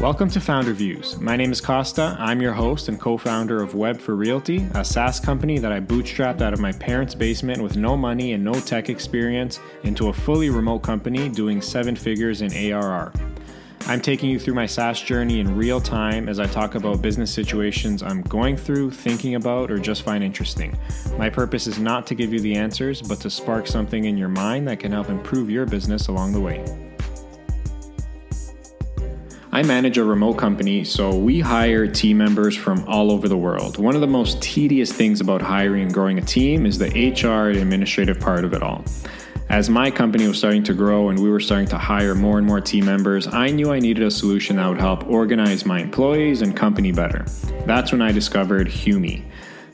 Welcome 0.00 0.28
to 0.30 0.42
Founder 0.42 0.74
Views. 0.74 1.18
My 1.18 1.36
name 1.36 1.50
is 1.50 1.62
Costa. 1.62 2.16
I'm 2.20 2.42
your 2.42 2.52
host 2.52 2.88
and 2.88 3.00
co 3.00 3.16
founder 3.16 3.62
of 3.62 3.74
Web 3.74 3.98
for 3.98 4.14
Realty, 4.14 4.68
a 4.74 4.84
SaaS 4.84 5.18
company 5.18 5.58
that 5.58 5.72
I 5.72 5.80
bootstrapped 5.80 6.42
out 6.42 6.52
of 6.52 6.60
my 6.60 6.72
parents' 6.72 7.14
basement 7.14 7.62
with 7.62 7.78
no 7.78 7.96
money 7.96 8.34
and 8.34 8.44
no 8.44 8.52
tech 8.52 8.90
experience 8.90 9.58
into 9.84 10.08
a 10.08 10.12
fully 10.12 10.50
remote 10.50 10.80
company 10.80 11.30
doing 11.30 11.62
seven 11.62 11.96
figures 11.96 12.42
in 12.42 12.52
ARR. 12.52 13.10
I'm 13.86 14.02
taking 14.02 14.28
you 14.28 14.38
through 14.38 14.54
my 14.54 14.66
SaaS 14.66 15.00
journey 15.00 15.40
in 15.40 15.56
real 15.56 15.80
time 15.80 16.28
as 16.28 16.38
I 16.38 16.46
talk 16.46 16.74
about 16.74 17.00
business 17.00 17.32
situations 17.32 18.02
I'm 18.02 18.20
going 18.20 18.58
through, 18.58 18.90
thinking 18.90 19.34
about, 19.34 19.70
or 19.70 19.78
just 19.78 20.02
find 20.02 20.22
interesting. 20.22 20.76
My 21.16 21.30
purpose 21.30 21.66
is 21.66 21.78
not 21.78 22.06
to 22.08 22.14
give 22.14 22.34
you 22.34 22.40
the 22.40 22.54
answers, 22.54 23.00
but 23.00 23.18
to 23.20 23.30
spark 23.30 23.66
something 23.66 24.04
in 24.04 24.18
your 24.18 24.28
mind 24.28 24.68
that 24.68 24.78
can 24.78 24.92
help 24.92 25.08
improve 25.08 25.48
your 25.48 25.64
business 25.64 26.08
along 26.08 26.34
the 26.34 26.40
way. 26.40 26.85
I 29.56 29.62
manage 29.62 29.96
a 29.96 30.04
remote 30.04 30.34
company, 30.34 30.84
so 30.84 31.16
we 31.16 31.40
hire 31.40 31.86
team 31.86 32.18
members 32.18 32.54
from 32.54 32.84
all 32.86 33.10
over 33.10 33.26
the 33.26 33.38
world. 33.38 33.78
One 33.78 33.94
of 33.94 34.02
the 34.02 34.06
most 34.06 34.42
tedious 34.42 34.92
things 34.92 35.22
about 35.22 35.40
hiring 35.40 35.84
and 35.84 35.94
growing 35.94 36.18
a 36.18 36.20
team 36.20 36.66
is 36.66 36.76
the 36.76 36.90
HR 36.90 37.48
administrative 37.58 38.20
part 38.20 38.44
of 38.44 38.52
it 38.52 38.62
all. 38.62 38.84
As 39.48 39.70
my 39.70 39.90
company 39.90 40.28
was 40.28 40.36
starting 40.36 40.62
to 40.64 40.74
grow 40.74 41.08
and 41.08 41.18
we 41.18 41.30
were 41.30 41.40
starting 41.40 41.68
to 41.68 41.78
hire 41.78 42.14
more 42.14 42.36
and 42.36 42.46
more 42.46 42.60
team 42.60 42.84
members, 42.84 43.28
I 43.28 43.48
knew 43.48 43.72
I 43.72 43.78
needed 43.78 44.04
a 44.04 44.10
solution 44.10 44.56
that 44.56 44.68
would 44.68 44.76
help 44.76 45.08
organize 45.08 45.64
my 45.64 45.80
employees 45.80 46.42
and 46.42 46.54
company 46.54 46.92
better. 46.92 47.24
That's 47.64 47.92
when 47.92 48.02
I 48.02 48.12
discovered 48.12 48.68
Humi. 48.68 49.24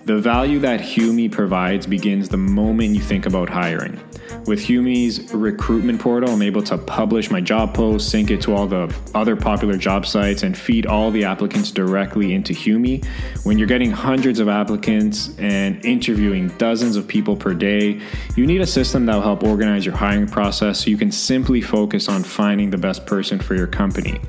The 0.04 0.18
value 0.18 0.58
that 0.58 0.80
Humi 0.80 1.28
provides 1.28 1.86
begins 1.86 2.28
the 2.28 2.36
moment 2.36 2.96
you 2.96 3.00
think 3.00 3.24
about 3.24 3.48
hiring. 3.48 4.00
With 4.46 4.58
Humi's 4.58 5.32
recruitment 5.32 6.00
portal, 6.00 6.30
I'm 6.30 6.42
able 6.42 6.64
to 6.64 6.76
publish 6.76 7.30
my 7.30 7.40
job 7.40 7.72
post, 7.72 8.10
sync 8.10 8.32
it 8.32 8.40
to 8.42 8.54
all 8.54 8.66
the 8.66 8.92
other 9.14 9.36
popular 9.36 9.76
job 9.76 10.04
sites, 10.04 10.42
and 10.42 10.58
feed 10.58 10.86
all 10.86 11.12
the 11.12 11.22
applicants 11.22 11.70
directly 11.70 12.34
into 12.34 12.52
Humi. 12.52 13.02
When 13.44 13.58
you're 13.58 13.68
getting 13.68 13.92
hundreds 13.92 14.40
of 14.40 14.48
applicants 14.48 15.38
and 15.38 15.84
interviewing 15.84 16.48
dozens 16.58 16.96
of 16.96 17.06
people 17.06 17.36
per 17.36 17.54
day, 17.54 18.00
you 18.34 18.44
need 18.44 18.60
a 18.60 18.66
system 18.66 19.06
that 19.06 19.14
will 19.14 19.22
help 19.22 19.44
organize 19.44 19.86
your 19.86 19.94
hiring 19.94 20.26
process 20.26 20.80
so 20.80 20.90
you 20.90 20.98
can 20.98 21.12
simply 21.12 21.60
focus 21.60 22.08
on 22.08 22.24
finding 22.24 22.70
the 22.70 22.78
best 22.78 23.06
person 23.06 23.38
for 23.38 23.54
your 23.54 23.68
company. 23.68 24.20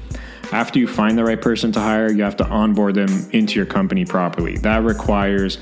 After 0.52 0.77
you 0.77 0.88
find 0.88 1.17
the 1.17 1.23
right 1.23 1.41
person 1.41 1.72
to 1.72 1.80
hire, 1.80 2.11
you 2.11 2.23
have 2.23 2.38
to 2.38 2.47
onboard 2.47 2.95
them 2.95 3.30
into 3.31 3.55
your 3.55 3.66
company 3.66 4.05
properly. 4.05 4.58
That 4.58 4.83
requires 4.83 5.58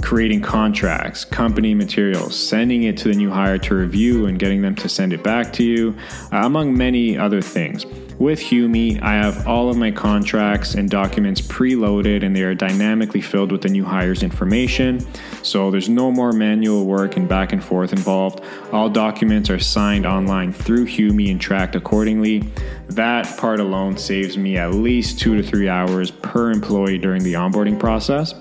creating 0.00 0.40
contracts, 0.40 1.24
company 1.24 1.74
materials, 1.74 2.34
sending 2.38 2.84
it 2.84 2.96
to 2.98 3.08
the 3.08 3.14
new 3.14 3.30
hire 3.30 3.58
to 3.58 3.74
review 3.74 4.26
and 4.26 4.38
getting 4.38 4.62
them 4.62 4.74
to 4.76 4.88
send 4.88 5.12
it 5.12 5.22
back 5.22 5.52
to 5.54 5.64
you, 5.64 5.94
uh, 6.32 6.38
among 6.44 6.76
many 6.76 7.18
other 7.18 7.42
things. 7.42 7.84
With 8.18 8.38
Humi, 8.38 9.00
I 9.00 9.14
have 9.14 9.48
all 9.48 9.68
of 9.68 9.76
my 9.76 9.90
contracts 9.90 10.74
and 10.74 10.88
documents 10.88 11.40
preloaded 11.40 12.22
and 12.22 12.36
they 12.36 12.42
are 12.42 12.54
dynamically 12.54 13.20
filled 13.20 13.50
with 13.50 13.62
the 13.62 13.68
new 13.68 13.84
hire's 13.84 14.22
information. 14.22 15.04
So 15.42 15.72
there's 15.72 15.88
no 15.88 16.12
more 16.12 16.32
manual 16.32 16.86
work 16.86 17.16
and 17.16 17.28
back 17.28 17.52
and 17.52 17.64
forth 17.64 17.92
involved. 17.92 18.40
All 18.70 18.88
documents 18.88 19.50
are 19.50 19.58
signed 19.58 20.06
online 20.06 20.52
through 20.52 20.84
Humi 20.84 21.32
and 21.32 21.40
tracked 21.40 21.74
accordingly. 21.74 22.44
That 22.88 23.36
part 23.38 23.58
alone 23.58 23.96
saves 23.96 24.38
me 24.38 24.56
at 24.56 24.72
least 24.72 25.18
two 25.18 25.36
to 25.36 25.42
three 25.42 25.68
hours 25.68 26.12
per 26.12 26.52
employee 26.52 26.98
during 26.98 27.24
the 27.24 27.32
onboarding 27.32 27.80
process. 27.80 28.34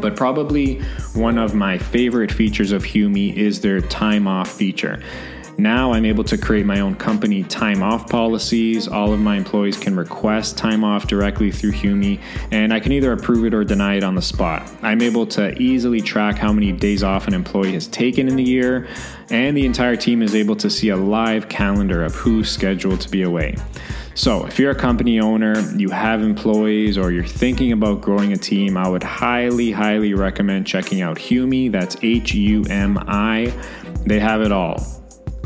But 0.00 0.16
probably 0.16 0.80
one 1.14 1.38
of 1.38 1.54
my 1.54 1.78
favorite 1.78 2.32
features 2.32 2.72
of 2.72 2.84
Humi 2.84 3.36
is 3.36 3.60
their 3.60 3.80
time 3.80 4.26
off 4.26 4.50
feature. 4.50 5.00
Now 5.60 5.92
I'm 5.92 6.04
able 6.04 6.22
to 6.22 6.38
create 6.38 6.66
my 6.66 6.78
own 6.78 6.94
company 6.94 7.42
time 7.42 7.82
off 7.82 8.08
policies. 8.08 8.86
All 8.86 9.12
of 9.12 9.18
my 9.18 9.36
employees 9.36 9.76
can 9.76 9.96
request 9.96 10.56
time 10.56 10.84
off 10.84 11.08
directly 11.08 11.50
through 11.50 11.72
Humi, 11.72 12.20
and 12.52 12.72
I 12.72 12.78
can 12.78 12.92
either 12.92 13.12
approve 13.12 13.44
it 13.44 13.52
or 13.52 13.64
deny 13.64 13.96
it 13.96 14.04
on 14.04 14.14
the 14.14 14.22
spot. 14.22 14.70
I'm 14.82 15.02
able 15.02 15.26
to 15.26 15.60
easily 15.60 16.00
track 16.00 16.38
how 16.38 16.52
many 16.52 16.70
days 16.70 17.02
off 17.02 17.26
an 17.26 17.34
employee 17.34 17.72
has 17.72 17.88
taken 17.88 18.28
in 18.28 18.36
the 18.36 18.44
year, 18.44 18.86
and 19.30 19.56
the 19.56 19.66
entire 19.66 19.96
team 19.96 20.22
is 20.22 20.36
able 20.36 20.54
to 20.54 20.70
see 20.70 20.90
a 20.90 20.96
live 20.96 21.48
calendar 21.48 22.04
of 22.04 22.14
who's 22.14 22.48
scheduled 22.48 23.00
to 23.00 23.10
be 23.10 23.22
away. 23.22 23.56
So, 24.18 24.44
if 24.46 24.58
you're 24.58 24.72
a 24.72 24.74
company 24.74 25.20
owner, 25.20 25.60
you 25.76 25.90
have 25.90 26.22
employees, 26.22 26.98
or 26.98 27.12
you're 27.12 27.22
thinking 27.22 27.70
about 27.70 28.00
growing 28.00 28.32
a 28.32 28.36
team, 28.36 28.76
I 28.76 28.88
would 28.88 29.04
highly, 29.04 29.70
highly 29.70 30.12
recommend 30.12 30.66
checking 30.66 31.02
out 31.02 31.16
Humi. 31.16 31.68
That's 31.68 31.96
H 32.02 32.34
U 32.34 32.64
M 32.68 32.98
I. 33.06 33.54
They 34.06 34.18
have 34.18 34.42
it 34.42 34.50
all 34.50 34.84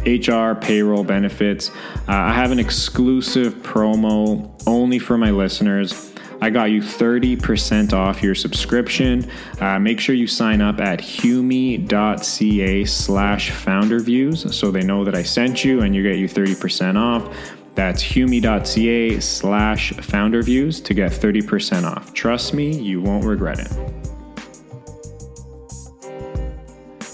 HR, 0.07 0.55
payroll, 0.55 1.05
benefits. 1.05 1.69
Uh, 1.69 2.13
I 2.13 2.33
have 2.33 2.51
an 2.51 2.59
exclusive 2.59 3.57
promo 3.57 4.51
only 4.67 4.99
for 4.99 5.19
my 5.19 5.31
listeners. 5.31 6.11
I 6.41 6.49
got 6.49 6.71
you 6.71 6.81
30% 6.81 7.93
off 7.93 8.23
your 8.23 8.35
subscription. 8.35 9.31
Uh, 9.61 9.79
make 9.79 10.01
sure 10.01 10.15
you 10.15 10.27
sign 10.27 10.63
up 10.63 10.81
at 10.81 10.99
humi.ca 10.99 12.85
slash 12.87 13.51
founderviews 13.51 14.53
so 14.53 14.71
they 14.71 14.83
know 14.83 15.05
that 15.05 15.15
I 15.15 15.23
sent 15.23 15.63
you 15.63 15.83
and 15.83 15.95
you 15.95 16.03
get 16.03 16.17
you 16.17 16.27
30% 16.27 16.97
off. 16.97 17.62
That's 17.75 18.03
humi.ca 18.03 19.21
slash 19.21 19.93
founderviews 19.95 20.85
to 20.85 20.95
get 20.95 21.11
30% 21.11 21.85
off. 21.85 22.13
Trust 22.13 22.53
me, 22.53 22.77
you 22.77 23.01
won't 23.01 23.25
regret 23.25 23.61
it. 23.61 24.03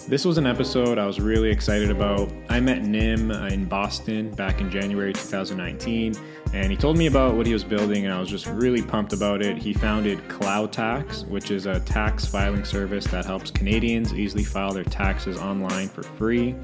This 0.08 0.24
was 0.24 0.38
an 0.38 0.46
episode 0.46 0.96
I 0.96 1.04
was 1.04 1.20
really 1.20 1.50
excited 1.50 1.90
about. 1.90 2.32
I 2.48 2.60
met 2.60 2.82
Nim 2.82 3.30
in 3.30 3.66
Boston 3.66 4.30
back 4.30 4.62
in 4.62 4.70
January 4.70 5.12
2019, 5.12 6.14
and 6.54 6.70
he 6.70 6.78
told 6.78 6.96
me 6.96 7.08
about 7.08 7.34
what 7.34 7.46
he 7.46 7.52
was 7.52 7.62
building, 7.62 8.06
and 8.06 8.14
I 8.14 8.18
was 8.18 8.30
just 8.30 8.46
really 8.46 8.80
pumped 8.80 9.12
about 9.12 9.42
it. 9.42 9.58
He 9.58 9.74
founded 9.74 10.26
Cloud 10.30 10.72
Tax, 10.72 11.24
which 11.24 11.50
is 11.50 11.66
a 11.66 11.80
tax 11.80 12.24
filing 12.24 12.64
service 12.64 13.04
that 13.08 13.26
helps 13.26 13.50
Canadians 13.50 14.14
easily 14.14 14.44
file 14.44 14.72
their 14.72 14.82
taxes 14.84 15.36
online 15.36 15.88
for 15.88 16.02
free. 16.02 16.56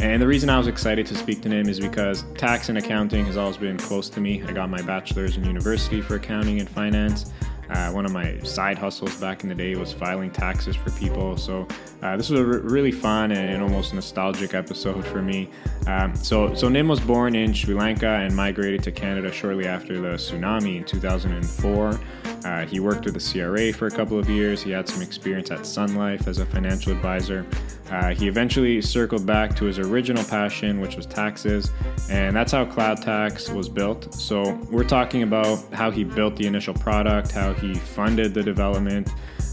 And 0.00 0.20
the 0.20 0.26
reason 0.26 0.48
I 0.48 0.56
was 0.56 0.66
excited 0.66 1.04
to 1.08 1.14
speak 1.14 1.42
to 1.42 1.50
Nim 1.50 1.68
is 1.68 1.78
because 1.78 2.24
tax 2.38 2.70
and 2.70 2.78
accounting 2.78 3.26
has 3.26 3.36
always 3.36 3.58
been 3.58 3.76
close 3.76 4.08
to 4.10 4.20
me. 4.20 4.42
I 4.42 4.52
got 4.52 4.70
my 4.70 4.80
bachelor's 4.80 5.36
in 5.36 5.44
university 5.44 6.00
for 6.00 6.14
accounting 6.14 6.58
and 6.58 6.68
finance. 6.70 7.30
Uh, 7.68 7.90
one 7.92 8.06
of 8.06 8.10
my 8.10 8.38
side 8.40 8.78
hustles 8.78 9.14
back 9.20 9.42
in 9.42 9.48
the 9.50 9.54
day 9.54 9.76
was 9.76 9.92
filing 9.92 10.30
taxes 10.30 10.74
for 10.74 10.90
people. 10.92 11.36
So 11.36 11.68
uh, 12.02 12.16
this 12.16 12.30
was 12.30 12.40
a 12.40 12.44
r- 12.44 12.60
really 12.60 12.90
fun 12.90 13.30
and, 13.30 13.62
almost 13.62 13.92
nostalgic 13.92 14.54
episode 14.54 15.04
for 15.04 15.20
me. 15.20 15.50
Um, 15.86 16.16
so, 16.16 16.54
so 16.54 16.70
Nim 16.70 16.88
was 16.88 16.98
born 16.98 17.36
in 17.36 17.52
Sri 17.52 17.74
Lanka 17.74 18.08
and 18.08 18.34
migrated 18.34 18.82
to 18.84 18.92
Canada 18.92 19.30
shortly 19.30 19.66
after 19.66 20.00
the 20.00 20.16
tsunami 20.16 20.78
in 20.78 20.84
2004. 20.84 22.00
Uh, 22.44 22.64
he 22.64 22.80
worked 22.80 23.04
with 23.04 23.14
the 23.14 23.20
CRA 23.20 23.72
for 23.72 23.86
a 23.86 23.90
couple 23.90 24.18
of 24.18 24.30
years. 24.30 24.62
He 24.62 24.70
had 24.70 24.88
some 24.88 25.02
experience 25.02 25.50
at 25.50 25.66
Sun 25.66 25.94
Life 25.94 26.26
as 26.26 26.38
a 26.38 26.46
financial 26.46 26.90
advisor. 26.90 27.46
Uh, 27.90 28.14
he 28.14 28.28
eventually 28.28 28.80
circled 28.80 29.26
back 29.26 29.56
to 29.56 29.64
his 29.64 29.78
original 29.78 30.22
passion, 30.24 30.80
which 30.80 30.96
was 30.96 31.06
taxes, 31.06 31.72
and 32.08 32.36
that's 32.36 32.52
how 32.52 32.64
Cloud 32.64 33.02
Tax 33.02 33.50
was 33.50 33.68
built. 33.68 34.14
So, 34.14 34.54
we're 34.70 34.84
talking 34.84 35.24
about 35.24 35.58
how 35.72 35.90
he 35.90 36.04
built 36.04 36.36
the 36.36 36.46
initial 36.46 36.74
product, 36.74 37.32
how 37.32 37.52
he 37.52 37.74
funded 37.74 38.32
the 38.32 38.42
development, 38.42 39.10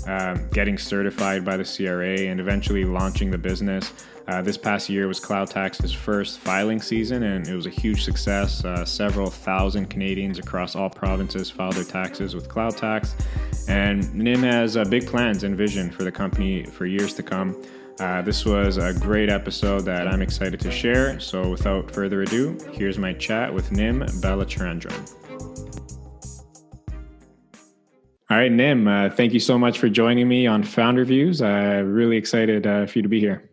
uh, 0.08 0.36
getting 0.52 0.78
certified 0.78 1.44
by 1.44 1.58
the 1.58 1.66
CRA, 1.66 2.28
and 2.28 2.40
eventually 2.40 2.86
launching 2.86 3.32
the 3.32 3.38
business. 3.38 3.92
Uh, 4.28 4.42
this 4.42 4.58
past 4.58 4.90
year 4.90 5.08
was 5.08 5.22
Cloud 5.22 5.50
Tax's 5.50 5.94
first 5.94 6.40
filing 6.40 6.82
season, 6.82 7.24
and 7.24 7.48
it 7.48 7.56
was 7.56 7.66
a 7.66 7.70
huge 7.70 8.04
success. 8.04 8.64
Uh, 8.66 8.84
several 8.84 9.30
thousand 9.30 9.90
Canadians 9.90 10.38
across 10.38 10.76
all 10.76 10.90
provinces 10.90 11.50
filed 11.50 11.74
their 11.74 11.86
taxes 11.86 12.36
with 12.36 12.50
Cloud 12.50 12.76
Tax, 12.76 13.16
and 13.70 14.14
Nim 14.14 14.44
has 14.44 14.76
uh, 14.76 14.84
big 14.84 15.08
plans 15.08 15.44
and 15.44 15.56
vision 15.56 15.90
for 15.90 16.04
the 16.04 16.12
company 16.12 16.64
for 16.66 16.86
years 16.86 17.14
to 17.14 17.24
come. 17.24 17.56
Uh, 18.00 18.22
this 18.22 18.46
was 18.46 18.78
a 18.78 18.94
great 18.94 19.30
episode 19.30 19.80
that 19.82 20.08
I'm 20.08 20.22
excited 20.22 20.60
to 20.60 20.70
share. 20.70 21.20
So, 21.20 21.50
without 21.50 21.90
further 21.90 22.22
ado, 22.22 22.56
here's 22.72 23.00
my 23.00 23.14
chat 23.14 23.52
with 23.52 23.72
Nim 23.72 24.02
Balachandran. 24.02 25.14
All 28.30 28.38
right, 28.38 28.52
Nim, 28.52 28.88
uh, 28.88 29.10
thank 29.10 29.34
you 29.34 29.40
so 29.40 29.58
much 29.58 29.80
for 29.80 29.90
joining 29.90 30.28
me 30.28 30.46
on 30.46 30.62
Founder 30.62 31.06
Views. 31.06 31.42
I'm 31.42 31.88
uh, 31.88 31.90
really 31.90 32.18
excited 32.18 32.68
uh, 32.68 32.86
for 32.86 33.00
you 33.00 33.04
to 33.04 33.10
be 33.10 33.20
here. 33.20 33.50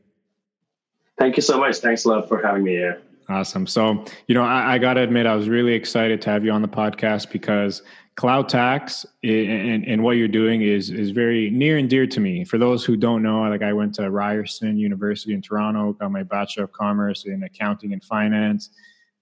Thank 1.16 1.36
you 1.36 1.42
so 1.42 1.58
much. 1.58 1.78
Thanks 1.78 2.04
a 2.04 2.08
lot 2.08 2.28
for 2.28 2.42
having 2.42 2.64
me 2.64 2.72
here. 2.72 3.00
Awesome. 3.28 3.66
So, 3.66 4.04
you 4.26 4.34
know, 4.34 4.42
I, 4.42 4.74
I 4.74 4.78
got 4.78 4.94
to 4.94 5.00
admit, 5.00 5.26
I 5.26 5.34
was 5.36 5.48
really 5.48 5.72
excited 5.72 6.20
to 6.22 6.30
have 6.30 6.44
you 6.44 6.50
on 6.50 6.60
the 6.60 6.68
podcast 6.68 7.30
because 7.30 7.82
cloud 8.16 8.48
tax 8.48 9.04
and, 9.24 9.84
and 9.84 10.02
what 10.02 10.12
you're 10.12 10.28
doing 10.28 10.62
is 10.62 10.90
is 10.90 11.10
very 11.10 11.50
near 11.50 11.78
and 11.78 11.90
dear 11.90 12.06
to 12.06 12.20
me. 12.20 12.44
For 12.44 12.58
those 12.58 12.84
who 12.84 12.96
don't 12.96 13.22
know, 13.22 13.42
like 13.42 13.62
I 13.62 13.72
went 13.72 13.94
to 13.94 14.10
Ryerson 14.10 14.78
University 14.78 15.34
in 15.34 15.42
Toronto, 15.42 15.92
got 15.94 16.12
my 16.12 16.22
Bachelor 16.22 16.64
of 16.64 16.72
Commerce 16.72 17.26
in 17.26 17.42
Accounting 17.42 17.92
and 17.92 18.02
Finance, 18.04 18.70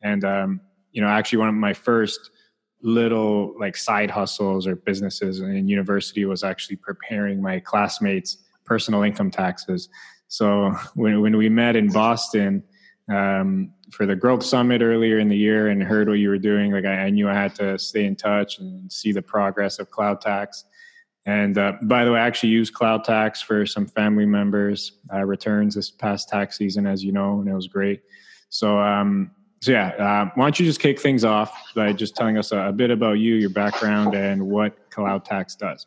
and 0.02 0.24
um, 0.24 0.60
you 0.92 1.00
know, 1.00 1.08
actually 1.08 1.38
one 1.38 1.48
of 1.48 1.54
my 1.54 1.72
first 1.72 2.30
little 2.82 3.54
like 3.58 3.76
side 3.76 4.10
hustles 4.10 4.66
or 4.66 4.74
businesses 4.74 5.40
in 5.40 5.68
university 5.68 6.24
was 6.24 6.42
actually 6.42 6.76
preparing 6.76 7.40
my 7.40 7.60
classmates' 7.60 8.38
personal 8.64 9.02
income 9.02 9.30
taxes. 9.30 9.88
So 10.28 10.72
when 10.94 11.22
when 11.22 11.36
we 11.36 11.48
met 11.48 11.76
in 11.76 11.90
Boston 11.90 12.62
um, 13.10 13.72
for 13.92 14.06
the 14.06 14.16
growth 14.16 14.42
summit 14.42 14.82
earlier 14.82 15.18
in 15.18 15.28
the 15.28 15.36
year 15.36 15.68
and 15.68 15.82
heard 15.82 16.08
what 16.08 16.18
you 16.18 16.28
were 16.28 16.38
doing. 16.38 16.72
Like 16.72 16.84
I, 16.84 17.04
I 17.04 17.10
knew 17.10 17.28
I 17.28 17.34
had 17.34 17.54
to 17.56 17.78
stay 17.78 18.06
in 18.06 18.16
touch 18.16 18.58
and 18.58 18.90
see 18.90 19.12
the 19.12 19.22
progress 19.22 19.78
of 19.78 19.90
Cloud 19.90 20.20
Tax. 20.20 20.64
And 21.26 21.56
uh, 21.56 21.74
by 21.82 22.04
the 22.04 22.12
way, 22.12 22.18
I 22.18 22.26
actually 22.26 22.48
used 22.50 22.74
Cloud 22.74 23.04
Tax 23.04 23.40
for 23.40 23.64
some 23.64 23.86
family 23.86 24.26
members' 24.26 24.98
uh, 25.12 25.24
returns 25.24 25.74
this 25.74 25.90
past 25.90 26.28
tax 26.28 26.58
season, 26.58 26.86
as 26.86 27.04
you 27.04 27.12
know, 27.12 27.40
and 27.40 27.48
it 27.48 27.54
was 27.54 27.68
great. 27.68 28.02
So, 28.48 28.78
um, 28.78 29.30
so 29.60 29.70
yeah, 29.70 29.88
uh, 29.90 30.30
why 30.34 30.46
don't 30.46 30.58
you 30.58 30.66
just 30.66 30.80
kick 30.80 30.98
things 30.98 31.24
off 31.24 31.56
by 31.76 31.92
just 31.92 32.16
telling 32.16 32.38
us 32.38 32.50
a, 32.50 32.58
a 32.58 32.72
bit 32.72 32.90
about 32.90 33.14
you, 33.14 33.34
your 33.36 33.50
background, 33.50 34.14
and 34.16 34.48
what 34.48 34.90
Cloud 34.90 35.24
Tax 35.24 35.54
does? 35.54 35.86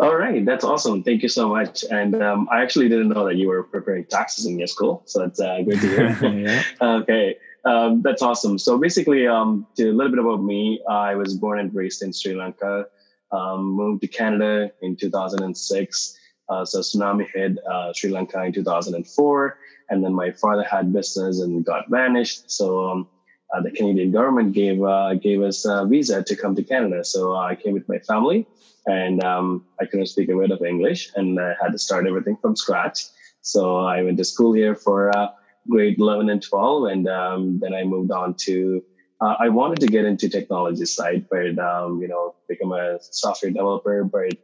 All 0.00 0.14
right, 0.14 0.44
that's 0.44 0.64
awesome. 0.64 1.02
Thank 1.02 1.22
you 1.24 1.28
so 1.28 1.48
much. 1.48 1.84
And 1.90 2.22
um, 2.22 2.48
I 2.52 2.62
actually 2.62 2.88
didn't 2.88 3.08
know 3.08 3.24
that 3.24 3.34
you 3.34 3.48
were 3.48 3.64
preparing 3.64 4.04
taxes 4.04 4.46
in 4.46 4.56
your 4.56 4.68
school, 4.68 5.02
so 5.06 5.18
that's 5.20 5.40
uh, 5.40 5.60
great 5.62 5.80
to 5.80 5.88
hear. 5.88 6.18
yeah. 6.22 6.62
Okay, 6.80 7.36
um, 7.64 8.02
that's 8.02 8.22
awesome. 8.22 8.58
So 8.58 8.78
basically, 8.78 9.26
um, 9.26 9.66
to 9.76 9.90
a 9.90 9.92
little 9.92 10.12
bit 10.12 10.20
about 10.20 10.40
me, 10.40 10.80
I 10.88 11.16
was 11.16 11.34
born 11.34 11.58
and 11.58 11.74
raised 11.74 12.02
in 12.02 12.12
Sri 12.12 12.34
Lanka. 12.34 12.86
Um, 13.32 13.64
moved 13.72 14.00
to 14.02 14.08
Canada 14.08 14.70
in 14.80 14.96
2006. 14.96 16.18
Uh, 16.48 16.64
so 16.64 16.78
tsunami 16.78 17.26
hit 17.34 17.58
uh, 17.66 17.92
Sri 17.92 18.10
Lanka 18.10 18.42
in 18.44 18.52
2004, 18.52 19.58
and 19.90 20.04
then 20.04 20.14
my 20.14 20.30
father 20.30 20.62
had 20.62 20.92
business 20.92 21.40
and 21.40 21.64
got 21.64 21.90
vanished. 21.90 22.50
So 22.50 22.88
um, 22.88 23.08
uh, 23.52 23.60
the 23.62 23.72
Canadian 23.72 24.12
government 24.12 24.52
gave 24.52 24.80
uh, 24.80 25.14
gave 25.14 25.42
us 25.42 25.64
a 25.64 25.84
visa 25.86 26.22
to 26.22 26.36
come 26.36 26.54
to 26.54 26.62
Canada. 26.62 27.04
So 27.04 27.34
I 27.34 27.56
came 27.56 27.72
with 27.72 27.88
my 27.88 27.98
family 27.98 28.46
and 28.88 29.22
um, 29.22 29.64
I 29.80 29.84
couldn't 29.84 30.06
speak 30.06 30.28
a 30.30 30.36
word 30.36 30.50
of 30.50 30.62
English, 30.62 31.10
and 31.14 31.38
I 31.38 31.54
had 31.60 31.72
to 31.72 31.78
start 31.78 32.06
everything 32.06 32.36
from 32.40 32.56
scratch. 32.56 33.04
So 33.42 33.76
I 33.76 34.02
went 34.02 34.16
to 34.18 34.24
school 34.24 34.52
here 34.54 34.74
for 34.74 35.16
uh, 35.16 35.28
grade 35.68 35.98
11 35.98 36.30
and 36.30 36.42
12, 36.42 36.84
and 36.84 37.08
um, 37.08 37.58
then 37.60 37.74
I 37.74 37.84
moved 37.84 38.10
on 38.10 38.34
to. 38.46 38.82
Uh, 39.20 39.34
I 39.38 39.48
wanted 39.48 39.80
to 39.80 39.88
get 39.88 40.04
into 40.04 40.28
technology 40.28 40.86
side, 40.86 41.26
but 41.30 41.58
um, 41.58 42.00
you 42.00 42.08
know, 42.08 42.34
become 42.48 42.72
a 42.72 42.98
software 43.00 43.50
developer. 43.50 44.04
But 44.04 44.38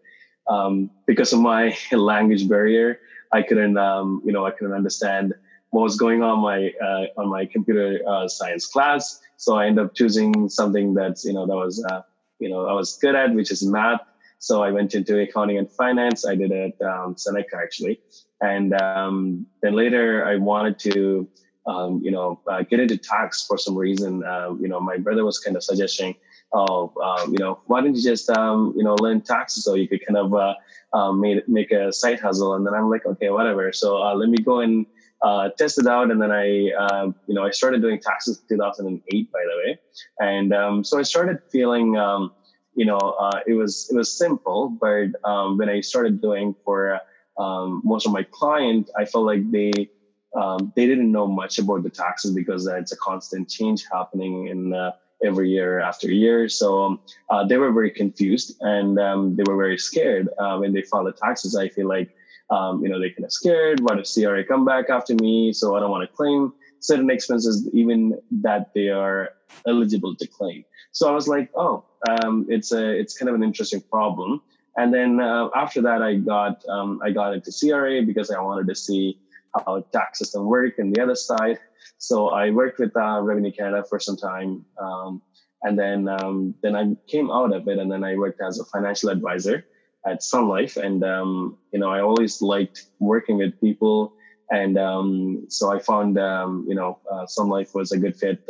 um, 0.46 0.90
because 1.06 1.32
of 1.32 1.40
my 1.40 1.76
language 1.92 2.48
barrier, 2.48 3.00
I 3.32 3.42
couldn't, 3.42 3.78
um, 3.78 4.20
you 4.24 4.32
know, 4.32 4.44
I 4.44 4.50
couldn't 4.50 4.74
understand 4.74 5.32
what 5.70 5.82
was 5.82 5.96
going 5.96 6.22
on 6.22 6.40
my 6.40 6.72
uh, 6.82 7.06
on 7.16 7.28
my 7.28 7.46
computer 7.46 7.98
uh, 8.06 8.28
science 8.28 8.66
class. 8.66 9.20
So 9.36 9.56
I 9.56 9.66
ended 9.66 9.86
up 9.86 9.94
choosing 9.94 10.48
something 10.48 10.94
that's 10.94 11.24
you 11.24 11.32
know 11.32 11.46
that 11.46 11.56
was 11.56 11.84
uh, 11.90 12.02
you 12.38 12.48
know 12.48 12.66
I 12.66 12.72
was 12.72 12.98
good 13.00 13.14
at, 13.14 13.34
which 13.34 13.50
is 13.50 13.64
math. 13.64 14.00
So 14.44 14.62
I 14.62 14.70
went 14.70 14.94
into 14.94 15.18
accounting 15.18 15.56
and 15.56 15.70
finance. 15.72 16.26
I 16.26 16.34
did 16.34 16.52
it 16.52 16.76
at 16.78 16.86
um, 16.86 17.16
Seneca 17.16 17.56
actually, 17.56 17.98
and 18.42 18.74
um, 18.74 19.46
then 19.62 19.72
later 19.72 20.26
I 20.26 20.36
wanted 20.36 20.78
to, 20.80 21.26
um, 21.66 22.02
you 22.04 22.10
know, 22.10 22.42
uh, 22.46 22.62
get 22.62 22.78
into 22.78 22.98
tax 22.98 23.46
for 23.46 23.56
some 23.56 23.74
reason. 23.74 24.22
Uh, 24.22 24.50
you 24.60 24.68
know, 24.68 24.80
my 24.80 24.98
brother 24.98 25.24
was 25.24 25.38
kind 25.38 25.56
of 25.56 25.64
suggesting, 25.64 26.14
oh, 26.52 26.92
um, 27.02 27.32
you 27.32 27.38
know, 27.38 27.60
why 27.68 27.80
don't 27.80 27.94
you 27.94 28.02
just, 28.02 28.28
um, 28.28 28.74
you 28.76 28.84
know, 28.84 28.94
learn 28.96 29.22
taxes 29.22 29.64
so 29.64 29.76
you 29.76 29.88
could 29.88 30.04
kind 30.06 30.18
of 30.18 30.34
uh, 30.34 30.52
um, 30.92 31.22
make 31.22 31.48
make 31.48 31.70
a 31.70 31.90
side 31.90 32.20
hustle? 32.20 32.54
And 32.54 32.66
then 32.66 32.74
I'm 32.74 32.90
like, 32.90 33.06
okay, 33.06 33.30
whatever. 33.30 33.72
So 33.72 34.02
uh, 34.02 34.14
let 34.14 34.28
me 34.28 34.36
go 34.36 34.60
and 34.60 34.84
uh, 35.22 35.48
test 35.56 35.78
it 35.78 35.86
out. 35.86 36.10
And 36.10 36.20
then 36.20 36.30
I, 36.30 36.70
uh, 36.78 37.06
you 37.26 37.34
know, 37.34 37.44
I 37.44 37.50
started 37.50 37.80
doing 37.80 37.98
taxes 37.98 38.42
2008, 38.46 39.32
by 39.32 39.38
the 39.38 39.56
way. 39.64 39.80
And 40.20 40.52
um, 40.52 40.84
so 40.84 40.98
I 40.98 41.02
started 41.02 41.38
feeling, 41.50 41.96
um, 41.96 42.32
you 42.74 42.84
know, 42.84 42.98
uh, 42.98 43.40
it 43.46 43.54
was 43.54 43.88
it 43.90 43.96
was 43.96 44.16
simple, 44.16 44.68
but 44.68 45.08
um, 45.24 45.56
when 45.56 45.68
I 45.68 45.80
started 45.80 46.20
doing 46.20 46.54
for 46.64 47.00
um, 47.38 47.82
most 47.84 48.06
of 48.06 48.12
my 48.12 48.24
client, 48.30 48.90
I 48.98 49.04
felt 49.04 49.26
like 49.26 49.50
they 49.50 49.90
um, 50.34 50.72
they 50.74 50.86
didn't 50.86 51.12
know 51.12 51.26
much 51.26 51.58
about 51.58 51.82
the 51.84 51.90
taxes 51.90 52.34
because 52.34 52.66
it's 52.66 52.92
a 52.92 52.96
constant 52.96 53.48
change 53.48 53.84
happening 53.92 54.48
in 54.48 54.74
uh, 54.74 54.92
every 55.24 55.48
year 55.48 55.80
after 55.80 56.10
year. 56.10 56.48
So 56.48 56.82
um, 56.82 57.00
uh, 57.30 57.46
they 57.46 57.56
were 57.56 57.72
very 57.72 57.90
confused 57.90 58.56
and 58.60 58.98
um, 58.98 59.36
they 59.36 59.44
were 59.46 59.56
very 59.56 59.78
scared 59.78 60.28
uh, 60.38 60.56
when 60.58 60.72
they 60.72 60.82
filed 60.82 61.06
the 61.06 61.12
taxes. 61.12 61.56
I 61.56 61.68
feel 61.68 61.88
like 61.88 62.10
um, 62.50 62.82
you 62.82 62.88
know 62.88 62.98
they're 62.98 63.10
kind 63.10 63.24
of 63.24 63.32
scared. 63.32 63.80
What 63.80 63.98
if 63.98 64.06
CRA 64.12 64.44
come 64.44 64.64
back 64.64 64.90
after 64.90 65.14
me? 65.14 65.52
So 65.52 65.76
I 65.76 65.80
don't 65.80 65.90
want 65.90 66.08
to 66.08 66.16
claim 66.16 66.52
certain 66.80 67.10
expenses, 67.10 67.68
even 67.72 68.18
that 68.42 68.70
they 68.74 68.88
are 68.88 69.30
eligible 69.66 70.14
to 70.16 70.26
claim. 70.26 70.64
So 70.92 71.08
I 71.08 71.12
was 71.12 71.26
like, 71.26 71.50
oh, 71.54 71.84
um, 72.08 72.46
it's 72.48 72.72
a 72.72 72.90
it's 72.90 73.16
kind 73.18 73.28
of 73.28 73.34
an 73.34 73.42
interesting 73.42 73.80
problem. 73.80 74.42
And 74.76 74.92
then 74.92 75.20
uh, 75.20 75.48
after 75.54 75.82
that, 75.82 76.02
I 76.02 76.14
got 76.16 76.64
um, 76.68 77.00
I 77.02 77.10
got 77.10 77.34
into 77.34 77.52
CRA 77.52 78.02
because 78.02 78.30
I 78.30 78.40
wanted 78.40 78.68
to 78.68 78.74
see 78.74 79.18
how 79.54 79.84
tax 79.92 80.18
system 80.18 80.46
work 80.46 80.78
and 80.78 80.94
the 80.94 81.02
other 81.02 81.14
side. 81.14 81.58
So 81.98 82.28
I 82.28 82.50
worked 82.50 82.78
with 82.78 82.96
uh, 82.96 83.20
Revenue 83.22 83.52
Canada 83.52 83.84
for 83.88 84.00
some 84.00 84.16
time, 84.16 84.64
um, 84.80 85.22
and 85.62 85.78
then 85.78 86.08
um, 86.08 86.54
then 86.62 86.74
I 86.74 86.94
came 87.06 87.30
out 87.30 87.52
of 87.52 87.68
it, 87.68 87.78
and 87.78 87.90
then 87.90 88.04
I 88.04 88.16
worked 88.16 88.40
as 88.40 88.58
a 88.58 88.64
financial 88.64 89.10
advisor 89.10 89.64
at 90.06 90.22
Sun 90.22 90.48
Life, 90.48 90.76
and 90.76 91.04
um, 91.04 91.56
you 91.72 91.78
know 91.78 91.90
I 91.90 92.00
always 92.00 92.42
liked 92.42 92.86
working 92.98 93.38
with 93.38 93.60
people, 93.60 94.12
and 94.50 94.76
um, 94.76 95.44
so 95.48 95.72
I 95.72 95.78
found 95.78 96.16
you 96.16 96.74
know 96.74 96.98
uh, 97.10 97.26
Sun 97.26 97.48
Life 97.48 97.74
was 97.74 97.92
a 97.92 97.98
good 97.98 98.16
fit, 98.16 98.42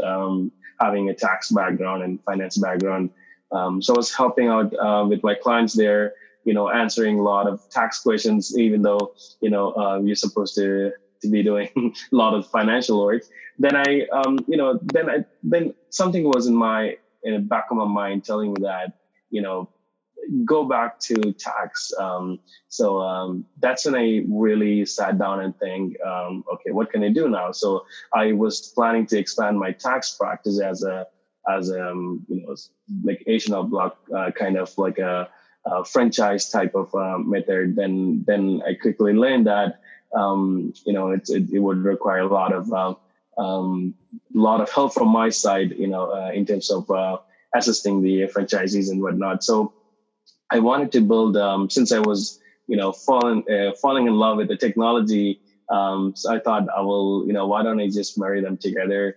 having 0.80 1.08
a 1.08 1.14
tax 1.14 1.50
background 1.50 2.02
and 2.02 2.22
finance 2.24 2.58
background. 2.58 3.10
Um, 3.52 3.80
so 3.80 3.94
I 3.94 3.96
was 3.96 4.14
helping 4.14 4.48
out 4.48 4.74
uh, 4.78 5.06
with 5.08 5.22
my 5.22 5.34
clients 5.34 5.74
there, 5.74 6.14
you 6.44 6.54
know, 6.54 6.68
answering 6.70 7.18
a 7.18 7.22
lot 7.22 7.46
of 7.46 7.68
tax 7.70 8.00
questions, 8.00 8.58
even 8.58 8.82
though 8.82 9.14
you 9.40 9.50
know 9.50 9.74
uh, 9.76 10.00
you're 10.00 10.16
supposed 10.16 10.54
to 10.56 10.92
to 11.22 11.30
be 11.30 11.42
doing 11.42 11.68
a 12.12 12.16
lot 12.16 12.34
of 12.34 12.46
financial 12.48 13.04
work. 13.04 13.22
Then 13.58 13.76
I, 13.76 14.06
um, 14.12 14.38
you 14.48 14.56
know, 14.56 14.78
then 14.82 15.10
I 15.10 15.24
then 15.42 15.74
something 15.90 16.24
was 16.24 16.46
in 16.46 16.54
my 16.54 16.96
in 17.22 17.34
the 17.34 17.40
back 17.40 17.66
of 17.70 17.76
my 17.76 17.86
mind 17.86 18.24
telling 18.24 18.52
me 18.52 18.62
that 18.62 18.98
you 19.30 19.42
know 19.42 19.68
go 20.44 20.64
back 20.64 20.98
to 21.00 21.32
tax. 21.32 21.92
Um, 21.98 22.38
so 22.68 23.00
um, 23.00 23.44
that's 23.60 23.84
when 23.84 23.94
I 23.94 24.24
really 24.28 24.84
sat 24.86 25.18
down 25.18 25.40
and 25.40 25.56
think, 25.58 25.96
um, 26.04 26.44
okay, 26.52 26.70
what 26.70 26.90
can 26.90 27.02
I 27.02 27.10
do 27.10 27.28
now? 27.28 27.52
So 27.52 27.84
I 28.12 28.32
was 28.32 28.72
planning 28.74 29.06
to 29.06 29.18
expand 29.18 29.58
my 29.58 29.72
tax 29.72 30.14
practice 30.14 30.60
as 30.60 30.82
a 30.82 31.06
as 31.48 31.70
a 31.70 31.90
um, 31.90 32.24
you 32.28 32.46
know 32.46 32.56
like 33.02 33.22
H&R 33.26 33.64
Block 33.64 33.98
uh, 34.16 34.30
kind 34.30 34.56
of 34.56 34.76
like 34.78 34.98
a, 34.98 35.28
a 35.66 35.84
franchise 35.84 36.48
type 36.50 36.74
of 36.74 36.94
uh, 36.94 37.18
method. 37.18 37.76
Then 37.76 38.24
then 38.26 38.62
I 38.66 38.74
quickly 38.74 39.12
learned 39.12 39.46
that 39.46 39.80
um, 40.14 40.72
you 40.86 40.92
know 40.92 41.10
it, 41.10 41.28
it, 41.28 41.50
it 41.52 41.58
would 41.58 41.78
require 41.78 42.20
a 42.20 42.32
lot 42.32 42.52
of 42.52 42.72
uh, 42.72 42.94
um, 43.36 43.94
lot 44.32 44.60
of 44.60 44.70
help 44.70 44.94
from 44.94 45.08
my 45.08 45.28
side, 45.28 45.72
you 45.72 45.86
know, 45.86 46.12
uh, 46.12 46.30
in 46.32 46.46
terms 46.46 46.70
of 46.70 46.90
uh, 46.90 47.18
assisting 47.54 48.02
the 48.02 48.28
franchisees 48.28 48.90
and 48.90 49.02
whatnot. 49.02 49.44
So 49.44 49.73
I 50.50 50.58
wanted 50.58 50.92
to 50.92 51.00
build 51.00 51.36
um, 51.36 51.70
since 51.70 51.92
I 51.92 51.98
was 51.98 52.40
you 52.66 52.76
know 52.76 52.92
falling 52.92 53.44
uh, 53.50 53.72
falling 53.80 54.06
in 54.06 54.14
love 54.14 54.38
with 54.38 54.48
the 54.48 54.56
technology. 54.56 55.40
Um, 55.70 56.14
so 56.14 56.34
I 56.34 56.38
thought 56.38 56.68
I 56.76 56.80
will 56.80 57.26
you 57.26 57.32
know 57.32 57.46
why 57.46 57.62
don't 57.62 57.80
I 57.80 57.88
just 57.88 58.18
marry 58.18 58.40
them 58.40 58.56
together, 58.56 59.16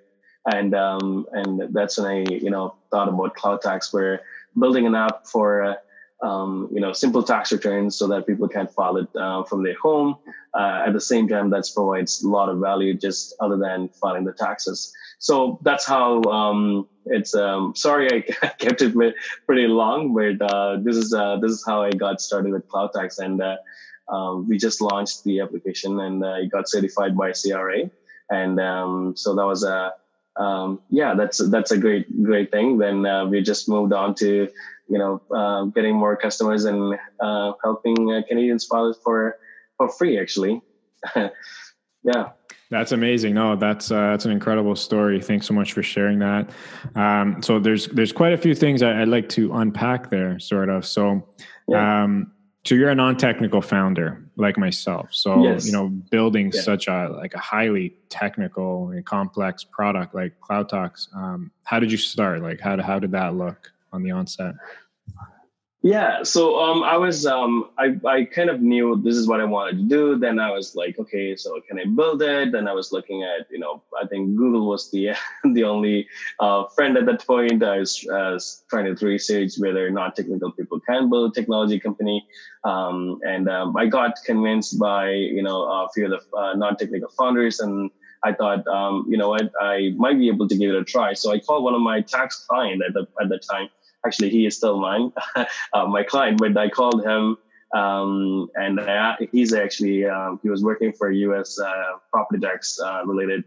and 0.51 0.73
um, 0.73 1.25
and 1.33 1.73
that's 1.73 1.97
when 1.97 2.07
I 2.07 2.33
you 2.33 2.49
know 2.49 2.75
thought 2.91 3.09
about 3.09 3.35
Cloud 3.35 3.61
Tax, 3.61 3.93
where 3.93 4.21
building 4.57 4.87
an 4.87 4.95
app 4.95 5.27
for 5.27 5.63
uh, 5.63 5.75
um, 6.21 6.69
you 6.71 6.81
know, 6.81 6.93
simple 6.93 7.21
tax 7.21 7.51
returns 7.51 7.95
so 7.95 8.07
that 8.07 8.25
people 8.25 8.47
can 8.47 8.67
file 8.67 8.97
it 8.97 9.07
uh, 9.15 9.43
from 9.43 9.63
their 9.63 9.77
home. 9.77 10.17
Uh, 10.53 10.83
at 10.87 10.93
the 10.93 11.01
same 11.01 11.27
time, 11.27 11.49
that 11.51 11.69
provides 11.73 12.23
a 12.23 12.27
lot 12.27 12.49
of 12.49 12.59
value 12.59 12.93
just 12.93 13.35
other 13.39 13.57
than 13.57 13.89
filing 13.89 14.23
the 14.23 14.33
taxes. 14.33 14.91
So 15.19 15.59
that's 15.63 15.85
how 15.85 16.21
um, 16.23 16.87
it's. 17.05 17.33
Um, 17.35 17.73
sorry, 17.75 18.25
I 18.41 18.47
kept 18.59 18.81
it 18.81 18.93
pretty 19.45 19.67
long, 19.67 20.13
but 20.13 20.41
uh, 20.51 20.77
this 20.81 20.95
is 20.95 21.13
uh, 21.13 21.37
this 21.37 21.51
is 21.51 21.63
how 21.65 21.81
I 21.81 21.91
got 21.91 22.21
started 22.21 22.51
with 22.51 22.67
Cloud 22.67 22.91
Tax, 22.93 23.17
and 23.17 23.41
uh, 23.41 23.57
um, 24.09 24.47
we 24.47 24.57
just 24.57 24.81
launched 24.81 25.23
the 25.23 25.41
application 25.41 25.99
and 25.99 26.23
uh, 26.23 26.35
it 26.35 26.51
got 26.51 26.69
certified 26.69 27.17
by 27.17 27.33
CRA, 27.33 27.89
and 28.29 28.59
um, 28.59 29.15
so 29.15 29.35
that 29.35 29.45
was 29.45 29.63
a 29.63 29.93
um, 30.39 30.81
yeah, 30.89 31.15
that's 31.15 31.39
that's 31.49 31.71
a 31.71 31.77
great 31.77 32.23
great 32.23 32.51
thing. 32.51 32.77
Then 32.77 33.29
we 33.29 33.41
just 33.41 33.67
moved 33.67 33.93
on 33.93 34.13
to 34.15 34.49
you 34.87 34.97
know, 34.97 35.21
uh, 35.35 35.65
getting 35.65 35.95
more 35.95 36.15
customers 36.15 36.65
and 36.65 36.97
uh, 37.19 37.53
helping 37.63 38.11
uh, 38.11 38.21
Canadians 38.27 38.65
file 38.65 38.93
for 39.03 39.37
for 39.77 39.89
free. 39.89 40.19
Actually, 40.19 40.61
yeah. 41.15 42.29
That's 42.69 42.91
amazing. 42.91 43.33
No, 43.33 43.55
that's 43.55 43.91
uh, 43.91 44.11
that's 44.11 44.25
an 44.25 44.31
incredible 44.31 44.75
story. 44.75 45.21
Thanks 45.21 45.47
so 45.47 45.53
much 45.53 45.73
for 45.73 45.81
sharing 45.81 46.19
that. 46.19 46.49
Um, 46.95 47.41
so 47.41 47.59
there's 47.59 47.87
there's 47.87 48.11
quite 48.11 48.33
a 48.33 48.37
few 48.37 48.53
things 48.53 48.83
I, 48.83 48.99
would 48.99 49.07
like 49.07 49.29
to 49.29 49.53
unpack 49.53 50.09
there, 50.09 50.37
sort 50.39 50.69
of. 50.69 50.85
So, 50.85 51.25
yeah. 51.67 52.03
um, 52.03 52.31
so 52.65 52.75
you're 52.75 52.89
a 52.89 52.95
non-technical 52.95 53.61
founder 53.61 54.21
like 54.35 54.57
myself. 54.57 55.07
So 55.11 55.43
yes. 55.43 55.65
you 55.65 55.71
know, 55.71 55.87
building 55.87 56.51
yeah. 56.53 56.61
such 56.61 56.87
a 56.87 57.09
like 57.09 57.33
a 57.33 57.39
highly 57.39 57.95
technical 58.09 58.89
and 58.89 59.05
complex 59.05 59.63
product 59.63 60.13
like 60.13 60.39
Cloud 60.41 60.67
Tax. 60.67 61.07
Um, 61.15 61.51
how 61.63 61.79
did 61.79 61.91
you 61.91 61.97
start? 61.97 62.41
Like 62.41 62.59
how 62.59 62.81
how 62.81 62.99
did 62.99 63.11
that 63.11 63.35
look? 63.35 63.71
on 63.93 64.03
the 64.03 64.11
onset? 64.11 64.55
Yeah, 65.83 66.23
so 66.23 66.59
um, 66.59 66.81
I 66.81 66.97
was 66.97 67.27
um, 67.27 67.69
I 67.77 67.95
I 68.05 68.25
kind 68.25 68.49
of 68.49 68.61
knew 68.61 68.99
this 69.03 69.15
is 69.15 69.27
what 69.27 69.39
I 69.39 69.45
wanted 69.45 69.77
to 69.77 69.83
do. 69.83 70.17
Then 70.17 70.39
I 70.39 70.49
was 70.49 70.75
like, 70.75 70.97
okay, 70.97 71.35
so 71.35 71.61
can 71.67 71.79
I 71.79 71.85
build 71.85 72.21
it? 72.23 72.51
Then 72.51 72.67
I 72.67 72.73
was 72.73 72.91
looking 72.91 73.21
at 73.21 73.45
you 73.51 73.59
know 73.59 73.83
I 74.01 74.07
think 74.07 74.35
Google 74.35 74.67
was 74.67 74.89
the 74.89 75.11
the 75.53 75.63
only 75.63 76.07
uh, 76.39 76.65
friend 76.75 76.97
at 76.97 77.05
that 77.05 77.25
point. 77.27 77.63
I 77.63 77.77
was, 77.77 78.05
uh, 78.11 78.39
trying 78.71 78.93
to 78.93 79.05
research 79.05 79.53
whether 79.59 79.89
non-technical 79.91 80.51
people 80.53 80.79
can 80.79 81.11
build 81.11 81.35
technology 81.35 81.79
company, 81.79 82.25
um, 82.63 83.19
and 83.23 83.47
um, 83.47 83.77
I 83.77 83.85
got 83.85 84.15
convinced 84.25 84.79
by 84.79 85.11
you 85.11 85.43
know 85.43 85.61
a 85.61 85.87
few 85.93 86.05
of 86.05 86.11
the 86.11 86.37
uh, 86.37 86.53
non-technical 86.55 87.09
founders 87.17 87.59
and. 87.59 87.91
I 88.23 88.33
thought, 88.33 88.65
um, 88.67 89.05
you 89.07 89.15
know 89.15 89.29
what, 89.29 89.51
I 89.61 89.93
might 89.95 90.17
be 90.17 90.27
able 90.27 90.47
to 90.47 90.57
give 90.57 90.71
it 90.71 90.75
a 90.75 90.83
try. 90.83 91.13
So 91.13 91.31
I 91.31 91.37
called 91.39 91.63
one 91.63 91.75
of 91.75 91.81
my 91.81 92.01
tax 92.01 92.45
client 92.49 92.81
at 92.81 92.93
the 92.95 93.07
at 93.21 93.29
the 93.29 93.37
time, 93.37 93.69
actually 94.07 94.29
he 94.29 94.45
is 94.45 94.55
still 94.55 94.79
mine, 94.79 95.11
uh, 95.73 95.85
my 95.85 96.03
client. 96.03 96.39
But 96.39 96.57
I 96.57 96.69
called 96.69 97.03
him, 97.03 97.37
um, 97.75 98.49
and 98.55 98.79
I, 98.79 99.17
he's 99.31 99.53
actually 99.53 100.05
um, 100.05 100.39
he 100.41 100.49
was 100.49 100.63
working 100.63 100.93
for 100.93 101.09
a 101.09 101.15
U.S. 101.15 101.59
Uh, 101.59 101.97
property 102.11 102.39
tax 102.39 102.79
uh, 102.83 103.05
related 103.05 103.43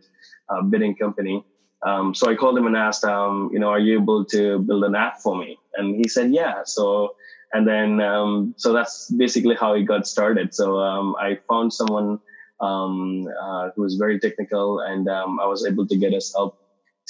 uh, 0.49 0.62
bidding 0.62 0.95
company. 0.95 1.45
Um, 1.83 2.14
so 2.14 2.31
I 2.31 2.35
called 2.35 2.59
him 2.59 2.67
and 2.67 2.76
asked, 2.76 3.05
um, 3.05 3.49
you 3.52 3.59
know, 3.59 3.69
are 3.69 3.79
you 3.79 3.99
able 3.99 4.25
to 4.26 4.59
build 4.59 4.85
an 4.85 4.95
app 4.95 5.21
for 5.21 5.35
me? 5.35 5.59
And 5.76 5.97
he 5.97 6.09
said, 6.09 6.31
yeah. 6.31 6.62
So 6.64 7.14
and 7.52 7.67
then 7.67 8.00
um, 8.00 8.55
so 8.57 8.73
that's 8.73 9.11
basically 9.11 9.57
how 9.57 9.75
he 9.75 9.83
got 9.83 10.07
started. 10.07 10.55
So 10.55 10.79
um, 10.79 11.17
I 11.19 11.38
found 11.49 11.73
someone 11.73 12.21
um, 12.61 13.29
uh, 13.43 13.71
who 13.75 13.83
was 13.83 13.97
very 13.97 14.21
technical, 14.21 14.81
and 14.81 15.09
um, 15.09 15.40
I 15.40 15.47
was 15.47 15.67
able 15.67 15.87
to 15.87 15.97
get 15.97 16.12
his 16.12 16.33
help 16.33 16.59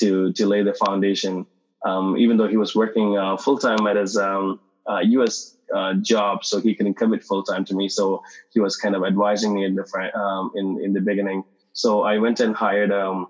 to 0.01 0.33
to 0.33 0.47
lay 0.47 0.63
the 0.63 0.75
foundation 0.75 1.47
um, 1.85 2.17
even 2.17 2.37
though 2.37 2.49
he 2.49 2.57
was 2.57 2.75
working 2.75 3.17
uh, 3.17 3.37
full 3.37 3.59
time 3.59 3.87
at 3.87 3.97
his 3.97 4.17
um, 4.17 4.61
uh, 4.89 5.01
U.S. 5.01 5.57
Uh, 5.75 5.95
job, 5.95 6.45
so 6.45 6.61
he 6.61 6.75
couldn't 6.75 6.95
commit 6.95 7.23
full 7.23 7.43
time 7.43 7.65
to 7.65 7.75
me. 7.75 7.89
So 7.89 8.23
he 8.51 8.61
was 8.61 8.77
kind 8.77 8.97
of 8.97 9.05
advising 9.05 9.55
me 9.55 9.65
in 9.65 9.75
the 9.77 9.87
fr- 9.87 10.17
um, 10.17 10.51
in 10.57 10.81
in 10.83 10.93
the 10.93 11.01
beginning. 11.01 11.45
So 11.73 12.03
I 12.03 12.19
went 12.19 12.41
and 12.41 12.55
hired 12.55 12.91
a 12.91 13.07
um, 13.07 13.29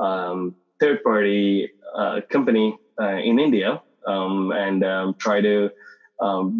um, 0.00 0.54
third 0.80 1.02
party 1.02 1.70
uh, 1.94 2.20
company 2.28 2.78
uh, 3.00 3.16
in 3.16 3.38
India 3.38 3.80
um, 4.06 4.52
and 4.52 4.82
try 5.18 5.40
to 5.40 5.70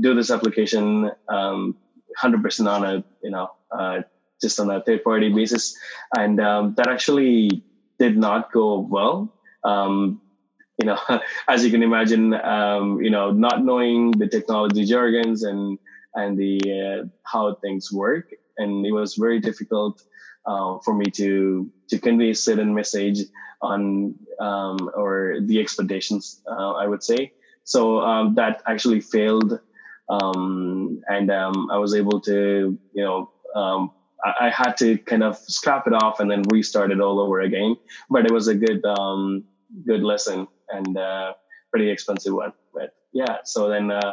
do 0.00 0.14
this 0.14 0.30
application 0.30 1.10
100% 1.28 2.66
on 2.66 2.84
a 2.84 3.04
you 3.22 3.30
know 3.30 3.50
uh, 3.70 4.02
just 4.40 4.60
on 4.60 4.70
a 4.70 4.80
third 4.82 5.02
party 5.02 5.28
basis, 5.32 5.76
and 6.16 6.38
that 6.38 6.86
actually 6.88 7.62
did 7.98 8.16
not 8.16 8.52
go 8.52 8.78
well. 8.78 9.34
Um, 9.64 10.20
you 10.78 10.86
know, 10.86 10.98
as 11.48 11.64
you 11.64 11.70
can 11.70 11.82
imagine, 11.82 12.34
um, 12.34 13.02
you 13.02 13.10
know, 13.10 13.30
not 13.32 13.64
knowing 13.64 14.12
the 14.12 14.28
technology 14.28 14.84
jargons 14.84 15.42
and 15.42 15.78
and 16.14 16.38
the 16.38 16.58
uh, 16.62 17.06
how 17.24 17.54
things 17.56 17.92
work, 17.92 18.32
and 18.56 18.86
it 18.86 18.92
was 18.92 19.14
very 19.14 19.40
difficult 19.40 20.02
uh, 20.46 20.78
for 20.84 20.94
me 20.94 21.06
to 21.16 21.70
to 21.88 21.98
convey 21.98 22.30
a 22.30 22.34
certain 22.34 22.74
message 22.74 23.18
on 23.60 24.14
um, 24.40 24.90
or 24.94 25.38
the 25.42 25.60
expectations, 25.60 26.40
uh, 26.50 26.72
I 26.72 26.86
would 26.86 27.02
say. 27.02 27.32
So 27.64 28.00
um, 28.00 28.34
that 28.36 28.62
actually 28.66 29.00
failed, 29.00 29.60
um, 30.08 31.02
and 31.08 31.30
um, 31.30 31.68
I 31.70 31.78
was 31.78 31.94
able 31.94 32.20
to, 32.22 32.78
you 32.94 33.04
know. 33.04 33.30
Um, 33.54 33.92
I, 34.24 34.46
I 34.46 34.50
had 34.50 34.76
to 34.78 34.98
kind 34.98 35.22
of 35.22 35.38
scrap 35.38 35.86
it 35.86 35.94
off 35.94 36.20
and 36.20 36.30
then 36.30 36.42
restart 36.50 36.90
it 36.90 37.00
all 37.00 37.18
over 37.18 37.40
again, 37.40 37.76
but 38.10 38.26
it 38.26 38.32
was 38.32 38.48
a 38.48 38.54
good, 38.54 38.82
good 39.86 40.02
lesson 40.02 40.48
and 40.70 40.96
uh, 40.96 41.34
pretty 41.70 41.90
expensive 41.90 42.34
one. 42.34 42.52
But 42.72 42.94
yeah, 43.12 43.38
so 43.44 43.68
then 43.68 43.90
uh, 43.90 44.12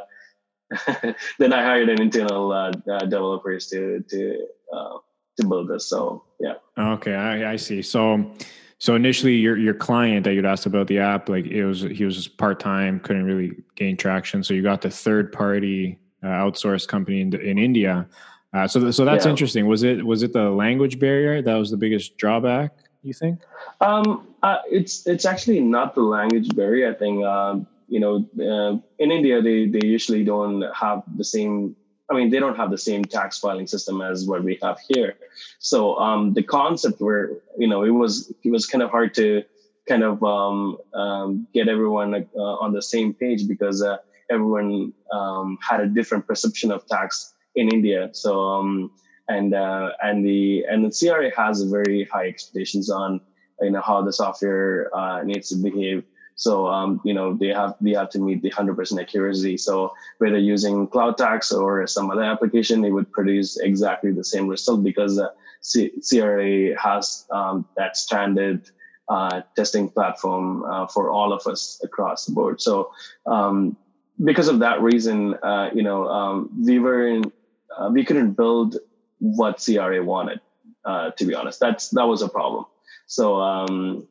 then 1.40 1.54
I 1.54 1.64
hired 1.64 1.90
an 1.90 2.02
internal 2.02 2.52
uh, 2.52 2.72
uh 2.90 3.00
developers 3.00 3.68
to 3.68 4.04
to 4.10 4.48
uh, 4.74 4.98
to 5.40 5.48
build 5.48 5.70
this. 5.70 5.88
So 5.88 6.24
yeah. 6.40 6.56
Okay, 6.78 7.14
I, 7.14 7.54
I 7.54 7.56
see. 7.56 7.82
So 7.82 8.32
so 8.80 8.96
initially, 8.96 9.36
your 9.36 9.58
your 9.58 9.74
client 9.74 10.26
that 10.26 10.34
you'd 10.34 10.46
asked 10.46 10.66
about 10.66 10.88
the 10.88 11.00
app, 11.00 11.30
like 11.30 11.46
it 11.46 11.66
was 11.66 11.82
he 11.82 12.04
was 12.04 12.28
part 12.28 12.60
time, 12.60 13.00
couldn't 13.00 13.26
really 13.26 13.56
gain 13.76 13.98
traction. 13.98 14.44
So 14.44 14.54
you 14.54 14.62
got 14.62 14.82
the 14.82 14.90
third 14.90 15.32
party 15.32 15.98
uh, 16.24 16.28
outsourced 16.28 16.88
company 16.88 17.22
in, 17.22 17.34
in 17.40 17.58
India. 17.58 18.08
Uh, 18.54 18.68
so, 18.68 18.80
th- 18.80 18.94
so 18.94 19.04
that's 19.04 19.26
yeah. 19.26 19.32
interesting. 19.32 19.68
Was 19.68 19.84
it 19.84 20.06
was 20.06 20.24
it 20.24 20.34
the 20.34 20.50
language 20.50 21.00
barrier 21.00 21.42
that 21.42 21.56
was 21.56 21.72
the 21.72 21.78
biggest 21.78 22.18
drawback? 22.18 22.72
You 23.06 23.14
think? 23.14 23.40
Um, 23.82 24.28
uh, 24.42 24.58
it's 24.70 25.06
it's 25.06 25.26
actually 25.26 25.60
not 25.60 25.94
the 25.94 26.02
language 26.02 26.56
barrier. 26.56 26.90
I 26.90 26.96
think 26.96 27.24
um, 27.24 27.68
you 27.88 28.00
know 28.00 28.26
uh, 28.42 28.80
in 28.98 29.12
India 29.12 29.44
they 29.44 29.68
they 29.68 29.86
usually 29.86 30.24
don't 30.24 30.64
have 30.74 31.04
the 31.16 31.24
same. 31.24 31.76
I 32.10 32.16
mean, 32.16 32.30
they 32.32 32.40
don't 32.40 32.58
have 32.58 32.72
the 32.72 32.78
same 32.78 33.04
tax 33.06 33.38
filing 33.38 33.68
system 33.68 34.02
as 34.02 34.28
what 34.28 34.44
we 34.44 34.60
have 34.62 34.80
here. 34.90 35.16
So 35.60 35.98
um, 35.98 36.34
the 36.34 36.44
concept 36.44 37.00
where 37.00 37.30
you 37.60 37.68
know 37.68 37.84
it 37.84 37.92
was 37.92 38.34
it 38.44 38.50
was 38.50 38.66
kind 38.66 38.82
of 38.82 38.90
hard 38.90 39.14
to 39.16 39.44
kind 39.88 40.04
of 40.04 40.24
um, 40.24 40.78
um, 40.96 41.48
get 41.54 41.68
everyone 41.68 42.28
uh, 42.36 42.64
on 42.64 42.74
the 42.74 42.82
same 42.82 43.14
page 43.14 43.48
because 43.48 43.84
uh, 43.84 43.98
everyone 44.32 44.94
um, 45.12 45.60
had 45.62 45.80
a 45.80 45.86
different 45.86 46.26
perception 46.26 46.72
of 46.72 46.88
tax 46.88 47.36
in 47.56 47.70
India. 47.70 48.10
So 48.14 48.90
and 49.28 49.54
uh, 49.54 49.92
and 50.02 50.26
the 50.26 50.66
and 50.70 50.86
the 50.86 50.92
CRA 50.92 51.32
has 51.36 51.62
very 51.64 52.06
high 52.06 52.28
expectations 52.28 52.90
on 52.90 53.22
you 53.62 53.72
know 53.72 53.82
how 53.82 54.02
the 54.02 54.14
software 54.14 54.96
uh, 54.96 55.24
needs 55.24 55.50
to 55.50 55.56
behave. 55.56 56.04
So 56.36 56.68
um, 56.68 57.02
you 57.06 57.14
know 57.14 57.34
they 57.34 57.48
have 57.48 57.76
they 57.80 57.92
have 57.92 58.10
to 58.12 58.20
meet 58.20 58.42
the 58.42 58.50
hundred 58.50 58.76
percent 58.76 59.02
accuracy. 59.02 59.58
So 59.58 59.94
whether 60.18 60.38
using 60.38 60.88
Cloud 60.88 61.18
Tax 61.18 61.52
or 61.52 61.88
some 61.88 62.12
other 62.12 62.24
application, 62.24 62.84
it 62.84 62.92
would 62.92 63.12
produce 63.12 63.58
exactly 63.58 64.12
the 64.12 64.24
same 64.24 64.48
result 64.48 64.84
because 64.84 65.18
uh, 65.18 65.30
C- 65.62 65.94
CRA 66.08 66.78
has 66.78 67.26
um, 67.32 67.66
that 67.78 67.96
standard 67.98 68.70
uh, 69.08 69.42
testing 69.56 69.90
platform 69.90 70.64
uh, 70.66 70.88
for 70.88 71.10
all 71.10 71.32
of 71.32 71.46
us 71.48 71.80
across 71.84 72.26
the 72.26 72.34
board. 72.34 72.62
So 72.62 72.92
um, 73.26 73.78
because 74.24 74.48
of 74.48 74.60
that 74.60 74.82
reason, 74.82 75.36
uh, 75.36 75.70
you 75.74 75.84
know 75.84 76.08
um, 76.08 76.50
we 76.62 76.80
were 76.80 77.08
in, 77.08 77.32
uh, 77.78 77.90
we 77.94 78.04
couldn't 78.04 78.32
build 78.32 78.78
what 79.20 79.64
CRA 79.64 80.04
wanted. 80.04 80.40
Uh, 80.84 81.12
to 81.12 81.26
be 81.26 81.34
honest, 81.34 81.60
that's 81.60 81.90
that 81.90 82.04
was 82.04 82.22
a 82.22 82.30
problem. 82.30 82.66
So, 83.08 83.40
um, 83.40 84.08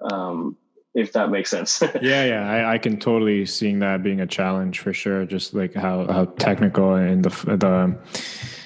um, 0.00 0.56
if 0.94 1.12
that 1.12 1.30
makes 1.30 1.50
sense. 1.50 1.82
yeah, 2.02 2.24
yeah, 2.24 2.50
I, 2.50 2.74
I, 2.74 2.78
can 2.78 2.98
totally 2.98 3.44
seeing 3.46 3.80
that 3.80 4.02
being 4.04 4.20
a 4.20 4.26
challenge 4.26 4.78
for 4.78 4.92
sure. 4.92 5.26
Just 5.26 5.54
like 5.54 5.74
how 5.74 6.06
how 6.06 6.26
technical 6.26 6.94
and 6.94 7.24
the 7.24 7.56
the 7.56 7.98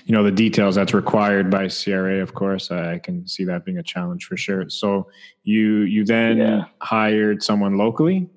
you 0.05 0.15
know 0.15 0.23
the 0.23 0.31
details 0.31 0.75
that's 0.75 0.93
required 0.93 1.51
by 1.51 1.69
CRA. 1.69 2.21
Of 2.21 2.35
course, 2.35 2.71
I 2.71 2.99
can 2.99 3.27
see 3.27 3.45
that 3.45 3.65
being 3.65 3.79
a 3.79 3.83
challenge 3.83 4.27
for 4.27 4.37
sure. 4.37 4.69
So 4.69 5.09
you 5.43 5.81
you 5.81 6.05
then 6.05 6.37
yeah. 6.37 6.65
hired 6.81 7.43
someone 7.43 7.79
locally 7.79 8.29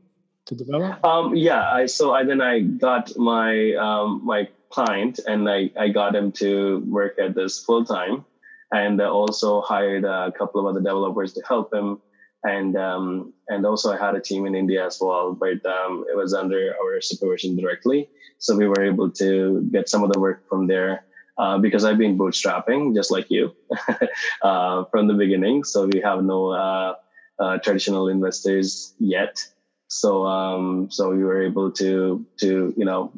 to 0.46 0.56
develop. 0.56 1.04
Um, 1.04 1.36
yeah, 1.36 1.70
I 1.72 1.86
so 1.86 2.14
I 2.14 2.24
then 2.24 2.42
I 2.42 2.62
got 2.62 3.18
my 3.18 3.74
um, 3.74 4.22
my 4.24 4.48
client 4.72 5.20
and 5.28 5.50
I 5.50 5.72
I 5.78 5.90
got 5.90 6.16
him 6.16 6.32
to 6.44 6.80
work 6.88 7.20
at 7.20 7.36
this 7.36 7.64
full 7.64 7.86
time 7.86 8.26
and 8.72 9.02
also 9.02 9.62
hired 9.62 10.06
a 10.06 10.32
couple 10.32 10.62
of 10.62 10.66
other 10.66 10.80
developers 10.80 11.34
to 11.34 11.42
help 11.48 11.74
him. 11.74 12.02
And 12.44 12.76
um, 12.76 13.34
and 13.50 13.66
also 13.66 13.94
I 13.94 13.98
had 13.98 14.16
a 14.16 14.22
team 14.22 14.48
in 14.48 14.56
India 14.56 14.84
as 14.84 14.98
well, 15.00 15.34
but 15.34 15.64
um, 15.66 16.06
it 16.10 16.18
was 16.18 16.34
under 16.34 16.74
our 16.82 17.00
supervision 17.00 17.56
directly. 17.56 18.10
So 18.40 18.58
we 18.58 18.68
were 18.68 18.82
able 18.82 19.12
to 19.12 19.70
get 19.72 19.90
some 19.90 20.04
of 20.04 20.12
the 20.12 20.20
work 20.20 20.50
from 20.50 20.66
there 20.66 21.06
uh, 21.38 21.60
because 21.60 21.86
I've 21.86 22.00
been 22.00 22.18
bootstrapping 22.18 22.96
just 22.96 23.12
like 23.12 23.30
you 23.30 23.56
uh, 24.42 24.86
from 24.86 25.08
the 25.08 25.14
beginning. 25.14 25.64
So 25.64 25.86
we 25.86 26.00
have 26.02 26.24
no 26.24 26.50
uh, 26.50 26.96
uh 27.38 27.58
traditional 27.60 28.08
investors 28.08 28.96
yet. 28.98 29.46
So 29.88 30.26
um, 30.26 30.90
so 30.90 31.12
we 31.12 31.24
were 31.24 31.44
able 31.44 31.72
to 31.74 32.26
to 32.38 32.74
you 32.76 32.86
know 32.86 33.12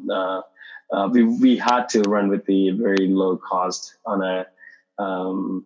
uh, 0.92 0.96
uh, 0.96 1.08
we 1.08 1.24
we 1.24 1.56
had 1.56 1.88
to 1.90 2.02
run 2.02 2.28
with 2.28 2.44
the 2.46 2.70
very 2.70 3.08
low 3.08 3.36
cost 3.36 3.96
on 4.06 4.22
a 4.22 4.46
um, 4.98 5.64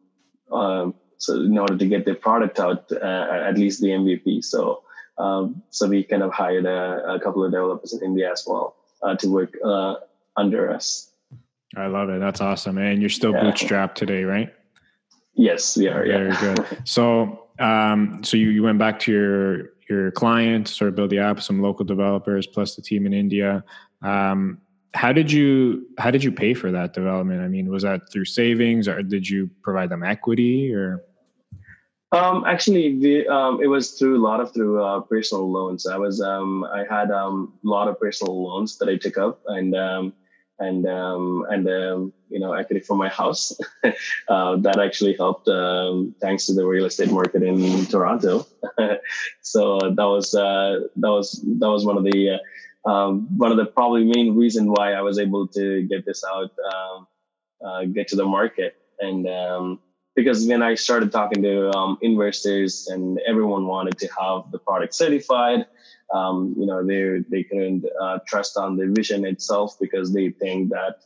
um, 0.51 0.95
so 1.19 1.35
in 1.35 1.59
order 1.59 1.77
to 1.77 1.87
get 1.87 2.05
the 2.05 2.15
product 2.15 2.61
out, 2.61 2.91
uh, 2.93 3.29
at 3.47 3.59
least 3.59 3.81
the 3.81 3.89
MVP. 3.89 4.45
So 4.45 4.83
um, 5.19 5.63
so 5.71 5.89
we 5.89 6.05
kind 6.05 6.23
of 6.23 6.33
hired 6.33 6.65
a, 6.65 7.15
a, 7.15 7.21
couple 7.21 7.45
of 7.45 7.51
developers 7.51 7.93
in 7.93 8.03
India 8.05 8.31
as 8.31 8.45
well 8.47 8.77
uh, 9.03 9.17
to 9.17 9.29
work 9.29 9.53
uh, 9.65 9.97
under 10.37 10.73
us. 10.73 11.11
I 11.77 11.87
love 11.87 12.09
it. 12.09 12.21
That's 12.21 12.41
awesome. 12.41 12.79
And 12.79 13.01
you're 13.01 13.11
still 13.11 13.33
yeah. 13.33 13.43
bootstrapped 13.43 13.95
today, 13.95 14.23
right? 14.23 14.55
Yes, 15.35 15.77
we 15.77 15.89
are. 15.89 16.05
Very 16.07 16.31
yeah. 16.31 16.55
good. 16.55 16.79
So, 16.85 17.47
um, 17.59 18.23
so 18.23 18.37
you, 18.37 18.51
you 18.51 18.63
went 18.63 18.79
back 18.79 19.01
to 19.01 19.13
your 19.13 19.71
your 19.89 20.11
client, 20.13 20.69
sort 20.69 20.89
of 20.89 20.95
build 20.95 21.11
the 21.11 21.19
app, 21.19 21.41
some 21.41 21.63
local 21.63 21.85
developers 21.85 22.47
plus 22.47 22.77
the 22.77 22.83
team 22.83 23.07
in 23.07 23.15
India. 23.15 23.65
Um, 24.03 24.61
how 24.95 25.13
did 25.13 25.31
you 25.31 25.87
how 25.99 26.11
did 26.11 26.25
you 26.25 26.33
pay 26.33 26.55
for 26.55 26.71
that 26.73 26.93
development? 26.95 27.43
I 27.43 27.49
mean, 27.49 27.71
was 27.71 27.83
that 27.83 28.11
through 28.11 28.25
savings 28.25 28.89
or 28.89 29.03
did 29.03 29.29
you 29.29 29.51
provide 29.63 29.91
them 29.91 30.03
equity 30.03 30.73
or? 30.75 31.05
Um, 32.11 32.45
actually, 32.47 32.99
the, 32.99 33.29
um, 33.29 33.63
it 33.63 33.67
was 33.67 33.93
through 33.93 34.17
a 34.17 34.25
lot 34.25 34.41
of 34.41 34.55
through 34.55 34.83
uh, 34.83 35.01
personal 35.01 35.51
loans. 35.51 35.87
I 35.87 35.99
was 35.99 36.23
um, 36.23 36.65
I 36.65 36.85
had 36.89 37.11
um, 37.11 37.53
a 37.63 37.69
lot 37.69 37.89
of 37.89 38.01
personal 38.01 38.43
loans 38.43 38.79
that 38.79 38.89
I 38.89 38.97
took 38.97 39.19
up, 39.19 39.43
and 39.47 39.77
um, 39.77 40.15
and 40.59 40.89
um, 40.89 41.45
and 41.51 41.67
you 42.31 42.39
know 42.39 42.55
equity 42.55 42.81
from 42.81 42.97
my 42.97 43.11
house. 43.11 43.53
uh, 44.29 44.57
that 44.57 44.81
actually 44.81 45.17
helped 45.17 45.51
thanks 46.23 46.47
to 46.47 46.55
the 46.55 46.65
real 46.65 46.87
estate 46.87 47.11
market 47.11 47.43
in 47.43 47.85
Toronto. 47.87 48.47
so 49.43 49.79
that 49.79 50.05
was 50.05 50.35
uh, 50.35 50.81
that 50.97 51.11
was 51.11 51.45
that 51.61 51.69
was 51.69 51.85
one 51.85 51.99
of 51.99 52.05
the 52.05 52.31
uh, 52.31 52.39
um, 52.85 53.29
one 53.37 53.51
of 53.51 53.57
the 53.57 53.67
probably 53.67 54.05
main 54.05 54.37
reason 54.37 54.71
why 54.71 54.93
I 54.93 55.03
was 55.03 55.19
able 55.19 55.49
to 55.49 55.83
get 55.83 56.05
this 56.07 56.25
out, 56.25 56.51
um, 56.73 57.07
uh, 57.65 57.85
get 57.85 58.09
to 58.09 58.17
the 58.17 58.25
market, 58.25 58.77
and 59.01 59.29
um, 59.29 59.81
because 60.15 60.47
when 60.47 60.63
I 60.63 60.75
started 60.75 61.13
talking 61.13 61.43
to 61.43 61.71
um, 61.71 61.99
investors 62.03 62.89
and 62.89 63.21
everyone 63.27 63.67
wanted 63.67 63.99
to 63.99 64.09
have 64.19 64.51
the 64.51 64.59
product 64.59 64.95
certified, 64.95 65.67
um, 66.13 66.55
you 66.59 66.67
know, 66.67 66.85
they 66.85 67.25
they 67.29 67.45
couldn't 67.45 67.85
uh, 68.01 68.19
trust 68.27 68.57
on 68.57 68.77
the 68.77 68.87
vision 68.89 69.25
itself 69.25 69.77
because 69.81 70.13
they 70.13 70.31
think 70.31 70.71
that 70.71 70.97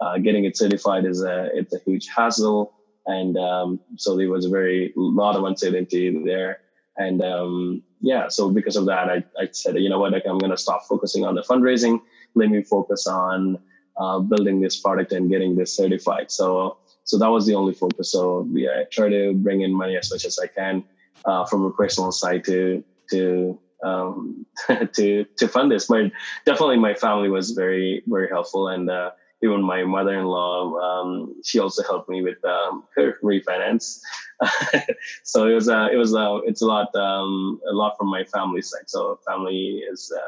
uh, 0.00 0.18
getting 0.18 0.44
it 0.44 0.56
certified 0.56 1.04
is 1.04 1.22
a 1.22 1.50
it's 1.52 1.74
a 1.74 1.80
huge 1.84 2.08
hassle, 2.08 2.72
and 3.06 3.36
um, 3.36 3.80
so 3.96 4.16
there 4.16 4.30
was 4.30 4.46
a 4.46 4.48
very 4.50 4.92
lot 4.96 5.36
of 5.36 5.44
uncertainty 5.44 6.24
there. 6.24 6.61
And 6.96 7.22
um, 7.22 7.82
yeah, 8.00 8.28
so 8.28 8.50
because 8.50 8.76
of 8.76 8.86
that, 8.86 9.08
I, 9.08 9.24
I 9.38 9.48
said, 9.52 9.78
you 9.78 9.88
know 9.88 9.98
what, 9.98 10.12
like, 10.12 10.24
I'm 10.26 10.38
going 10.38 10.50
to 10.50 10.56
stop 10.58 10.84
focusing 10.86 11.24
on 11.24 11.34
the 11.34 11.42
fundraising. 11.42 12.00
Let 12.34 12.50
me 12.50 12.62
focus 12.62 13.06
on 13.06 13.58
uh, 13.96 14.18
building 14.20 14.60
this 14.60 14.80
product 14.80 15.12
and 15.12 15.30
getting 15.30 15.56
this 15.56 15.74
certified. 15.74 16.30
So 16.30 16.78
so 17.04 17.18
that 17.18 17.28
was 17.28 17.46
the 17.46 17.54
only 17.54 17.74
focus. 17.74 18.12
So 18.12 18.48
yeah, 18.52 18.80
I 18.80 18.84
try 18.84 19.08
to 19.08 19.34
bring 19.34 19.62
in 19.62 19.74
money 19.74 19.96
as 19.96 20.10
much 20.10 20.24
as 20.24 20.38
I 20.38 20.46
can 20.46 20.84
uh, 21.24 21.44
from 21.46 21.64
a 21.64 21.72
personal 21.72 22.12
side 22.12 22.44
to 22.44 22.82
to 23.10 23.58
um, 23.82 24.46
to 24.94 25.24
to 25.24 25.48
fund 25.48 25.70
this. 25.70 25.86
But 25.86 26.12
definitely, 26.46 26.78
my 26.78 26.94
family 26.94 27.28
was 27.28 27.50
very 27.50 28.02
very 28.06 28.28
helpful, 28.28 28.68
and 28.68 28.88
uh, 28.88 29.10
even 29.42 29.62
my 29.62 29.82
mother-in-law, 29.82 30.76
um, 30.78 31.34
she 31.44 31.58
also 31.58 31.82
helped 31.82 32.08
me 32.08 32.22
with 32.22 32.42
um, 32.44 32.84
her 32.94 33.18
refinance. 33.22 34.00
so 35.24 35.48
it 35.48 35.54
was 35.54 35.68
uh, 35.68 35.88
it 35.92 35.96
was 35.96 36.14
uh, 36.14 36.38
it's 36.44 36.62
a 36.62 36.66
lot 36.66 36.94
um, 36.94 37.60
a 37.68 37.72
lot 37.72 37.96
from 37.98 38.08
my 38.08 38.24
family 38.24 38.62
side. 38.62 38.88
So 38.88 39.18
family 39.26 39.82
is 39.90 40.12
uh, 40.16 40.20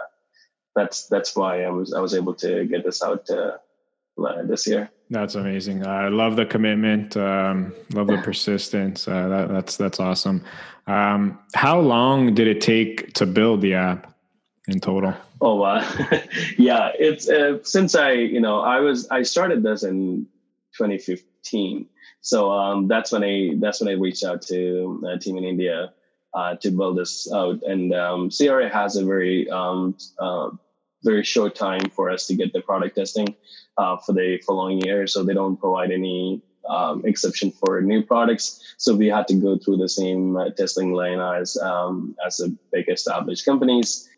that's 0.75 1.07
that's 1.07 1.37
why 1.37 1.63
I 1.63 1.71
was 1.71 1.95
I 1.95 2.01
was 2.01 2.15
able 2.15 2.35
to 2.35 2.65
get 2.67 2.85
this 2.85 3.03
out 3.03 3.29
uh, 3.31 3.59
this 4.45 4.67
year. 4.67 4.91
That's 5.11 5.35
amazing. 5.35 5.87
I 5.87 6.09
love 6.09 6.37
the 6.37 6.47
commitment. 6.47 7.17
Um, 7.17 7.73
love 7.93 8.09
the 8.09 8.19
persistence. 8.19 9.07
Uh, 9.07 9.29
that, 9.29 9.49
that's 9.49 9.77
that's 9.77 10.01
awesome. 10.01 10.43
Um, 10.87 11.39
how 11.55 11.79
long 11.79 12.35
did 12.35 12.47
it 12.47 12.61
take 12.61 13.13
to 13.15 13.27
build 13.27 13.61
the 13.61 13.75
app 13.75 14.13
in 14.67 14.81
total? 14.81 15.15
Oh 15.41 15.57
wow, 15.57 15.79
yeah. 16.59 16.91
It's 16.99 17.29
uh, 17.29 17.59
since 17.63 17.95
I 17.95 18.13
you 18.13 18.41
know 18.41 18.61
I 18.61 18.81
was 18.81 19.09
I 19.09 19.23
started 19.23 19.63
this 19.63 19.83
in 19.83 20.27
2015. 20.77 21.87
So 22.21 22.51
um, 22.51 22.89
that's 22.89 23.13
when 23.13 23.23
I 23.23 23.51
that's 23.59 23.81
when 23.81 23.89
I 23.89 23.99
reached 23.99 24.25
out 24.25 24.43
to 24.43 25.05
a 25.07 25.19
team 25.19 25.37
in 25.37 25.45
India 25.45 25.93
uh, 26.33 26.57
to 26.57 26.71
build 26.71 26.99
this 26.99 27.31
out. 27.33 27.63
And 27.63 27.95
um, 27.95 28.31
CRA 28.31 28.69
has 28.69 28.97
a 28.97 29.05
very 29.05 29.51
um, 29.51 29.97
uh, 30.19 30.51
very 31.03 31.23
short 31.23 31.55
time 31.55 31.91
for 31.91 32.11
us 32.11 32.27
to 32.29 32.35
get 32.35 32.53
the 32.53 32.63
product 32.63 32.97
testing 32.97 33.35
uh, 33.77 33.97
for 33.99 34.13
the 34.13 34.41
following 34.47 34.81
year. 34.81 35.07
So 35.07 35.23
they 35.23 35.35
don't 35.35 35.59
provide 35.59 35.91
any 35.91 36.43
um, 36.69 37.03
exception 37.05 37.53
for 37.53 37.81
new 37.83 38.03
products. 38.03 38.75
So 38.79 38.97
we 38.97 39.09
had 39.09 39.29
to 39.29 39.35
go 39.35 39.59
through 39.59 39.77
the 39.77 39.89
same 39.89 40.37
uh, 40.37 40.51
testing 40.51 40.93
line 40.93 41.21
as 41.21 41.57
um, 41.59 42.17
as 42.27 42.39
the 42.39 42.57
big 42.73 42.89
established 42.89 43.45
companies. 43.45 44.09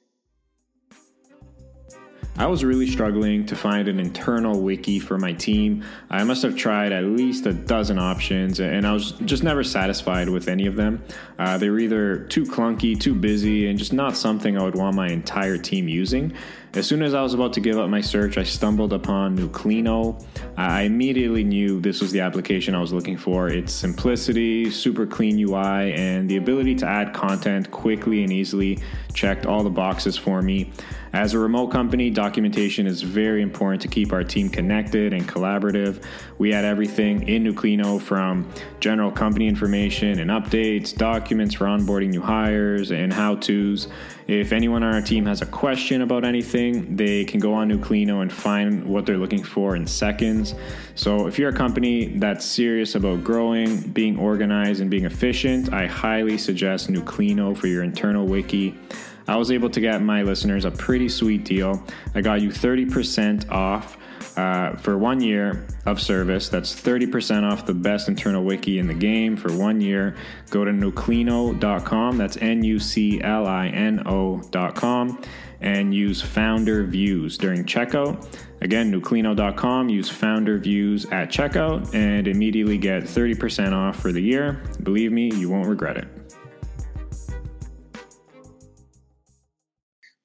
I 2.39 2.47
was 2.49 2.63
really 2.63 2.87
struggling 2.87 3.47
to 3.47 3.57
find 3.57 3.89
an 3.89 3.99
internal 3.99 4.61
wiki 4.61 4.99
for 4.99 5.17
my 5.17 5.33
team. 5.33 5.83
I 6.11 6.23
must 6.23 6.43
have 6.43 6.55
tried 6.55 6.93
at 6.93 7.05
least 7.05 7.47
a 7.47 7.55
dozen 7.55 7.99
options, 7.99 8.61
and 8.61 8.87
I 8.87 8.93
was 8.93 9.13
just 9.25 9.43
never 9.43 9.65
satisfied 9.65 10.29
with 10.29 10.47
any 10.47 10.67
of 10.67 10.77
them. 10.77 11.03
Uh, 11.39 11.57
they 11.57 11.71
were 11.71 11.79
either 11.79 12.19
too 12.19 12.45
clunky, 12.45 12.99
too 12.99 13.15
busy, 13.15 13.69
and 13.69 13.79
just 13.79 13.95
not 13.95 14.19
something 14.19 14.59
I 14.59 14.63
would 14.63 14.75
want 14.75 14.95
my 14.95 15.09
entire 15.09 15.57
team 15.57 15.89
using. 15.89 16.35
As 16.75 16.87
soon 16.87 17.03
as 17.03 17.15
I 17.15 17.23
was 17.23 17.33
about 17.33 17.55
to 17.55 17.61
give 17.61 17.79
up 17.79 17.89
my 17.89 18.03
search, 18.03 18.37
I 18.37 18.43
stumbled 18.43 18.93
upon 18.93 19.39
Nuclino. 19.39 20.23
I 20.59 20.83
immediately 20.83 21.43
knew 21.43 21.81
this 21.81 22.03
was 22.03 22.13
the 22.13 22.21
application 22.21 22.75
I 22.75 22.83
was 22.83 22.93
looking 22.93 23.17
for. 23.17 23.49
Its 23.49 23.73
simplicity, 23.73 24.71
super 24.71 25.07
clean 25.07 25.39
UI, 25.39 25.95
and 25.95 26.29
the 26.29 26.37
ability 26.37 26.75
to 26.77 26.87
add 26.87 27.15
content 27.15 27.71
quickly 27.71 28.25
and 28.25 28.31
easily 28.31 28.79
checked 29.15 29.47
all 29.47 29.63
the 29.63 29.71
boxes 29.71 30.19
for 30.19 30.43
me. 30.43 30.71
As 31.17 31.33
a 31.33 31.39
remote 31.39 31.69
company, 31.69 32.11
documentation 32.11 32.87
is 32.87 33.01
very 33.01 33.41
important 33.41 33.81
to 33.81 33.89
keep 33.89 34.13
our 34.13 34.23
team 34.23 34.51
connected 34.51 35.15
and 35.15 35.27
collaborative. 35.27 36.05
We 36.37 36.53
had 36.53 36.67
everything 36.67 37.27
in 37.27 37.43
Nuclino 37.43 37.99
from 37.99 38.47
general 38.81 39.11
company 39.11 39.49
information 39.49 40.19
and 40.19 40.31
updates, 40.31 40.95
documents 40.95 41.55
for 41.55 41.65
onboarding 41.65 42.11
new 42.11 42.21
hires, 42.21 42.91
and 42.91 43.11
how 43.11 43.37
to's. 43.37 43.89
If 44.27 44.53
anyone 44.53 44.83
on 44.83 44.93
our 44.93 45.01
team 45.01 45.25
has 45.25 45.41
a 45.41 45.47
question 45.47 46.03
about 46.03 46.23
anything, 46.23 46.97
they 46.97 47.25
can 47.25 47.41
go 47.41 47.55
on 47.55 47.71
Nuclino 47.71 48.21
and 48.21 48.31
find 48.31 48.85
what 48.85 49.07
they're 49.07 49.17
looking 49.17 49.43
for 49.43 49.75
in 49.75 49.87
seconds. 49.87 50.55
So, 50.97 51.27
if 51.27 51.39
you're 51.39 51.49
a 51.49 51.57
company 51.57 52.19
that's 52.19 52.45
serious 52.45 52.95
about 52.95 53.25
growing, 53.25 53.81
being 53.93 54.19
organized, 54.19 54.83
and 54.83 54.91
being 54.91 55.07
efficient, 55.07 55.73
I 55.73 55.87
highly 55.87 56.37
suggest 56.37 56.91
Nuclino 56.91 57.57
for 57.57 57.69
your 57.69 57.85
internal 57.85 58.27
wiki. 58.27 58.79
I 59.29 59.37
was 59.37 59.51
able 59.51 59.71
to 59.71 59.81
get 59.81 60.01
my 60.03 60.23
listeners 60.23 60.65
a 60.65 60.71
pretty 60.71 61.09
sweet 61.09 61.45
deal. 61.45 61.83
I 62.15 62.21
got 62.21 62.41
you 62.41 62.51
30% 62.51 63.51
off 63.51 63.99
uh, 64.37 64.77
for 64.77 64.99
one 64.99 65.21
year 65.21 65.67
of 65.87 66.01
service. 66.01 66.49
That's 66.49 66.75
30% 66.75 67.51
off 67.51 67.67
the 67.67 67.75
best 67.75 68.09
internal 68.09 68.45
wiki 68.45 68.79
in 68.79 68.87
the 68.87 68.95
game 68.95 69.37
for 69.37 69.53
one 69.53 69.81
year. 69.81 70.17
Go 70.51 70.65
to 70.65 70.71
nuclino.com. 70.71 72.19
That's 72.19 72.37
N 72.37 72.63
U 72.63 72.79
C 72.79 73.21
L 73.23 73.47
I 73.47 73.69
N 73.69 74.03
O.com 74.07 75.23
and 75.61 75.95
use 75.95 76.21
founder 76.21 76.85
views 76.85 77.39
during 77.39 77.65
checkout. 77.65 78.27
Again, 78.61 78.93
nuclino.com, 78.93 79.89
use 79.89 80.09
founder 80.09 80.59
views 80.59 81.05
at 81.07 81.29
checkout 81.31 81.95
and 81.95 82.27
immediately 82.27 82.79
get 82.79 83.05
30% 83.05 83.73
off 83.73 83.97
for 83.97 84.13
the 84.13 84.21
year. 84.21 84.63
Believe 84.83 85.13
me, 85.13 85.31
you 85.35 85.49
won't 85.49 85.69
regret 85.69 85.97
it. 85.97 86.16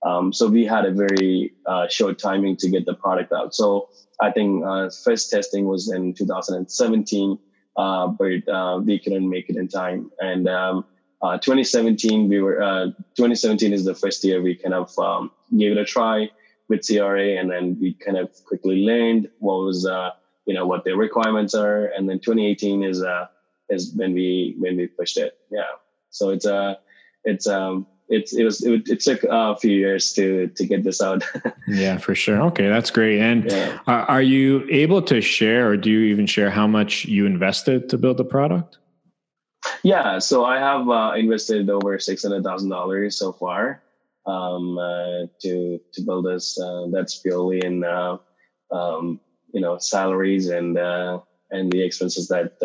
Um, 0.04 0.34
so 0.34 0.48
we 0.48 0.66
had 0.66 0.86
a 0.86 0.92
very 0.92 1.54
uh, 1.66 1.88
short 1.88 2.18
timing 2.20 2.58
to 2.58 2.70
get 2.70 2.86
the 2.86 2.94
product 2.94 3.32
out. 3.32 3.54
So 3.54 3.90
I 4.20 4.32
think 4.32 4.64
uh, 4.66 4.90
first 5.04 5.30
testing 5.30 5.66
was 5.66 5.92
in 5.92 6.14
2017, 6.14 7.40
uh, 7.78 8.08
but 8.08 8.48
uh, 8.48 8.80
we 8.84 9.00
couldn't 9.00 9.30
make 9.30 9.50
it 9.50 9.58
in 9.58 9.68
time. 9.68 10.12
And 10.20 10.48
um, 10.50 10.86
uh, 11.22 11.38
2017, 11.38 12.30
we 12.30 12.42
were 12.42 12.62
uh, 12.62 12.86
2017 13.16 13.74
is 13.74 13.86
the 13.86 13.96
first 13.96 14.24
year 14.24 14.42
we 14.42 14.56
kind 14.56 14.74
of 14.74 14.98
um, 14.98 15.32
gave 15.58 15.74
it 15.74 15.78
a 15.78 15.86
try 15.86 16.30
with 16.68 16.88
CRA, 16.88 17.38
and 17.38 17.52
then 17.52 17.78
we 17.80 17.94
kind 17.94 18.18
of 18.18 18.32
quickly 18.46 18.86
learned 18.86 19.30
what 19.40 19.60
was 19.60 19.86
you 20.46 20.54
know 20.54 20.66
what 20.66 20.84
the 20.84 20.96
requirements 20.96 21.54
are. 21.54 21.86
And 21.86 22.10
then 22.10 22.20
2018 22.20 22.84
is 22.84 23.04
uh 23.04 23.28
is 23.70 23.94
when 23.96 24.14
we 24.14 24.56
when 24.60 24.78
we 24.78 24.88
pushed 24.88 25.18
it. 25.18 25.38
Yeah. 25.52 25.72
So 26.10 26.30
it's 26.30 26.46
a 26.46 26.80
it's 27.24 27.48
um 27.48 27.88
it's 28.12 28.34
it 28.34 28.44
was 28.44 28.64
it, 28.64 28.88
it 28.90 29.00
took 29.00 29.24
a 29.24 29.56
few 29.58 29.72
years 29.72 30.14
to 30.14 30.48
to 30.48 30.66
get 30.68 30.84
this 30.84 31.02
out. 31.02 31.24
yeah, 31.68 31.98
for 31.98 32.14
sure. 32.14 32.42
Okay, 32.42 32.68
that's 32.68 32.92
great. 32.92 33.20
And 33.20 33.50
yeah. 33.50 33.80
uh, 33.88 34.06
are 34.08 34.22
you 34.22 34.68
able 34.70 35.02
to 35.04 35.22
share, 35.22 35.70
or 35.70 35.78
do 35.78 35.90
you 35.90 36.02
even 36.02 36.28
share 36.28 36.50
how 36.50 36.68
much 36.68 37.06
you 37.06 37.26
invested 37.26 37.90
to 37.90 37.98
build 37.98 38.18
the 38.18 38.26
product? 38.26 38.78
Yeah, 39.84 40.20
so 40.20 40.44
I 40.44 40.60
have 40.60 40.90
uh, 40.90 41.14
invested 41.16 41.70
over 41.70 41.98
six 42.00 42.24
hundred 42.24 42.44
thousand 42.44 42.70
dollars 42.70 43.18
so 43.18 43.32
far 43.32 43.82
um, 44.26 44.78
uh, 44.78 45.28
to 45.42 45.80
to 45.94 46.02
build 46.06 46.26
this. 46.26 46.60
Uh, 46.60 46.88
that's 46.92 47.18
purely 47.18 47.64
in 47.64 47.84
uh, 47.84 48.18
um, 48.72 49.22
you 49.54 49.62
know 49.62 49.78
salaries 49.78 50.50
and 50.50 50.78
uh, 50.78 51.20
and 51.50 51.72
the 51.72 51.82
expenses 51.82 52.28
that 52.28 52.60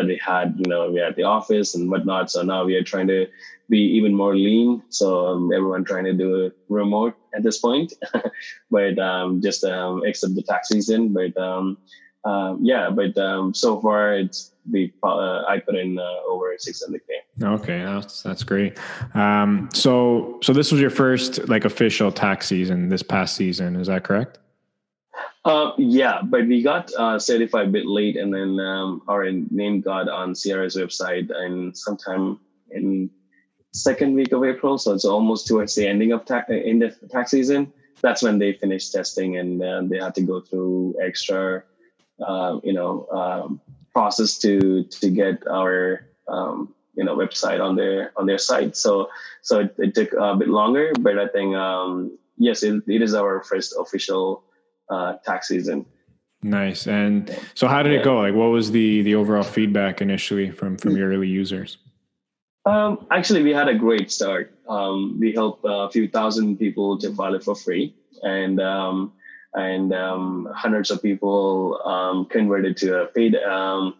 that 0.00 0.06
we 0.06 0.16
had, 0.16 0.54
you 0.56 0.68
know, 0.68 0.90
we 0.90 0.98
had 0.98 1.14
the 1.16 1.24
office 1.24 1.74
and 1.74 1.90
whatnot. 1.90 2.30
So 2.30 2.42
now 2.42 2.64
we 2.64 2.74
are 2.74 2.82
trying 2.82 3.08
to 3.08 3.26
be 3.68 3.78
even 3.78 4.14
more 4.14 4.34
lean. 4.34 4.82
So 4.88 5.26
um, 5.26 5.52
everyone 5.52 5.84
trying 5.84 6.04
to 6.04 6.14
do 6.14 6.50
remote 6.68 7.14
at 7.34 7.42
this 7.42 7.58
point, 7.58 7.92
but 8.70 8.98
um, 8.98 9.40
just 9.42 9.62
um, 9.64 10.02
except 10.04 10.34
the 10.34 10.42
tax 10.42 10.68
season. 10.68 11.12
But 11.12 11.36
um, 11.36 11.76
uh, 12.24 12.56
yeah, 12.60 12.90
but 12.90 13.16
um, 13.18 13.54
so 13.54 13.80
far 13.80 14.14
it's 14.14 14.52
the 14.70 14.92
uh, 15.02 15.42
I 15.48 15.58
put 15.58 15.74
in 15.74 15.98
uh, 15.98 16.28
over 16.28 16.54
600k. 16.56 17.42
Okay, 17.42 17.82
that's 17.82 18.22
that's 18.22 18.42
great. 18.42 18.78
Um, 19.14 19.68
so 19.72 20.38
so 20.42 20.52
this 20.52 20.72
was 20.72 20.80
your 20.80 20.90
first 20.90 21.48
like 21.48 21.64
official 21.64 22.10
tax 22.10 22.46
season 22.46 22.88
this 22.88 23.02
past 23.02 23.36
season, 23.36 23.76
is 23.76 23.86
that 23.86 24.04
correct? 24.04 24.38
Uh, 25.44 25.72
yeah, 25.78 26.20
but 26.22 26.46
we 26.46 26.62
got 26.62 26.92
uh, 26.94 27.18
certified 27.18 27.68
a 27.68 27.70
bit 27.70 27.86
late, 27.86 28.16
and 28.16 28.32
then 28.32 28.60
um, 28.60 29.02
our 29.08 29.30
name 29.30 29.80
got 29.80 30.08
on 30.08 30.34
CRA's 30.34 30.76
website, 30.76 31.30
and 31.34 31.76
sometime 31.76 32.38
in 32.70 33.08
second 33.72 34.14
week 34.14 34.32
of 34.32 34.44
April, 34.44 34.76
so 34.76 34.92
it's 34.92 35.06
almost 35.06 35.46
towards 35.46 35.74
the 35.74 35.86
ending 35.86 36.12
of 36.12 36.26
tax 36.26 36.50
in 36.50 36.78
the 36.78 36.90
tax 37.10 37.30
season. 37.30 37.72
That's 38.02 38.22
when 38.22 38.38
they 38.38 38.52
finished 38.52 38.92
testing, 38.92 39.38
and 39.38 39.62
uh, 39.62 39.82
they 39.84 39.98
had 39.98 40.14
to 40.16 40.22
go 40.22 40.40
through 40.40 40.96
extra, 41.02 41.62
uh, 42.20 42.60
you 42.62 42.74
know, 42.74 43.06
um, 43.08 43.60
process 43.94 44.36
to 44.38 44.84
to 44.84 45.10
get 45.10 45.46
our 45.48 46.06
um, 46.28 46.74
you 46.94 47.04
know 47.04 47.16
website 47.16 47.64
on 47.64 47.76
their 47.76 48.12
on 48.16 48.26
their 48.26 48.38
site. 48.38 48.76
So 48.76 49.08
so 49.40 49.60
it, 49.60 49.74
it 49.78 49.94
took 49.94 50.12
a 50.12 50.36
bit 50.36 50.48
longer, 50.48 50.92
but 51.00 51.18
I 51.18 51.28
think 51.28 51.56
um, 51.56 52.18
yes, 52.36 52.62
it, 52.62 52.82
it 52.86 53.00
is 53.00 53.14
our 53.14 53.42
first 53.42 53.74
official 53.78 54.44
uh, 54.90 55.14
tax 55.24 55.48
season. 55.48 55.86
Nice. 56.42 56.86
And 56.86 57.36
so, 57.54 57.68
how 57.68 57.82
did 57.82 57.92
it 57.92 58.02
go? 58.02 58.16
Like, 58.18 58.34
what 58.34 58.50
was 58.50 58.70
the 58.70 59.02
the 59.02 59.14
overall 59.14 59.42
feedback 59.42 60.00
initially 60.00 60.50
from 60.50 60.76
from 60.76 60.96
your 60.96 61.10
early 61.10 61.28
users? 61.28 61.78
Um, 62.64 63.06
actually, 63.10 63.42
we 63.42 63.50
had 63.50 63.68
a 63.68 63.74
great 63.74 64.10
start. 64.10 64.54
Um, 64.68 65.18
we 65.18 65.32
helped 65.32 65.64
a 65.64 65.90
few 65.90 66.08
thousand 66.08 66.58
people 66.58 66.98
to 66.98 67.14
file 67.14 67.34
it 67.34 67.44
for 67.44 67.54
free, 67.54 67.94
and 68.22 68.60
um, 68.60 69.12
and 69.54 69.92
um, 69.92 70.48
hundreds 70.54 70.90
of 70.90 71.02
people 71.02 71.80
um, 71.84 72.24
converted 72.26 72.76
to 72.78 73.02
a 73.02 73.06
paid 73.06 73.36
um, 73.36 73.94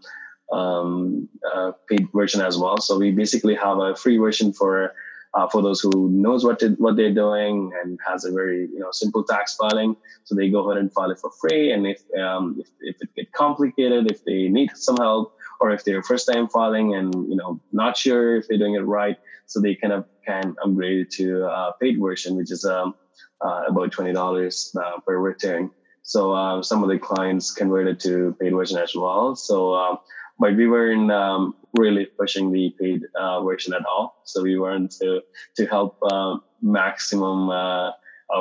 uh, 0.53 1.72
paid 1.88 2.09
version 2.14 2.40
as 2.40 2.57
well. 2.59 2.79
So 2.79 2.98
we 2.98 3.11
basically 3.11 3.55
have 3.55 3.79
a 3.79 3.94
free 3.94 4.16
version 4.16 4.53
for 4.53 4.94
uh, 5.34 5.48
for 5.48 5.62
those 5.62 5.80
who 5.80 6.08
knows 6.10 6.44
what 6.44 6.58
to, 6.58 6.70
what 6.78 6.96
they're 6.96 7.14
doing 7.14 7.72
and 7.82 7.98
has 8.06 8.24
a 8.24 8.32
very 8.32 8.68
you 8.72 8.78
know 8.78 8.90
simple 8.90 9.22
tax 9.22 9.54
filing. 9.54 9.96
So 10.24 10.34
they 10.34 10.50
go 10.50 10.70
ahead 10.70 10.80
and 10.80 10.92
file 10.92 11.10
it 11.10 11.18
for 11.18 11.30
free. 11.40 11.72
And 11.72 11.86
if 11.86 12.02
um, 12.18 12.56
if, 12.58 12.68
if 12.80 12.96
it 13.02 13.14
get 13.14 13.32
complicated, 13.32 14.10
if 14.10 14.24
they 14.24 14.48
need 14.48 14.70
some 14.74 14.96
help, 14.96 15.34
or 15.60 15.70
if 15.70 15.84
they're 15.84 16.02
first 16.02 16.28
time 16.32 16.48
filing 16.48 16.94
and 16.94 17.14
you 17.28 17.36
know 17.36 17.60
not 17.72 17.96
sure 17.96 18.36
if 18.36 18.48
they're 18.48 18.58
doing 18.58 18.74
it 18.74 18.80
right, 18.80 19.16
so 19.46 19.60
they 19.60 19.74
kind 19.74 19.92
of 19.92 20.06
can 20.26 20.56
upgrade 20.64 21.00
it 21.00 21.10
to 21.12 21.44
a 21.44 21.72
paid 21.80 22.00
version, 22.00 22.36
which 22.36 22.50
is 22.50 22.64
um, 22.64 22.94
uh, 23.40 23.64
about 23.68 23.92
twenty 23.92 24.12
dollars 24.12 24.74
uh, 24.80 24.98
per 25.06 25.16
return. 25.16 25.70
So 26.02 26.32
uh, 26.32 26.62
some 26.62 26.82
of 26.82 26.88
the 26.88 26.98
clients 26.98 27.52
converted 27.52 28.00
to 28.00 28.36
paid 28.40 28.52
version 28.52 28.78
as 28.78 28.94
well. 28.96 29.36
So 29.36 29.74
um, 29.74 29.98
but 30.40 30.56
we 30.56 30.66
were 30.66 30.90
in 30.90 31.10
um, 31.10 31.54
really 31.76 32.06
pushing 32.06 32.50
the 32.52 32.74
paid 32.78 33.02
uh, 33.14 33.42
version 33.42 33.74
at 33.74 33.85
all. 33.87 34.20
So 34.24 34.42
we 34.42 34.59
wanted 34.59 34.90
to 35.02 35.22
to 35.56 35.66
help 35.66 35.98
uh, 36.02 36.37
maximum 36.62 37.50
uh, 37.50 37.92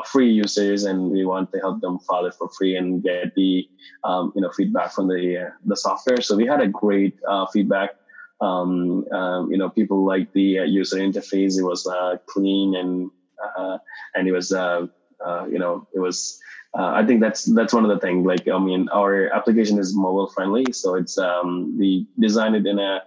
free 0.06 0.32
users, 0.32 0.84
and 0.84 1.12
we 1.12 1.26
want 1.26 1.52
to 1.54 1.60
help 1.60 1.82
them 1.82 2.00
file 2.00 2.26
it 2.26 2.36
for 2.36 2.50
free 2.58 2.76
and 2.76 3.04
get 3.04 3.34
the 3.36 3.68
um, 4.04 4.32
you 4.36 4.42
know 4.42 4.52
feedback 4.52 4.92
from 4.92 5.08
the 5.08 5.48
uh, 5.48 5.50
the 5.66 5.76
software. 5.76 6.22
So 6.22 6.36
we 6.36 6.46
had 6.46 6.62
a 6.62 6.68
great 6.68 7.20
uh, 7.28 7.46
feedback. 7.48 7.92
Um, 8.42 9.06
um, 9.12 9.52
you 9.52 9.58
know, 9.58 9.70
people 9.70 10.06
liked 10.06 10.34
the 10.34 10.60
uh, 10.60 10.64
user 10.64 10.98
interface. 10.98 11.60
It 11.60 11.64
was 11.64 11.88
clean 12.28 12.76
and 12.76 13.12
and 14.16 14.28
it 14.28 14.32
was 14.32 14.52
you 14.52 15.60
know 15.60 15.88
it 15.94 16.00
was 16.00 16.40
uh, 16.78 16.92
I 16.94 17.06
think 17.06 17.22
that's 17.22 17.46
that's 17.46 17.74
one 17.74 17.84
of 17.84 17.90
the 17.90 18.00
things. 18.00 18.26
Like, 18.26 18.48
I 18.48 18.60
mean, 18.60 18.90
our 18.90 19.34
application 19.34 19.80
is 19.80 19.96
mobile 19.96 20.28
friendly, 20.28 20.66
so 20.72 20.96
it's 20.96 21.18
um, 21.18 21.76
we 21.78 22.08
designed 22.20 22.56
it 22.56 22.68
in 22.68 22.78
a 22.78 23.02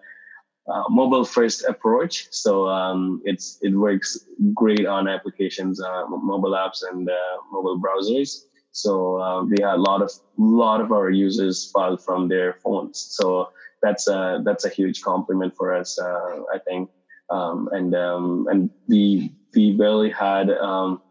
uh, 0.69 0.85
mobile 0.89 1.25
first 1.25 1.65
approach. 1.65 2.29
So 2.31 2.69
um, 2.69 3.21
it's 3.25 3.59
it 3.63 3.75
works 3.75 4.19
great 4.55 4.87
on 4.87 5.09
applications, 5.09 5.83
uh, 5.83 6.05
mobile 6.07 6.53
apps, 6.53 6.83
and 6.89 7.09
uh, 7.09 7.37
mobile 7.51 7.81
browsers. 7.81 8.45
So 8.71 9.21
uh, 9.21 9.45
we 9.45 9.57
had 9.61 9.75
a 9.75 9.83
lot 9.83 10.03
of 10.03 10.11
lot 10.39 10.81
of 10.81 10.93
our 10.93 11.11
users 11.11 11.71
file 11.71 11.97
from 11.97 12.29
their 12.29 12.55
phones. 12.55 12.99
So 12.99 13.51
that's 13.83 14.09
a 14.09 14.41
that's 14.45 14.65
a 14.65 14.69
huge 14.69 15.03
compliment 15.03 15.57
for 15.57 15.75
us, 15.75 15.99
uh, 15.99 16.43
I 16.55 16.59
think. 16.59 16.91
Um, 17.31 17.69
and 17.73 17.95
um, 17.95 18.47
and 18.51 18.71
we 18.89 19.35
we 19.55 19.73
barely 19.73 20.11
had 20.11 20.51
um, 20.51 21.03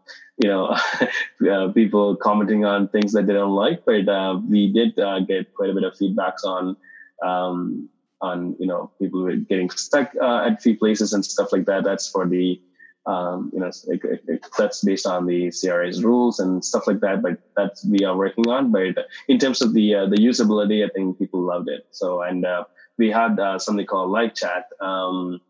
you 0.42 0.48
know 0.48 0.76
uh, 1.50 1.68
people 1.72 2.16
commenting 2.16 2.64
on 2.64 2.88
things 2.88 3.12
that 3.12 3.26
they 3.26 3.34
don't 3.34 3.54
like, 3.54 3.84
but 3.84 4.08
uh, 4.08 4.40
we 4.48 4.72
did 4.72 4.96
get 5.28 5.54
quite 5.54 5.70
a 5.70 5.74
bit 5.74 5.84
of 5.84 5.94
feedbacks 5.94 6.44
on 6.44 6.76
um, 7.22 7.88
on 8.22 8.56
you 8.58 8.66
know 8.66 8.90
people 8.98 9.34
getting 9.48 9.68
stuck 9.70 10.12
uh, 10.20 10.46
at 10.46 10.62
few 10.62 10.78
places 10.78 11.12
and 11.12 11.24
stuff 11.24 11.52
like 11.52 11.66
that. 11.66 11.84
That's 11.84 12.08
for 12.08 12.26
the 12.26 12.60
um, 13.04 13.50
you 13.52 13.60
know 13.60 13.66
it, 13.66 14.00
it, 14.04 14.22
it, 14.28 14.46
that's 14.56 14.82
based 14.82 15.06
on 15.06 15.26
the 15.26 15.52
CRA's 15.52 16.02
rules 16.02 16.38
and 16.38 16.64
stuff 16.64 16.86
like 16.86 17.00
that. 17.00 17.20
But 17.20 17.38
that's 17.56 17.84
we 17.84 18.04
are 18.04 18.16
working 18.16 18.48
on. 18.48 18.72
But 18.72 19.06
in 19.28 19.38
terms 19.38 19.60
of 19.60 19.74
the 19.74 19.94
uh, 19.94 20.06
the 20.06 20.16
usability, 20.16 20.84
I 20.84 20.88
think 20.94 21.18
people 21.18 21.42
loved 21.42 21.68
it. 21.68 21.86
So 21.90 22.22
and 22.22 22.46
uh, 22.46 22.64
we 22.96 23.10
had 23.10 23.36
something 23.58 23.86
called 23.86 24.10
live 24.10 24.34
chat. 24.34 24.66
Um, 24.80 25.40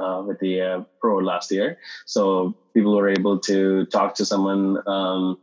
uh, 0.00 0.22
with 0.22 0.38
the 0.40 0.60
uh, 0.60 0.80
Pro 1.00 1.18
last 1.18 1.50
year. 1.50 1.78
So 2.06 2.56
people 2.72 2.96
were 2.96 3.10
able 3.10 3.38
to 3.40 3.84
talk 3.86 4.14
to 4.14 4.24
someone 4.24 4.78
um, 4.88 5.38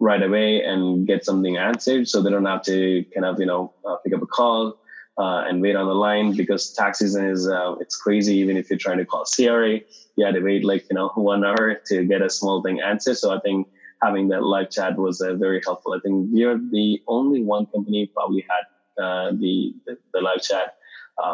right 0.00 0.22
away 0.22 0.62
and 0.62 1.06
get 1.06 1.24
something 1.24 1.56
answered. 1.56 2.08
So 2.08 2.20
they 2.20 2.30
don't 2.30 2.44
have 2.44 2.62
to 2.64 3.04
kind 3.14 3.24
of, 3.24 3.40
you 3.40 3.46
know, 3.46 3.72
uh, 3.86 3.96
pick 4.04 4.14
up 4.14 4.20
a 4.20 4.26
call 4.26 4.78
uh, 5.18 5.44
and 5.46 5.60
wait 5.60 5.76
on 5.76 5.86
the 5.86 5.94
line 5.94 6.34
because 6.36 6.72
tax 6.72 6.98
season 7.00 7.26
is, 7.26 7.48
uh, 7.48 7.74
it's 7.80 7.96
crazy. 7.96 8.36
Even 8.36 8.56
if 8.56 8.70
you're 8.70 8.78
trying 8.78 8.98
to 8.98 9.04
call 9.04 9.24
CRA, 9.24 9.80
you 10.16 10.24
had 10.24 10.34
to 10.34 10.40
wait 10.40 10.64
like, 10.64 10.84
you 10.90 10.94
know, 10.94 11.08
one 11.14 11.44
hour 11.44 11.80
to 11.86 12.04
get 12.04 12.22
a 12.22 12.30
small 12.30 12.62
thing 12.62 12.80
answered. 12.80 13.16
So 13.16 13.34
I 13.34 13.40
think 13.40 13.68
having 14.02 14.28
that 14.28 14.42
live 14.42 14.70
chat 14.70 14.96
was 14.96 15.20
uh, 15.20 15.34
very 15.34 15.60
helpful. 15.64 15.92
I 15.92 16.00
think 16.00 16.28
we're 16.30 16.58
the 16.58 17.02
only 17.06 17.42
one 17.42 17.66
company 17.66 18.06
probably 18.06 18.44
had 18.48 18.64
the, 18.96 19.74
the, 19.86 19.98
the 20.12 20.20
live 20.20 20.42
chat 20.42 20.76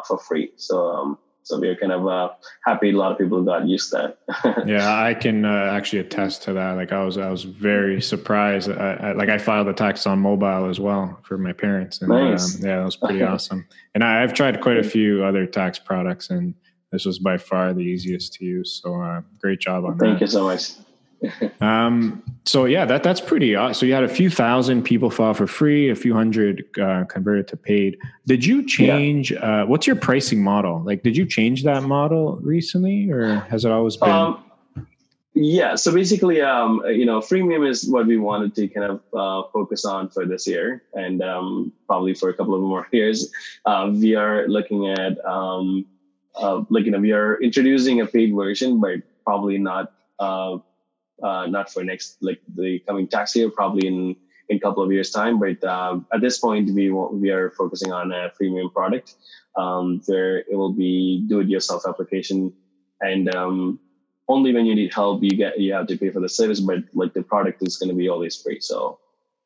for 0.07 0.19
free. 0.19 0.53
So, 0.57 0.91
um, 0.91 1.19
so 1.49 1.59
we 1.59 1.69
are 1.69 1.77
kind 1.77 1.93
of 1.93 2.07
uh, 2.07 2.29
happy 2.65 2.91
a 2.91 2.93
lot 2.93 3.11
of 3.11 3.19
people 3.19 3.43
got 3.43 3.67
used 3.67 3.91
to 3.91 4.15
that. 4.27 4.67
yeah, 4.67 5.03
I 5.03 5.15
can 5.15 5.47
uh, 5.47 5.71
actually 5.73 6.01
attest 6.01 6.43
to 6.43 6.53
that. 6.53 6.73
Like 6.73 6.93
I 6.93 7.03
was, 7.03 7.17
I 7.17 7.31
was 7.31 7.45
very 7.45 8.03
surprised. 8.03 8.71
I, 8.71 8.93
I, 8.95 9.13
like 9.13 9.31
I 9.31 9.39
filed 9.39 9.67
the 9.67 9.73
tax 9.73 10.07
on 10.07 10.19
mobile 10.19 10.69
as 10.69 10.79
well 10.79 11.19
for 11.25 11.39
my 11.39 11.55
parents, 11.55 12.03
and 12.03 12.11
nice. 12.11 12.57
um, 12.57 12.69
yeah, 12.69 12.77
that 12.77 12.85
was 12.85 12.97
pretty 12.97 13.23
awesome. 13.33 13.67
And 13.95 14.05
I, 14.05 14.21
have 14.21 14.35
tried 14.35 14.61
quite 14.61 14.79
a 14.79 14.83
few 14.83 15.25
other 15.25 15.47
tax 15.47 15.79
products, 15.79 16.29
and 16.29 16.55
this 16.93 17.07
was 17.07 17.19
by 17.19 17.39
far 17.39 17.73
the 17.73 17.83
easiest 17.83 18.35
to 18.35 18.45
use. 18.45 18.81
So 18.83 19.01
uh, 19.01 19.23
great 19.41 19.61
job 19.61 19.85
on 19.85 19.93
Thank 19.93 19.99
that. 19.99 20.07
Thank 20.07 20.21
you 20.21 20.27
so 20.27 20.45
much 20.45 20.73
um, 21.61 22.23
so 22.45 22.65
yeah, 22.65 22.85
that 22.85 23.03
that's 23.03 23.21
pretty. 23.21 23.55
Awesome. 23.55 23.75
So 23.75 23.87
you 23.87 23.95
had 23.95 24.05
a 24.05 24.09
few 24.09 24.31
thousand 24.31 24.83
people 24.83 25.11
file 25.11 25.35
for 25.35 25.47
free, 25.47 25.91
a 25.91 25.95
few 25.95 26.15
hundred 26.15 26.65
uh, 26.81 27.05
converted 27.05 27.49
to 27.49 27.57
paid. 27.57 27.99
Did 28.27 28.45
you 28.45 28.67
change? 28.67 29.31
Yeah. 29.31 29.63
Uh, 29.63 29.67
what's 29.67 29.87
your 29.87 29.97
pricing 29.97 30.43
model? 30.43 30.83
Like, 30.85 31.03
did 31.03 31.17
you 31.17 31.27
change 31.27 31.65
that 31.65 31.83
model 31.83 32.37
recently, 32.43 33.11
or 33.11 33.41
has 33.51 33.65
it 33.65 33.73
always 33.73 33.97
been? 33.97 34.11
Um, 34.11 34.45
yeah. 35.35 35.75
So 35.75 35.93
basically, 35.93 36.41
um, 36.41 36.83
you 36.87 37.07
know, 37.07 37.21
freemium 37.21 37.69
is 37.69 37.89
what 37.89 38.07
we 38.07 38.17
wanted 38.17 38.55
to 38.57 38.69
kind 38.69 38.91
of 38.91 39.01
uh, 39.15 39.49
focus 39.53 39.85
on 39.85 40.09
for 40.09 40.25
this 40.25 40.47
year, 40.47 40.83
and 40.95 41.23
um, 41.23 41.73
probably 41.87 42.15
for 42.15 42.29
a 42.29 42.35
couple 42.35 42.55
of 42.55 42.63
more 42.63 42.87
years. 42.93 43.31
Uh, 43.65 43.91
we 43.93 44.15
are 44.15 44.47
looking 44.49 44.89
at. 44.89 45.25
Um, 45.25 45.87
uh, 46.35 46.63
like 46.71 46.85
you 46.85 46.93
know, 46.93 47.01
we 47.01 47.11
are 47.11 47.41
introducing 47.43 48.01
a 48.01 48.07
paid 48.07 48.33
version, 48.33 48.81
but 48.81 49.01
probably 49.25 49.59
not 49.59 49.93
uh, 50.19 50.59
uh, 51.23 51.47
not 51.47 51.71
for 51.73 51.85
next 51.85 52.17
like 52.21 52.41
the 52.55 52.79
coming 52.81 53.07
tax 53.09 53.35
year, 53.37 53.51
probably 53.51 53.87
in 53.87 54.17
in 54.49 54.57
a 54.57 54.61
couple 54.61 54.83
of 54.83 54.91
years 54.91 55.11
time. 55.11 55.39
But 55.39 55.63
um, 55.65 56.07
at 56.13 56.21
this 56.21 56.39
point, 56.39 56.71
we 56.71 56.91
we 56.91 57.31
are 57.31 57.51
focusing 57.51 57.93
on 57.93 58.13
a 58.13 58.33
freemium 58.41 58.73
product 58.73 59.15
um, 59.57 60.01
where 60.07 60.39
it 60.39 60.57
will 60.57 60.73
be 60.73 61.25
do-it-yourself 61.29 61.83
application, 61.87 62.53
and 63.01 63.35
um, 63.35 63.81
only 64.29 64.53
when 64.53 64.67
you 64.67 64.75
need 64.75 64.93
help 64.93 65.23
you 65.23 65.31
get 65.31 65.59
you 65.59 65.73
have 65.73 65.87
to 65.89 65.97
pay 65.97 66.11
for 66.11 66.21
the 66.21 66.29
service. 66.29 66.61
But 66.61 66.85
like 66.95 67.15
the 67.15 67.23
product 67.23 67.63
is 67.67 67.77
going 67.77 67.91
to 67.91 67.97
be 67.97 68.09
always 68.09 68.41
free. 68.41 68.61
So 68.61 68.99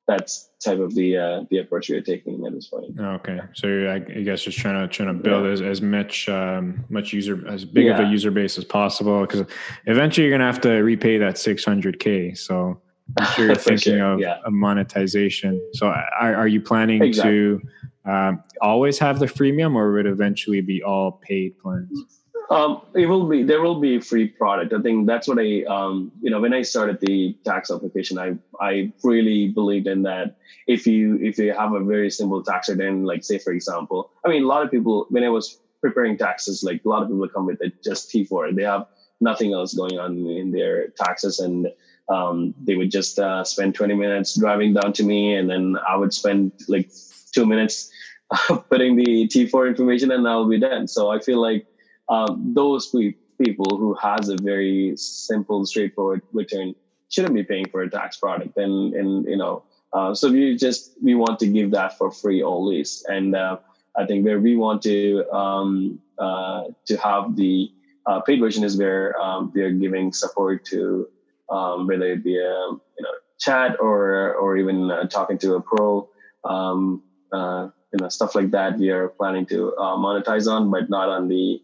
that's 0.09 0.51
type 0.63 0.79
of 0.79 0.95
the 0.95 1.17
uh, 1.17 1.45
the 1.51 1.59
approach 1.59 1.89
we 1.89 1.97
are 1.97 2.03
taking 2.03 2.45
at 2.45 2.53
this 2.53 2.69
point. 2.69 2.99
Okay, 2.99 3.41
so 3.55 3.91
I 3.91 3.99
guess 3.99 4.43
just 4.43 4.59
trying 4.59 4.81
to 4.81 4.93
trying 4.93 5.17
to 5.17 5.23
build 5.23 5.47
yeah. 5.47 5.53
as, 5.53 5.63
as 5.63 5.83
much 5.83 6.29
um, 6.29 6.85
much 6.89 7.13
user 7.13 7.47
as 7.49 7.65
big 7.65 7.87
yeah. 7.87 7.99
of 7.99 8.09
a 8.09 8.11
user 8.11 8.31
base 8.31 8.59
as 8.59 8.65
possible 8.65 9.21
because 9.23 9.45
eventually 9.87 10.27
you're 10.27 10.37
gonna 10.37 10.51
have 10.51 10.61
to 10.63 10.71
repay 10.83 11.19
that 11.19 11.37
600k. 11.37 12.37
So 12.37 12.81
I'm 13.19 13.27
sure 13.33 13.47
you're 13.47 13.55
thinking 13.71 13.99
sure. 13.99 14.15
of 14.15 14.21
yeah. 14.21 14.39
a 14.45 14.51
monetization. 14.51 15.61
So 15.75 15.87
are, 15.87 16.35
are 16.35 16.49
you 16.49 16.61
planning 16.61 17.03
exactly. 17.03 17.33
to 17.33 17.63
um, 18.05 18.43
always 18.61 18.99
have 18.99 19.19
the 19.21 19.27
freemium, 19.27 19.77
or 19.77 19.93
would 19.93 20.07
it 20.07 20.11
eventually 20.11 20.61
be 20.61 20.83
all 20.83 21.13
paid 21.13 21.59
plans? 21.59 22.22
Um, 22.51 22.83
it 22.95 23.07
will 23.07 23.27
be 23.27 23.43
there 23.43 23.63
will 23.63 23.81
be 23.81 23.97
a 23.97 24.01
free 24.01 24.29
product. 24.29 24.73
I 24.73 24.81
think 24.83 25.07
that's 25.07 25.27
what 25.27 25.39
I 25.39 25.63
um, 25.65 26.13
you 26.21 26.31
know 26.31 26.41
when 26.41 26.53
I 26.53 26.63
started 26.63 26.99
the 27.01 27.37
tax 27.45 27.71
application, 27.71 28.19
I 28.19 28.37
I 28.61 28.93
really 29.03 29.49
believed 29.49 29.87
in 29.87 30.03
that. 30.03 30.37
If 30.67 30.87
you 30.87 31.19
if 31.21 31.39
you 31.39 31.55
have 31.55 31.73
a 31.73 31.83
very 31.83 32.11
simple 32.11 32.43
tax 32.43 32.69
return, 32.69 33.05
like 33.05 33.25
say 33.25 33.39
for 33.39 33.53
example, 33.53 34.11
I 34.25 34.29
mean 34.29 34.45
a 34.45 34.47
lot 34.47 34.63
of 34.63 34.71
people 34.71 35.07
when 35.11 35.25
I 35.25 35.29
was 35.29 35.59
preparing 35.81 36.17
taxes, 36.17 36.63
like 36.63 36.85
a 36.85 36.89
lot 36.89 37.03
of 37.03 37.09
people 37.09 37.29
come 37.29 37.47
with 37.47 37.61
it 37.61 37.83
just 37.83 38.11
T4. 38.11 38.55
They 38.55 38.63
have 38.63 38.87
nothing 39.21 39.53
else 39.53 39.75
going 39.75 39.99
on 39.99 40.19
in 40.27 40.53
their 40.53 40.89
taxes, 40.89 41.41
and 41.41 41.69
um, 42.09 42.55
they 42.63 42.75
would 42.75 42.91
just 42.91 43.19
uh, 43.19 43.45
spend 43.45 43.75
20 43.75 43.95
minutes 43.95 44.39
driving 44.39 44.75
down 44.75 44.93
to 44.95 45.03
me, 45.03 45.35
and 45.35 45.51
then 45.51 45.77
I 45.89 45.97
would 45.97 46.13
spend 46.13 46.53
like 46.69 46.91
two 47.33 47.47
minutes 47.47 47.91
putting 48.71 48.97
the 48.97 49.29
T4 49.29 49.69
information, 49.69 50.11
and 50.11 50.27
I'll 50.27 50.49
be 50.49 50.61
done. 50.61 50.87
So 50.89 51.11
I 51.11 51.19
feel 51.19 51.41
like 51.41 51.67
um, 52.09 52.53
those 52.55 52.95
people 53.43 53.79
who 53.79 53.95
has 53.95 54.29
a 54.29 54.37
very 54.37 54.97
simple, 54.97 55.65
straightforward 55.67 56.23
return 56.33 56.75
shouldn't 57.09 57.35
be 57.35 57.43
paying 57.43 57.69
for 57.69 57.83
a 57.83 57.91
tax 57.91 58.17
product, 58.17 58.57
and 58.57 58.95
and 58.95 59.27
you 59.27 59.37
know, 59.37 59.65
uh, 59.93 60.15
so 60.15 60.31
we 60.31 60.57
just 60.57 60.93
we 61.03 61.15
want 61.15 61.39
to 61.41 61.47
give 61.47 61.71
that 61.71 61.99
for 61.99 62.11
free 62.11 62.43
always, 62.43 63.05
and 63.09 63.37
uh, 63.37 63.59
I 63.97 64.07
think 64.07 64.25
where 64.25 64.41
we 64.41 64.57
want 64.57 64.83
to 64.83 65.29
um, 65.33 66.01
uh, 66.19 66.65
to 66.87 66.97
have 66.97 67.37
the 67.37 67.71
uh, 68.07 68.21
paid 68.23 68.41
version 68.41 68.65
is 68.65 68.77
where 68.77 69.21
um, 69.21 69.53
we 69.55 69.63
are 69.63 69.71
giving 69.71 70.13
support 70.13 70.65
to 70.67 71.09
um, 71.51 71.87
whether 71.87 72.07
it 72.07 72.25
be 72.25 72.37
a 72.37 72.41
you 72.41 73.03
know 73.03 73.15
chat 73.39 73.77
or 73.81 74.35
or 74.35 74.57
even 74.57 74.91
uh, 74.91 75.07
talking 75.09 75.39
to 75.39 75.57
a 75.57 75.61
pro, 75.61 76.09
um, 76.45 77.03
uh, 77.33 77.69
you 77.93 77.99
know 78.01 78.09
stuff 78.09 78.35
like 78.35 78.51
that. 78.51 78.79
We 78.79 78.91
are 78.91 79.09
planning 79.09 79.47
to 79.47 79.75
monetize 79.79 80.51
on, 80.51 80.71
but 80.71 80.89
not 80.89 81.09
on 81.09 81.29
the 81.29 81.63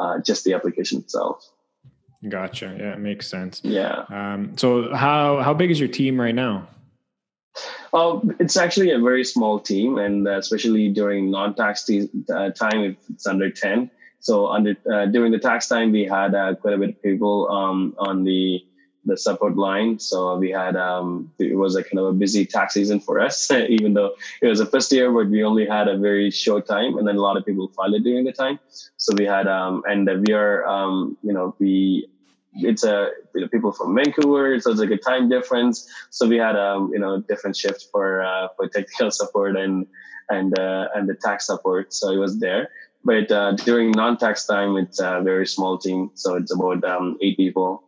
uh, 0.00 0.18
just 0.20 0.44
the 0.44 0.54
application 0.54 0.98
itself. 0.98 1.48
Gotcha. 2.28 2.76
Yeah, 2.78 2.92
it 2.94 2.98
makes 2.98 3.28
sense. 3.28 3.60
Yeah. 3.64 4.04
Um, 4.08 4.56
so 4.56 4.94
how 4.94 5.40
how 5.40 5.54
big 5.54 5.70
is 5.70 5.80
your 5.80 5.88
team 5.88 6.20
right 6.20 6.34
now? 6.34 6.68
Oh, 7.92 8.22
it's 8.38 8.56
actually 8.56 8.92
a 8.92 8.98
very 8.98 9.24
small 9.24 9.58
team, 9.58 9.98
and 9.98 10.26
uh, 10.26 10.38
especially 10.38 10.88
during 10.90 11.30
non-tax 11.30 11.88
uh, 11.90 12.50
time, 12.50 12.96
it's 13.12 13.26
under 13.26 13.50
ten. 13.50 13.90
So 14.20 14.48
under 14.48 14.76
uh, 14.92 15.06
during 15.06 15.32
the 15.32 15.38
tax 15.38 15.66
time, 15.66 15.92
we 15.92 16.04
had 16.04 16.34
uh, 16.34 16.54
quite 16.54 16.74
a 16.74 16.78
bit 16.78 16.90
of 16.90 17.02
people 17.02 17.50
um, 17.50 17.94
on 17.98 18.24
the 18.24 18.64
the 19.04 19.16
support 19.16 19.56
line. 19.56 19.98
So 19.98 20.36
we 20.36 20.50
had 20.50 20.76
um, 20.76 21.32
it 21.38 21.56
was 21.56 21.76
a 21.76 21.82
kind 21.82 21.98
of 21.98 22.06
a 22.06 22.12
busy 22.12 22.44
tax 22.44 22.74
season 22.74 23.00
for 23.00 23.20
us, 23.20 23.50
even 23.68 23.94
though 23.94 24.14
it 24.42 24.46
was 24.46 24.60
a 24.60 24.66
first 24.66 24.92
year, 24.92 25.10
but 25.10 25.28
we 25.28 25.42
only 25.42 25.66
had 25.66 25.88
a 25.88 25.96
very 25.96 26.30
short 26.30 26.66
time, 26.66 26.98
and 26.98 27.06
then 27.06 27.16
a 27.16 27.20
lot 27.20 27.36
of 27.36 27.44
people 27.44 27.68
filed 27.68 28.02
during 28.02 28.24
the 28.24 28.32
time. 28.32 28.58
So 28.96 29.14
we 29.16 29.24
had 29.24 29.46
um, 29.46 29.82
and 29.86 30.08
we 30.26 30.32
are 30.32 30.66
um, 30.66 31.16
you 31.22 31.32
know 31.32 31.54
we 31.58 32.08
it's 32.54 32.84
a 32.84 33.10
you 33.34 33.42
know, 33.42 33.48
people 33.48 33.72
from 33.72 33.94
Vancouver, 33.94 34.58
so 34.60 34.70
it's 34.70 34.80
like 34.80 34.90
a 34.90 34.96
time 34.96 35.28
difference. 35.28 35.88
So 36.10 36.26
we 36.26 36.36
had 36.36 36.56
um, 36.56 36.90
you 36.92 36.98
know 36.98 37.20
different 37.20 37.56
shifts 37.56 37.88
for 37.90 38.22
uh, 38.22 38.48
for 38.56 38.68
technical 38.68 39.10
support 39.20 39.56
and 39.56 39.86
and 40.28 40.58
uh, 40.58 40.88
and 40.94 41.08
the 41.08 41.14
tax 41.14 41.46
support. 41.46 41.94
So 41.94 42.10
it 42.10 42.18
was 42.18 42.38
there. 42.38 42.70
But 43.02 43.32
uh, 43.32 43.52
during 43.52 43.92
non-tax 43.92 44.44
time, 44.44 44.76
it's 44.76 45.00
a 45.00 45.22
very 45.24 45.46
small 45.46 45.78
team. 45.78 46.10
So 46.12 46.34
it's 46.34 46.52
about 46.52 46.84
um, 46.84 47.16
eight 47.22 47.38
people 47.38 47.82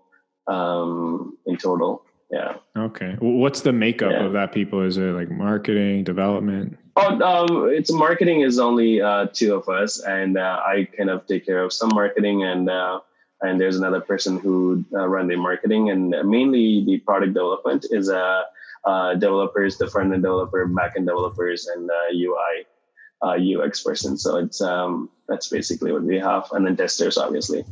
um, 0.46 1.36
in 1.46 1.56
total. 1.56 2.04
Yeah. 2.30 2.56
Okay. 2.76 3.16
What's 3.20 3.60
the 3.60 3.72
makeup 3.72 4.12
yeah. 4.12 4.24
of 4.24 4.32
that 4.32 4.52
people? 4.52 4.82
Is 4.82 4.96
it 4.96 5.12
like 5.12 5.30
marketing, 5.30 6.04
development? 6.04 6.78
Oh, 6.96 7.20
um, 7.20 7.70
it's 7.70 7.92
marketing 7.92 8.40
is 8.40 8.58
only 8.58 9.02
uh, 9.02 9.26
two 9.32 9.54
of 9.54 9.68
us, 9.68 10.00
and 10.00 10.38
uh, 10.38 10.60
I 10.66 10.88
kind 10.96 11.10
of 11.10 11.26
take 11.26 11.44
care 11.44 11.62
of 11.62 11.72
some 11.72 11.90
marketing 11.94 12.42
and 12.44 12.70
uh, 12.70 13.00
and 13.42 13.60
there's 13.60 13.76
another 13.76 14.00
person 14.00 14.38
who 14.38 14.84
uh, 14.94 15.06
run 15.06 15.26
the 15.26 15.36
marketing 15.36 15.90
and 15.90 16.14
mainly 16.24 16.84
the 16.84 16.98
product 16.98 17.34
development 17.34 17.86
is 17.90 18.08
uh, 18.08 18.42
uh, 18.84 19.14
developers, 19.14 19.76
the 19.76 19.88
front 19.88 20.12
end 20.12 20.22
developer, 20.22 20.64
back 20.66 20.94
end 20.96 21.06
developers, 21.06 21.66
and 21.66 21.90
UI 22.14 22.64
uh, 23.22 23.36
UX 23.36 23.82
person. 23.82 24.16
So 24.16 24.36
it's 24.36 24.60
um, 24.60 25.08
that's 25.28 25.48
basically 25.48 25.92
what 25.92 26.02
we 26.02 26.18
have, 26.18 26.48
and 26.52 26.66
then 26.66 26.76
testers 26.76 27.16
obviously 27.16 27.64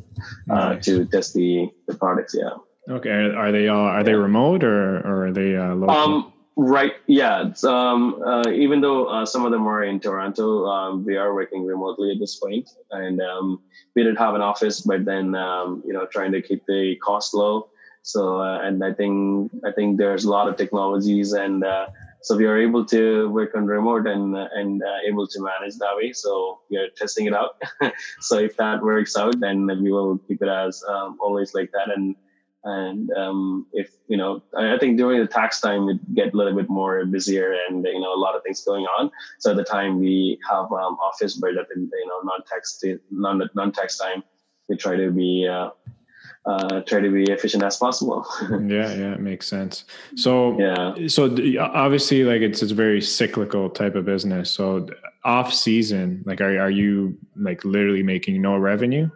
uh, 0.49 0.75
nice. 0.75 0.85
to 0.85 1.05
test 1.07 1.35
the 1.35 1.69
the 1.87 1.95
products. 1.95 2.35
Yeah. 2.39 2.51
Okay. 2.89 3.11
Are 3.11 3.53
they 3.53 3.69
all 3.69 3.87
are 3.87 4.03
they 4.03 4.15
remote 4.15 4.65
or 4.65 4.99
or 5.01 5.27
are 5.27 5.33
they 5.33 5.57
uh, 5.57 5.75
local? 5.75 5.91
Um, 5.91 6.33
Right. 6.63 6.93
Yeah. 7.07 7.53
Um, 7.65 8.23
uh, 8.23 8.51
even 8.51 8.83
though 8.83 9.07
uh, 9.07 9.25
some 9.25 9.47
of 9.47 9.51
them 9.51 9.67
are 9.67 9.83
in 9.83 9.99
Toronto, 9.99 10.67
um, 10.67 11.07
we 11.07 11.17
are 11.17 11.33
working 11.33 11.65
remotely 11.65 12.13
at 12.13 12.19
this 12.19 12.37
point, 12.37 12.69
and 12.91 13.19
um, 13.23 13.63
we 13.97 14.03
did 14.03 14.19
have 14.19 14.35
an 14.35 14.43
office, 14.43 14.83
but 14.83 15.07
then 15.07 15.35
um, 15.35 15.83
you 15.87 15.95
know 15.95 16.05
trying 16.05 16.33
to 16.33 16.43
keep 16.43 16.67
the 16.67 16.97
cost 16.97 17.33
low. 17.33 17.71
So, 18.03 18.43
uh, 18.43 18.61
and 18.61 18.85
I 18.85 18.93
think 18.93 19.51
I 19.65 19.73
think 19.73 19.97
there's 19.97 20.25
a 20.25 20.31
lot 20.31 20.49
of 20.49 20.57
technologies, 20.57 21.33
and 21.33 21.65
uh, 21.65 21.87
so 22.23 22.37
we 22.37 22.47
are 22.47 22.59
able 22.59 22.85
to 22.87 23.29
work 23.31 23.55
on 23.55 23.67
remote 23.67 24.07
and 24.07 24.37
and 24.37 24.83
uh, 24.83 24.99
able 25.07 25.27
to 25.27 25.41
manage 25.41 25.77
that 25.79 25.97
way. 25.97 26.13
So 26.13 26.61
we 26.71 26.77
are 26.77 26.89
testing 26.97 27.27
it 27.27 27.35
out. 27.35 27.61
so 28.21 28.39
if 28.39 28.57
that 28.57 28.83
works 28.83 29.17
out, 29.17 29.41
then 29.41 29.67
we 29.67 29.91
will 29.91 30.19
keep 30.19 30.43
it 30.43 30.49
as 30.49 30.85
um, 30.89 31.19
always 31.21 31.55
like 31.55 31.71
that, 31.73 31.91
and 31.95 32.15
and 32.65 33.11
um, 33.13 33.67
if 33.73 33.91
you 34.09 34.17
know 34.17 34.43
i 34.57 34.77
think 34.77 34.99
during 34.99 35.21
the 35.21 35.27
tax 35.27 35.61
time 35.61 35.89
it 35.89 36.15
get 36.15 36.35
a 36.35 36.37
little 36.37 36.55
bit 36.55 36.69
more 36.69 37.05
busier 37.07 37.55
and 37.69 37.87
you 37.87 38.01
know 38.01 38.13
a 38.15 38.21
lot 38.21 38.37
of 38.37 38.43
things 38.43 38.63
going 38.63 38.85
on 38.85 39.11
so 39.39 39.53
at 39.53 39.57
the 39.57 39.65
time 39.65 39.99
we 39.99 40.39
have 40.49 40.65
um, 40.73 40.99
office 41.01 41.37
but 41.37 41.57
at 41.57 41.69
the 41.69 41.81
you 41.81 42.07
know 42.07 42.21
non-tax 42.25 42.83
non, 43.11 43.41
non-tax 43.55 43.97
time 43.97 44.23
we 44.69 44.77
try 44.77 44.95
to 44.95 45.11
be 45.11 45.49
uh, 45.49 45.71
uh, 46.47 46.81
try 46.81 47.01
to 47.01 47.11
be 47.11 47.25
efficient 47.25 47.63
as 47.63 47.77
possible. 47.77 48.27
yeah, 48.51 48.93
yeah, 48.95 49.15
it 49.15 49.21
makes 49.21 49.47
sense. 49.47 49.85
So, 50.17 50.59
yeah, 50.59 51.07
so 51.09 51.27
obviously, 51.61 52.25
like 52.25 52.41
it's 52.41 52.63
it's 52.63 52.73
a 52.73 52.75
very 52.75 53.01
cyclical 53.01 53.69
type 53.71 53.95
of 53.95 54.05
business. 54.05 54.51
So, 54.51 54.89
off 55.25 55.53
season, 55.53 56.23
like, 56.27 56.41
are 56.41 56.59
are 56.61 56.71
you 56.71 57.17
like 57.37 57.65
literally 57.65 58.03
making 58.03 58.41
no 58.41 58.57
revenue? 58.57 59.11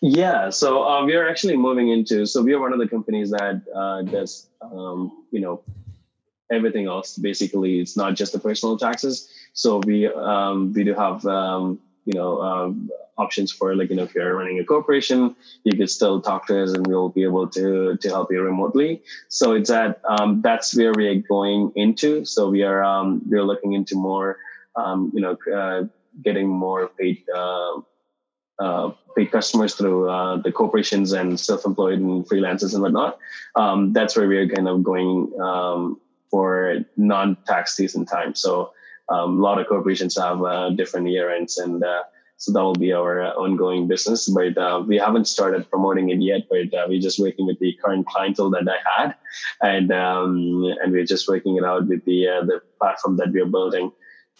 Yeah, 0.00 0.50
so 0.50 0.82
uh, 0.82 1.04
we 1.04 1.14
are 1.14 1.28
actually 1.28 1.56
moving 1.56 1.90
into. 1.90 2.26
So 2.26 2.42
we 2.42 2.52
are 2.52 2.60
one 2.60 2.72
of 2.72 2.80
the 2.80 2.88
companies 2.88 3.30
that 3.30 3.62
uh, 3.72 4.02
does, 4.02 4.48
um, 4.60 5.26
you 5.30 5.40
know, 5.40 5.62
everything 6.50 6.86
else. 6.86 7.16
Basically, 7.16 7.78
it's 7.78 7.96
not 7.96 8.14
just 8.16 8.32
the 8.32 8.40
personal 8.40 8.76
taxes. 8.76 9.28
So 9.52 9.78
we 9.78 10.08
um, 10.08 10.72
we 10.72 10.82
do 10.82 10.94
have, 10.94 11.24
um, 11.26 11.78
you 12.04 12.14
know, 12.14 12.40
um, 12.40 12.90
options 13.18 13.52
for 13.52 13.76
like 13.76 13.90
you 13.90 13.96
know 13.96 14.04
if 14.04 14.14
you're 14.14 14.34
running 14.36 14.58
a 14.58 14.64
corporation, 14.64 15.36
you 15.64 15.76
could 15.76 15.90
still 15.90 16.20
talk 16.20 16.46
to 16.46 16.62
us, 16.62 16.72
and 16.72 16.86
we'll 16.86 17.08
be 17.08 17.24
able 17.24 17.48
to 17.48 17.96
to 17.96 18.08
help 18.08 18.32
you 18.32 18.42
remotely. 18.42 19.02
So 19.28 19.52
it's 19.52 19.70
that 19.70 20.00
um, 20.08 20.42
that's 20.42 20.74
where 20.74 20.92
we 20.92 21.06
are 21.08 21.14
going 21.14 21.72
into. 21.76 22.24
So 22.24 22.50
we 22.50 22.62
are 22.62 22.82
um, 22.82 23.22
we're 23.26 23.44
looking 23.44 23.72
into 23.74 23.94
more, 23.96 24.38
you 24.76 25.20
know, 25.20 25.36
uh, 25.54 25.84
getting 26.22 26.48
more 26.48 26.88
paid. 26.88 27.24
Uh, 27.34 27.80
uh, 28.58 28.92
paid 29.16 29.30
customers 29.32 29.74
through 29.74 30.08
uh, 30.08 30.36
the 30.36 30.52
corporations 30.52 31.12
and 31.12 31.38
self-employed 31.38 31.98
and 31.98 32.26
freelancers 32.28 32.74
and 32.74 32.82
whatnot. 32.82 33.18
Um, 33.56 33.92
that's 33.92 34.16
where 34.16 34.28
we're 34.28 34.48
kind 34.48 34.68
of 34.68 34.82
going 34.82 35.32
um, 35.40 36.00
for 36.30 36.84
non-tax 36.96 37.76
season 37.76 38.06
time. 38.06 38.34
So 38.34 38.72
um, 39.08 39.38
a 39.38 39.42
lot 39.42 39.60
of 39.60 39.66
corporations 39.66 40.16
have 40.16 40.42
uh, 40.42 40.70
different 40.70 41.08
year 41.08 41.34
ends, 41.34 41.58
and 41.58 41.82
uh, 41.82 42.02
so 42.36 42.52
that 42.52 42.62
will 42.62 42.74
be 42.74 42.92
our 42.92 43.22
uh, 43.22 43.30
ongoing 43.30 43.86
business. 43.86 44.28
But 44.28 44.56
uh, 44.58 44.82
we 44.86 44.96
haven't 44.96 45.26
started 45.26 45.68
promoting 45.70 46.10
it 46.10 46.20
yet. 46.20 46.42
But 46.48 46.88
we're 46.88 47.00
just 47.00 47.18
working 47.18 47.46
with 47.46 47.58
the 47.58 47.72
current 47.84 48.06
clientele 48.06 48.50
that 48.50 48.68
I 48.68 49.00
had, 49.00 49.14
and 49.62 49.92
um, 49.92 50.74
and 50.82 50.92
we're 50.92 51.06
just 51.06 51.28
working 51.28 51.56
it 51.56 51.64
out 51.64 51.86
with 51.86 52.04
the 52.04 52.24
the 52.46 52.60
platform 52.78 53.16
that 53.18 53.32
we 53.32 53.40
are 53.40 53.46
building. 53.46 53.92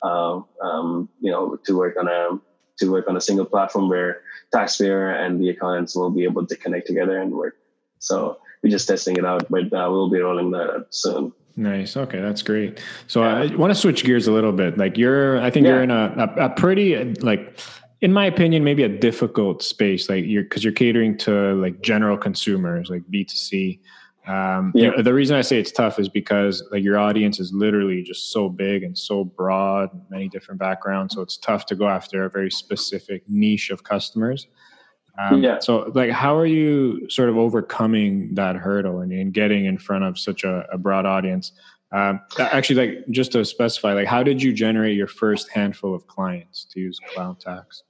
Um, 0.03 1.09
you 1.21 1.31
know, 1.31 1.57
to 1.65 1.77
work 1.77 1.97
on 1.97 2.09
a 2.09 2.41
to 2.79 2.91
work 2.91 3.09
on 3.09 3.17
a 3.17 3.21
single 3.21 3.47
platform 3.47 3.89
where 3.89 4.23
taxpayer 4.53 5.11
and 5.11 5.41
the 5.41 5.51
accountants 5.51 5.95
will 5.95 6.11
be 6.11 6.25
able 6.25 6.47
to 6.47 6.57
connect 6.57 6.87
together 6.87 7.21
and 7.21 7.33
work. 7.33 7.57
So 7.99 8.39
we're 8.63 8.71
just 8.71 8.89
testing 8.89 9.17
it 9.17 9.25
out, 9.25 9.49
but 9.51 9.73
uh, 9.73 9.89
we'll 9.91 10.11
be 10.11 10.21
rolling 10.21 10.51
that 10.53 10.71
out 10.71 10.87
soon. 10.91 11.33
Nice. 11.57 11.97
Okay, 11.97 12.21
that's 12.21 12.43
great. 12.43 12.83
So 13.07 13.23
yeah. 13.23 13.43
I 13.53 13.57
want 13.57 13.71
to 13.73 13.79
switch 13.79 14.05
gears 14.05 14.27
a 14.27 14.33
little 14.33 14.53
bit. 14.53 14.79
Like 14.79 14.97
you're, 14.97 15.41
I 15.41 15.51
think 15.51 15.67
yeah. 15.67 15.75
you're 15.75 15.83
in 15.83 15.91
a, 15.91 16.35
a, 16.39 16.47
a 16.47 16.51
pretty 16.51 17.15
like 17.17 17.59
in 18.03 18.13
my 18.13 18.27
opinion, 18.27 18.65
maybe 18.65 18.83
a 18.83 18.89
difficult 18.89 19.63
space, 19.63 20.11
like 20.11 20.25
you're 20.27 20.43
because 20.43 20.65
you're 20.65 20.73
catering 20.73 21.17
to 21.19 21.55
like 21.55 21.81
general 21.83 22.19
consumers, 22.19 22.91
like 22.91 23.03
B 23.09 23.25
two 23.25 23.37
C. 23.37 23.81
Um, 24.27 24.73
yeah. 24.75 24.85
You 24.85 24.97
know, 24.97 25.03
the 25.03 25.15
reason 25.15 25.37
I 25.37 25.41
say 25.41 25.59
it's 25.59 25.73
tough 25.73 25.99
is 25.99 26.09
because 26.09 26.63
like 26.73 26.83
your 26.83 26.99
audience 26.99 27.41
is 27.41 27.53
literally 27.53 28.03
just 28.03 28.33
so 28.33 28.49
big 28.49 28.83
and 28.83 28.99
so 28.99 29.25
broad, 29.25 29.89
many 30.11 30.29
different 30.29 30.61
backgrounds. 30.61 31.15
So 31.15 31.23
it's 31.23 31.37
tough 31.37 31.67
to 31.67 31.77
go 31.77 31.89
after 31.89 32.25
a 32.25 32.31
very 32.31 32.51
specific 32.51 33.23
niche 33.29 33.71
of 33.71 33.85
customers. 33.85 34.49
Um, 35.19 35.43
yeah. 35.43 35.59
So 35.61 35.93
like, 35.95 36.11
how 36.11 36.37
are 36.37 36.47
you 36.47 37.09
sort 37.11 37.29
of 37.29 37.37
overcoming 37.37 38.35
that 38.35 38.57
hurdle 38.57 39.01
and, 39.01 39.13
and 39.13 39.33
getting 39.33 39.67
in 39.67 39.79
front 39.79 40.05
of 40.05 40.19
such 40.19 40.45
a, 40.45 40.67
a 40.73 40.79
broad 40.79 41.07
audience? 41.07 41.53
Um, 41.93 42.21
actually, 42.39 42.87
like 42.87 43.09
just 43.11 43.33
to 43.33 43.45
specify, 43.45 43.93
like, 43.93 44.07
how 44.07 44.23
did 44.23 44.43
you 44.43 44.53
generate 44.53 44.97
your 44.97 45.07
first 45.07 45.51
handful 45.51 45.95
of 45.95 46.07
clients 46.07 46.65
to 46.73 46.81
use 46.81 46.99
Cloud 47.13 47.39
Tax? 47.41 47.83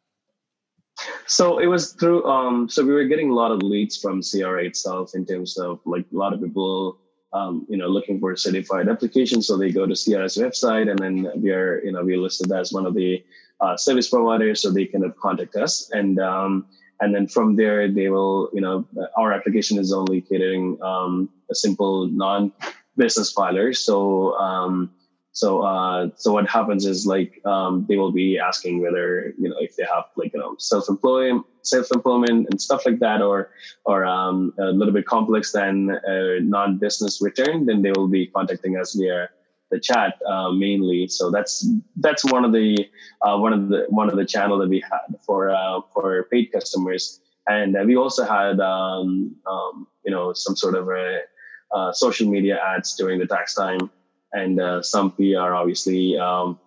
So 1.27 1.59
it 1.59 1.67
was 1.67 1.93
through. 1.93 2.25
Um, 2.25 2.69
so 2.69 2.85
we 2.85 2.93
were 2.93 3.05
getting 3.05 3.31
a 3.31 3.35
lot 3.35 3.53
of 3.53 3.63
leads 3.63 3.97
from 3.97 4.21
CRA 4.23 4.65
itself 4.65 5.15
in 5.15 5.25
terms 5.25 5.57
of 5.59 5.81
like 5.85 6.05
a 6.13 6.17
lot 6.17 6.33
of 6.33 6.41
people, 6.41 6.99
um, 7.33 7.65
you 7.69 7.77
know, 7.77 7.87
looking 7.87 8.19
for 8.19 8.33
a 8.33 8.37
certified 8.37 8.89
application. 8.89 9.41
So 9.41 9.57
they 9.57 9.71
go 9.71 9.87
to 9.87 9.95
CRA's 9.95 10.37
website, 10.37 10.91
and 10.91 10.99
then 10.99 11.31
we 11.41 11.51
are, 11.51 11.83
you 11.85 11.93
know, 11.93 12.05
we 12.05 12.17
listed 12.17 12.51
as 12.53 12.73
one 12.73 12.87
of 12.87 12.95
the 12.95 13.25
uh, 13.61 13.77
service 13.77 14.11
providers, 14.11 14.63
so 14.63 14.71
they 14.71 14.87
kind 14.87 15.05
of 15.05 15.17
contact 15.17 15.55
us. 15.57 15.91
And 15.93 16.19
um, 16.19 16.67
and 17.03 17.13
then 17.15 17.27
from 17.27 17.57
there 17.57 17.91
they 17.91 18.09
will 18.09 18.49
you 18.55 18.61
know 18.61 18.87
our 19.19 19.33
application 19.33 19.77
is 19.79 19.93
only 19.93 20.21
catering 20.21 20.79
um, 20.83 21.29
a 21.51 21.55
simple 21.55 22.07
non 22.07 22.53
business 22.97 23.35
filers 23.35 23.77
so 23.77 24.35
um, 24.39 24.91
so 25.33 25.63
uh, 25.63 26.09
so 26.17 26.33
what 26.33 26.49
happens 26.49 26.87
is 26.87 27.07
like 27.07 27.41
um, 27.45 27.85
they 27.89 27.97
will 27.97 28.13
be 28.13 28.39
asking 28.39 28.81
whether 28.81 29.35
you 29.39 29.49
know 29.49 29.57
if 29.59 29.77
they 29.77 29.85
have 29.85 30.05
like 30.17 30.33
you 30.33 30.41
know 30.41 30.55
self 30.59 30.89
employment 30.89 31.45
self 31.63 31.91
employment 31.93 32.47
and 32.51 32.61
stuff 32.61 32.87
like 32.87 33.01
that 33.01 33.21
or 33.21 33.51
or 33.85 34.05
um, 34.05 34.55
a 34.59 34.67
little 34.67 34.95
bit 34.95 35.07
complex 35.07 35.53
than 35.53 35.99
non 36.55 36.79
business 36.79 37.21
return 37.21 37.67
then 37.67 37.83
they 37.83 37.93
will 37.93 38.09
be 38.09 38.27
contacting 38.29 38.77
us 38.77 38.95
via 38.95 39.29
the 39.73 39.81
chat 39.81 40.21
uh, 40.29 40.53
mainly. 40.53 41.09
So 41.09 41.31
that's 41.31 41.67
that's 41.97 42.25
one 42.27 42.45
of 42.45 42.53
the 42.53 42.89
uh, 43.23 43.37
one 43.39 43.53
of 43.53 43.69
the 43.69 43.87
one 43.89 44.09
of 44.09 44.17
the 44.17 44.25
channel 44.25 44.59
that 44.59 44.69
we 44.69 44.81
had 44.81 45.19
for 45.27 45.51
uh, 45.51 45.81
for 45.93 46.29
paid 46.31 46.53
customers, 46.53 47.21
and 47.49 47.77
uh, 47.77 47.83
we 47.85 47.97
also 47.97 48.25
had 48.25 48.61
um, 48.61 49.35
um, 49.47 49.89
you 50.05 50.13
know 50.13 50.33
some 50.35 50.55
sort 50.55 50.75
of 50.75 50.89
a, 50.89 51.21
uh, 51.75 51.93
social 51.93 52.29
media 52.31 52.61
ads 52.63 52.95
during 52.95 53.19
the 53.19 53.27
tax 53.27 53.55
time, 53.55 53.91
and 54.33 54.61
uh, 54.61 54.83
some 54.83 55.11
PR. 55.13 55.55
Obviously, 55.61 56.19
um, 56.19 56.59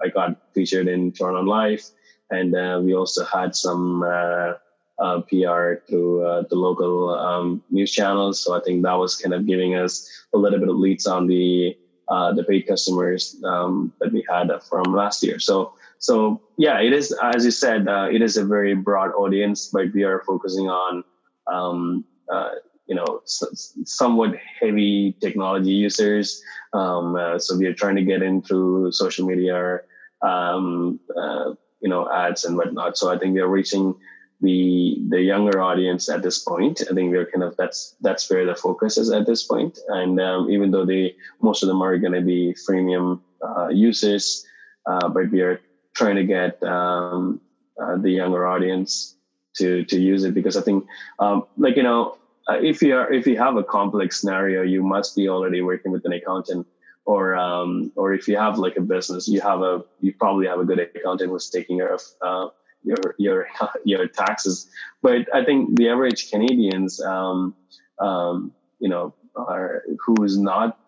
I 0.00 0.08
got 0.14 0.40
featured 0.54 0.86
in 0.86 1.12
Toronto 1.12 1.42
Life, 1.42 1.90
and 2.30 2.52
we 2.86 2.94
also 2.94 3.24
had 3.24 3.54
some. 3.54 4.02
Uh, 5.00 5.20
PR 5.30 5.74
through 5.88 6.26
uh, 6.26 6.42
the 6.50 6.56
local 6.56 7.10
um, 7.10 7.62
news 7.70 7.92
channels. 7.92 8.40
So 8.40 8.56
I 8.56 8.60
think 8.64 8.82
that 8.82 8.94
was 8.94 9.14
kind 9.14 9.32
of 9.32 9.46
giving 9.46 9.76
us 9.76 10.10
a 10.34 10.36
little 10.36 10.58
bit 10.58 10.68
of 10.68 10.74
leads 10.74 11.06
on 11.06 11.28
the 11.28 11.76
uh, 12.08 12.32
the 12.32 12.44
paid 12.44 12.66
customers 12.66 13.36
um, 13.44 13.92
that 14.00 14.12
we 14.12 14.24
had 14.30 14.50
from 14.68 14.84
last 14.94 15.22
year. 15.22 15.38
So, 15.38 15.72
so 15.98 16.40
yeah, 16.56 16.80
it 16.80 16.92
is 16.92 17.12
as 17.22 17.44
you 17.44 17.50
said, 17.50 17.88
uh, 17.88 18.08
it 18.10 18.22
is 18.22 18.36
a 18.36 18.44
very 18.44 18.74
broad 18.74 19.10
audience, 19.12 19.68
but 19.72 19.92
we 19.92 20.04
are 20.04 20.22
focusing 20.26 20.68
on 20.68 21.04
um, 21.46 22.04
uh, 22.32 22.50
you 22.86 22.94
know 22.94 23.20
s- 23.24 23.76
somewhat 23.84 24.34
heavy 24.60 25.16
technology 25.20 25.72
users. 25.72 26.42
Um, 26.72 27.16
uh, 27.16 27.38
so 27.38 27.56
we 27.56 27.66
are 27.66 27.74
trying 27.74 27.96
to 27.96 28.04
get 28.04 28.22
in 28.22 28.42
through 28.42 28.92
social 28.92 29.26
media, 29.26 29.80
um, 30.22 31.00
uh, 31.16 31.52
you 31.80 31.88
know, 31.88 32.10
ads 32.12 32.44
and 32.44 32.56
whatnot. 32.56 32.98
So 32.98 33.12
I 33.12 33.18
think 33.18 33.34
we 33.34 33.40
are 33.40 33.48
reaching 33.48 33.94
the 34.40 34.98
the 35.08 35.20
younger 35.20 35.60
audience 35.60 36.08
at 36.08 36.22
this 36.22 36.38
point. 36.38 36.82
I 36.88 36.94
think 36.94 37.10
we're 37.10 37.26
kind 37.26 37.42
of 37.42 37.56
that's 37.56 37.96
that's 38.00 38.30
where 38.30 38.46
the 38.46 38.54
focus 38.54 38.96
is 38.96 39.10
at 39.10 39.26
this 39.26 39.42
point. 39.42 39.78
And 39.88 40.20
um, 40.20 40.50
even 40.50 40.70
though 40.70 40.84
they 40.84 41.16
most 41.42 41.62
of 41.62 41.68
them 41.68 41.82
are 41.82 41.98
going 41.98 42.12
to 42.12 42.20
be 42.20 42.54
freemium 42.68 43.20
uh, 43.42 43.68
users, 43.68 44.46
uh, 44.86 45.08
but 45.08 45.30
we 45.30 45.40
are 45.40 45.60
trying 45.94 46.16
to 46.16 46.24
get 46.24 46.62
um, 46.62 47.40
uh, 47.82 47.96
the 47.96 48.10
younger 48.10 48.46
audience 48.46 49.16
to 49.56 49.84
to 49.86 50.00
use 50.00 50.24
it 50.24 50.34
because 50.34 50.56
I 50.56 50.62
think 50.62 50.86
um, 51.18 51.44
like 51.56 51.76
you 51.76 51.82
know 51.82 52.16
uh, 52.48 52.58
if 52.60 52.80
you 52.80 52.96
are 52.96 53.12
if 53.12 53.26
you 53.26 53.36
have 53.38 53.56
a 53.56 53.64
complex 53.64 54.20
scenario, 54.20 54.62
you 54.62 54.82
must 54.84 55.16
be 55.16 55.28
already 55.28 55.62
working 55.62 55.92
with 55.92 56.04
an 56.04 56.12
accountant. 56.12 56.66
Or, 57.04 57.34
um, 57.36 57.90
or 57.96 58.12
if 58.12 58.28
you 58.28 58.36
have 58.36 58.58
like 58.58 58.76
a 58.76 58.82
business, 58.82 59.26
you 59.26 59.40
have 59.40 59.62
a, 59.62 59.82
you 59.98 60.12
probably 60.12 60.46
have 60.46 60.60
a 60.60 60.64
good 60.66 60.78
accountant 60.78 61.30
who's 61.30 61.48
taking 61.48 61.78
care 61.78 61.94
of 61.94 62.02
uh, 62.20 62.48
your 62.88 63.14
your 63.18 63.46
your 63.84 64.08
taxes. 64.08 64.70
But 65.02 65.32
I 65.34 65.44
think 65.44 65.76
the 65.76 65.88
average 65.88 66.30
Canadians, 66.30 67.00
um, 67.00 67.54
um, 68.00 68.52
you 68.80 68.88
know, 68.88 69.14
are 69.36 69.82
who 70.04 70.24
is 70.24 70.38
not 70.38 70.78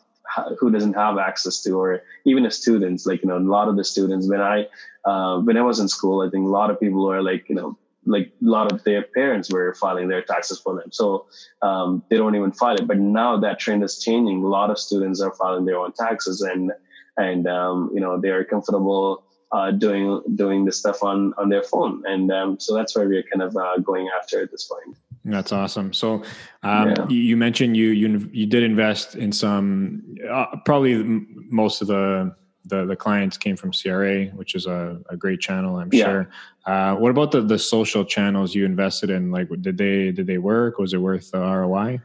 who 0.59 0.71
doesn't 0.71 0.95
have 0.95 1.19
access 1.19 1.61
to, 1.63 1.73
or 1.73 2.03
even 2.25 2.45
the 2.45 2.51
students, 2.51 3.07
like 3.07 3.23
you 3.23 3.29
know, 3.29 3.39
a 3.39 3.51
lot 3.57 3.69
of 3.69 3.77
the 3.77 3.85
students 3.85 4.29
when 4.29 4.41
I 4.41 4.67
uh, 5.05 5.41
when 5.41 5.57
I 5.57 5.63
was 5.63 5.81
in 5.81 5.89
school, 5.89 6.27
I 6.27 6.31
think 6.31 6.47
a 6.47 6.51
lot 6.51 6.71
of 6.71 6.81
people 6.81 7.11
are 7.11 7.23
like 7.23 7.49
you 7.49 7.55
know 7.55 7.77
like 8.07 8.29
a 8.43 8.51
lot 8.57 8.73
of 8.73 8.83
their 8.85 9.03
parents 9.03 9.53
were 9.53 9.75
filing 9.75 10.09
their 10.09 10.23
taxes 10.23 10.59
for 10.59 10.75
them. 10.75 10.91
So 10.91 11.27
um, 11.61 12.03
they 12.09 12.17
don't 12.17 12.35
even 12.35 12.51
file 12.51 12.77
it. 12.77 12.87
But 12.87 12.99
now 12.99 13.37
that 13.39 13.61
trend 13.61 13.85
is 13.85 13.99
changing. 13.99 14.43
A 14.43 14.47
lot 14.47 14.71
of 14.71 14.79
students 14.79 15.21
are 15.21 15.35
filing 15.35 15.67
their 15.67 15.79
own 15.79 15.93
taxes 15.93 16.41
and 16.41 16.73
and 17.17 17.47
um, 17.47 17.91
you 17.93 18.01
know 18.01 18.21
they 18.21 18.31
are 18.31 18.45
comfortable 18.45 19.25
uh, 19.53 19.71
doing 19.71 20.23
doing 20.35 20.65
this 20.65 20.79
stuff 20.79 21.03
on 21.03 21.35
on 21.39 21.49
their 21.49 21.63
phone, 21.63 22.03
and 22.07 22.31
um, 22.31 22.61
so 22.61 22.75
that's 22.75 22.97
where 22.97 23.09
we're 23.09 23.25
kind 23.25 23.43
of 23.43 23.57
uh, 23.57 23.79
going 23.79 24.09
after 24.17 24.43
at 24.43 24.51
this 24.51 24.65
point. 24.65 24.97
That's 25.25 25.53
awesome. 25.53 25.93
So, 25.93 26.23
um, 26.63 26.91
yeah. 26.91 27.07
you, 27.09 27.19
you, 27.19 27.37
mentioned 27.37 27.77
you 27.77 27.89
you 27.89 28.31
you 28.33 28.47
did 28.47 28.63
invest 28.63 29.17
in 29.17 29.33
some. 29.33 30.17
Uh, 30.31 30.57
probably 30.65 31.03
most 31.51 31.83
of 31.83 31.89
the, 31.89 32.35
the 32.65 32.87
the 32.87 32.97
clients 32.97 33.37
came 33.37 33.57
from 33.57 33.73
CRA, 33.73 34.27
which 34.27 34.55
is 34.55 34.67
a, 34.67 34.99
a 35.11 35.17
great 35.17 35.41
channel, 35.41 35.77
I'm 35.77 35.91
yeah. 35.93 36.05
sure. 36.05 36.31
Uh, 36.65 36.95
what 36.95 37.11
about 37.11 37.33
the 37.33 37.43
the 37.43 37.59
social 37.59 38.05
channels 38.05 38.55
you 38.55 38.65
invested 38.65 39.11
in? 39.11 39.31
Like, 39.31 39.49
did 39.61 39.77
they 39.77 40.11
did 40.11 40.27
they 40.27 40.39
work? 40.39 40.79
Was 40.79 40.95
it 40.95 40.99
worth 40.99 41.31
the 41.33 41.41
ROI? 41.41 42.01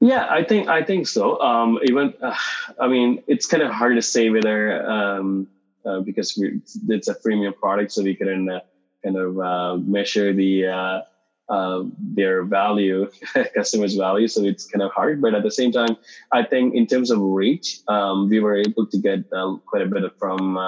Yeah, 0.00 0.26
I 0.28 0.44
think 0.44 0.68
I 0.68 0.84
think 0.84 1.08
so. 1.08 1.40
Um, 1.40 1.78
even, 1.84 2.12
uh, 2.20 2.36
I 2.78 2.88
mean, 2.88 3.22
it's 3.26 3.46
kind 3.46 3.62
of 3.62 3.72
hard 3.72 3.96
to 3.96 4.02
say 4.02 4.28
whether 4.28 4.88
um, 4.88 5.48
uh, 5.84 6.00
because 6.00 6.38
it's 6.88 7.08
a 7.08 7.14
freemium 7.14 7.54
product, 7.56 7.92
so 7.92 8.02
we 8.02 8.14
can 8.14 8.48
uh, 8.48 8.60
kind 9.02 9.16
of 9.16 9.38
uh, 9.38 9.76
measure 9.76 10.32
the 10.32 10.66
uh, 10.66 11.00
uh, 11.48 11.84
their 11.98 12.42
value, 12.42 13.10
customers' 13.54 13.94
value. 13.94 14.28
So 14.28 14.42
it's 14.44 14.66
kind 14.66 14.82
of 14.82 14.92
hard, 14.92 15.20
but 15.20 15.34
at 15.34 15.42
the 15.42 15.50
same 15.50 15.72
time, 15.72 15.96
I 16.32 16.42
think 16.42 16.74
in 16.74 16.86
terms 16.86 17.10
of 17.10 17.20
reach, 17.20 17.80
um, 17.88 18.30
we 18.30 18.40
were 18.40 18.56
able 18.56 18.86
to 18.86 18.98
get 18.98 19.28
quite 19.66 19.82
a 19.82 19.86
bit 19.86 20.10
from 20.18 20.58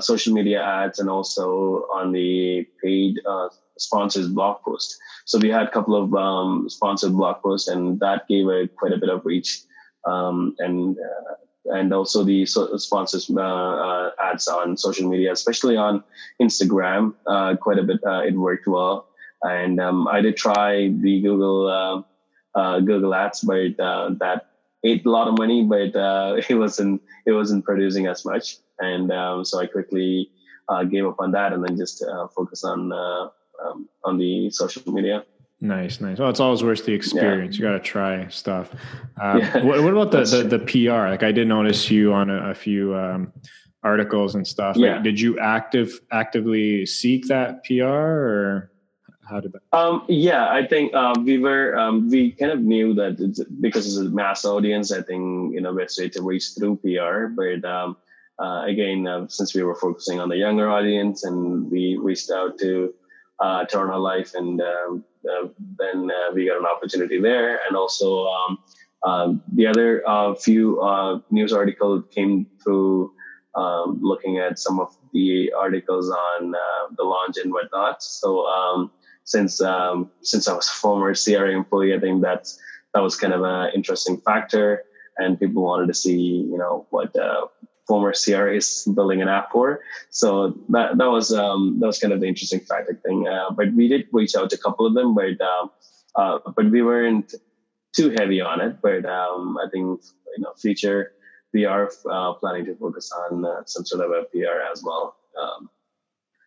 social 0.00 0.32
media 0.32 0.62
ads 0.62 0.98
and 0.98 1.10
also 1.10 1.86
on 1.92 2.12
the 2.12 2.66
paid 2.82 3.16
sponsors 3.76 4.28
blog 4.28 4.62
post. 4.62 4.98
So 5.26 5.38
we 5.38 5.50
had 5.50 5.64
a 5.66 5.70
couple 5.70 5.96
of 5.96 6.14
um, 6.14 6.68
sponsored 6.68 7.12
blog 7.12 7.42
posts, 7.42 7.68
and 7.68 8.00
that 8.00 8.26
gave 8.26 8.48
a 8.48 8.68
quite 8.68 8.92
a 8.92 8.98
bit 8.98 9.10
of 9.10 9.24
reach. 9.26 9.62
Um, 10.06 10.56
and 10.60 10.96
and 11.66 11.92
also 11.92 12.24
the 12.24 12.46
sponsors 12.46 13.30
uh, 13.30 13.40
uh, 13.40 14.10
ads 14.18 14.48
on 14.48 14.76
social 14.76 15.08
media, 15.08 15.32
especially 15.32 15.76
on 15.76 16.02
Instagram. 16.40 17.14
Uh, 17.26 17.56
quite 17.56 17.78
a 17.78 17.82
bit, 17.82 18.00
uh, 18.06 18.20
it 18.20 18.34
worked 18.34 18.66
well. 18.66 19.08
And 19.42 19.80
um, 19.80 20.08
I 20.08 20.20
did 20.20 20.36
try 20.36 20.88
the 20.88 21.20
Google 21.22 22.04
Google 22.54 23.14
Ads, 23.14 23.40
but 23.40 23.76
that 23.76 24.46
ate 24.84 25.06
a 25.06 25.10
lot 25.10 25.28
of 25.28 25.38
money, 25.38 25.64
but 25.64 25.92
it 26.48 26.54
wasn't 26.54 27.02
it 27.26 27.32
wasn't 27.32 27.64
producing 27.64 28.06
as 28.06 28.24
much. 28.24 28.56
And 28.78 29.12
um, 29.12 29.44
so 29.44 29.60
I 29.60 29.66
quickly 29.66 30.30
gave 30.90 31.06
up 31.06 31.20
on 31.20 31.32
that, 31.32 31.52
and 31.52 31.64
then 31.64 31.76
just 31.76 32.04
focus 32.34 32.64
on 32.64 32.92
um, 32.92 33.88
on 34.04 34.18
the 34.18 34.50
social 34.50 34.92
media. 34.92 35.24
Nice, 35.60 36.00
nice. 36.00 36.18
Well, 36.18 36.30
it's 36.30 36.40
always 36.40 36.62
worth 36.62 36.86
the 36.86 36.94
experience. 36.94 37.58
Yeah. 37.58 37.66
You 37.66 37.72
got 37.72 37.84
to 37.84 37.90
try 37.90 38.26
stuff. 38.28 38.74
Um, 39.20 39.40
yeah. 39.40 39.62
what, 39.62 39.82
what, 39.82 39.92
about 39.92 40.10
the, 40.10 40.24
the, 40.24 40.56
the 40.56 40.58
PR? 40.58 41.08
Like, 41.08 41.22
I 41.22 41.32
did 41.32 41.48
notice 41.48 41.90
you 41.90 42.14
on 42.14 42.30
a, 42.30 42.50
a 42.50 42.54
few 42.54 42.94
um, 42.96 43.30
articles 43.82 44.34
and 44.34 44.46
stuff. 44.46 44.76
Yeah. 44.76 44.94
Like, 44.94 45.04
did 45.04 45.20
you 45.20 45.38
active 45.38 46.00
actively 46.10 46.86
seek 46.86 47.26
that 47.28 47.64
PR, 47.64 47.84
or 47.84 48.72
how 49.28 49.40
did 49.40 49.52
that? 49.52 49.76
Um, 49.76 50.04
yeah, 50.08 50.48
I 50.50 50.66
think 50.66 50.94
uh, 50.94 51.14
we 51.22 51.38
were 51.38 51.76
um, 51.78 52.08
we 52.08 52.32
kind 52.32 52.52
of 52.52 52.60
knew 52.60 52.94
that 52.94 53.20
it's, 53.20 53.44
because 53.44 53.86
it's 53.86 53.96
a 53.96 54.10
mass 54.10 54.46
audience. 54.46 54.92
I 54.92 55.02
think 55.02 55.52
you 55.52 55.60
know 55.60 55.74
best 55.74 55.98
way 55.98 56.08
to 56.08 56.22
reach 56.22 56.52
through 56.56 56.76
PR, 56.76 57.26
but 57.26 57.68
um, 57.68 57.96
uh, 58.38 58.64
again, 58.66 59.06
uh, 59.06 59.28
since 59.28 59.54
we 59.54 59.62
were 59.62 59.74
focusing 59.74 60.20
on 60.20 60.30
the 60.30 60.36
younger 60.36 60.70
audience, 60.70 61.24
and 61.24 61.70
we 61.70 61.98
reached 62.00 62.30
out 62.30 62.58
to 62.60 62.94
uh, 63.40 63.64
Toronto 63.64 63.98
Life, 63.98 64.34
and 64.34 64.60
um, 64.60 65.04
uh, 65.28 65.48
then 65.78 66.10
uh, 66.10 66.32
we 66.34 66.46
got 66.46 66.58
an 66.58 66.66
opportunity 66.66 67.20
there. 67.20 67.60
And 67.66 67.76
also, 67.76 68.26
um, 68.26 68.58
um, 69.06 69.42
the 69.54 69.66
other 69.66 70.02
uh, 70.06 70.34
few 70.34 70.80
uh, 70.80 71.20
news 71.30 71.52
articles 71.52 72.04
came 72.10 72.46
through 72.62 73.12
um, 73.54 73.98
looking 74.02 74.38
at 74.38 74.58
some 74.58 74.78
of 74.78 74.96
the 75.12 75.52
articles 75.58 76.10
on 76.10 76.54
uh, 76.54 76.94
the 76.96 77.02
launch 77.02 77.36
and 77.42 77.52
whatnot. 77.52 78.02
So 78.02 78.46
um, 78.46 78.90
since 79.24 79.60
since 80.22 80.48
I 80.48 80.54
was 80.54 80.68
a 80.68 80.72
former 80.72 81.14
CRA 81.14 81.50
employee, 81.50 81.94
I 81.94 82.00
think 82.00 82.22
that's 82.22 82.58
that 82.94 83.00
was 83.00 83.16
kind 83.16 83.32
of 83.32 83.42
an 83.42 83.70
interesting 83.74 84.20
factor, 84.20 84.84
and 85.16 85.38
people 85.38 85.62
wanted 85.62 85.86
to 85.86 85.94
see 85.94 86.18
you 86.18 86.58
know 86.58 86.86
what 86.90 87.14
former 87.90 88.12
CRA 88.22 88.54
is 88.62 88.68
building 88.94 89.20
an 89.20 89.28
app 89.28 89.50
for. 89.50 89.80
So 90.10 90.54
that 90.74 90.98
that 90.98 91.10
was 91.16 91.26
um, 91.44 91.60
that 91.80 91.88
was 91.90 91.98
kind 92.02 92.12
of 92.14 92.20
the 92.22 92.28
interesting 92.32 92.60
tactic 92.60 92.98
thing. 93.04 93.26
Uh, 93.26 93.50
but 93.58 93.68
we 93.78 93.88
did 93.92 94.06
reach 94.12 94.34
out 94.36 94.48
to 94.50 94.56
a 94.60 94.62
couple 94.66 94.86
of 94.86 94.94
them, 94.94 95.14
but 95.20 95.36
uh, 95.50 95.66
uh, 96.20 96.38
but 96.56 96.66
we 96.74 96.82
weren't 96.82 97.34
too 97.98 98.08
heavy 98.18 98.40
on 98.40 98.60
it. 98.66 98.76
But 98.86 99.02
um, 99.18 99.58
I 99.58 99.66
think 99.72 99.86
you 100.36 100.42
know, 100.42 100.52
future 100.66 101.00
we 101.52 101.64
are 101.64 101.90
uh, 102.08 102.32
planning 102.34 102.64
to 102.66 102.74
focus 102.76 103.10
on 103.22 103.44
uh, 103.44 103.62
some 103.66 103.84
sort 103.84 104.04
of 104.06 104.10
a 104.12 104.22
PR 104.30 104.58
as 104.72 104.84
well. 104.86 105.16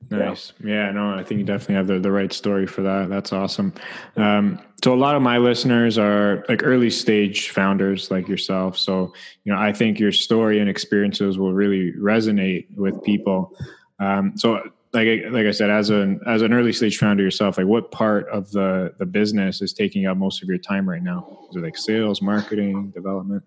Nice. 0.10 0.54
Yeah. 0.64 0.92
no, 0.92 1.16
I 1.16 1.24
think 1.24 1.40
you 1.40 1.46
definitely 1.46 1.76
have 1.76 1.88
the, 1.88 2.00
the 2.00 2.12
right 2.12 2.32
story 2.32 2.68
for 2.68 2.82
that. 2.82 3.10
That's 3.10 3.34
awesome. 3.34 3.74
Um, 4.16 4.60
so 4.84 4.94
a 4.94 4.96
lot 4.96 5.16
of 5.16 5.22
my 5.22 5.38
listeners 5.38 5.98
are 5.98 6.44
like 6.50 6.62
early 6.64 6.90
stage 6.90 7.50
founders 7.50 8.12
like 8.12 8.28
yourself. 8.28 8.78
So, 8.78 9.14
you 9.44 9.54
know, 9.54 9.60
I 9.60 9.72
think 9.72 10.00
your 10.00 10.12
story 10.12 10.60
and 10.60 10.70
experiences 10.70 11.38
will 11.38 11.54
really 11.54 11.94
resonate 11.94 12.66
with 12.76 13.02
people. 13.04 13.58
Um, 14.00 14.38
so 14.38 14.62
like 14.94 15.24
like 15.32 15.48
I 15.48 15.52
said, 15.52 15.70
as 15.70 15.90
an 15.90 16.20
as 16.28 16.42
an 16.44 16.54
early 16.54 16.72
stage 16.72 16.98
founder 16.98 17.24
yourself, 17.24 17.58
like 17.58 17.66
what 17.66 17.92
part 17.92 18.28
of 18.30 18.52
the 18.52 18.94
the 19.00 19.06
business 19.06 19.62
is 19.62 19.74
taking 19.74 20.06
up 20.06 20.18
most 20.18 20.44
of 20.44 20.50
your 20.50 20.60
time 20.60 20.88
right 20.88 21.02
now? 21.02 21.40
Is 21.50 21.56
it 21.56 21.64
like 21.64 21.78
sales, 21.78 22.22
marketing, 22.22 22.92
development? 22.92 23.44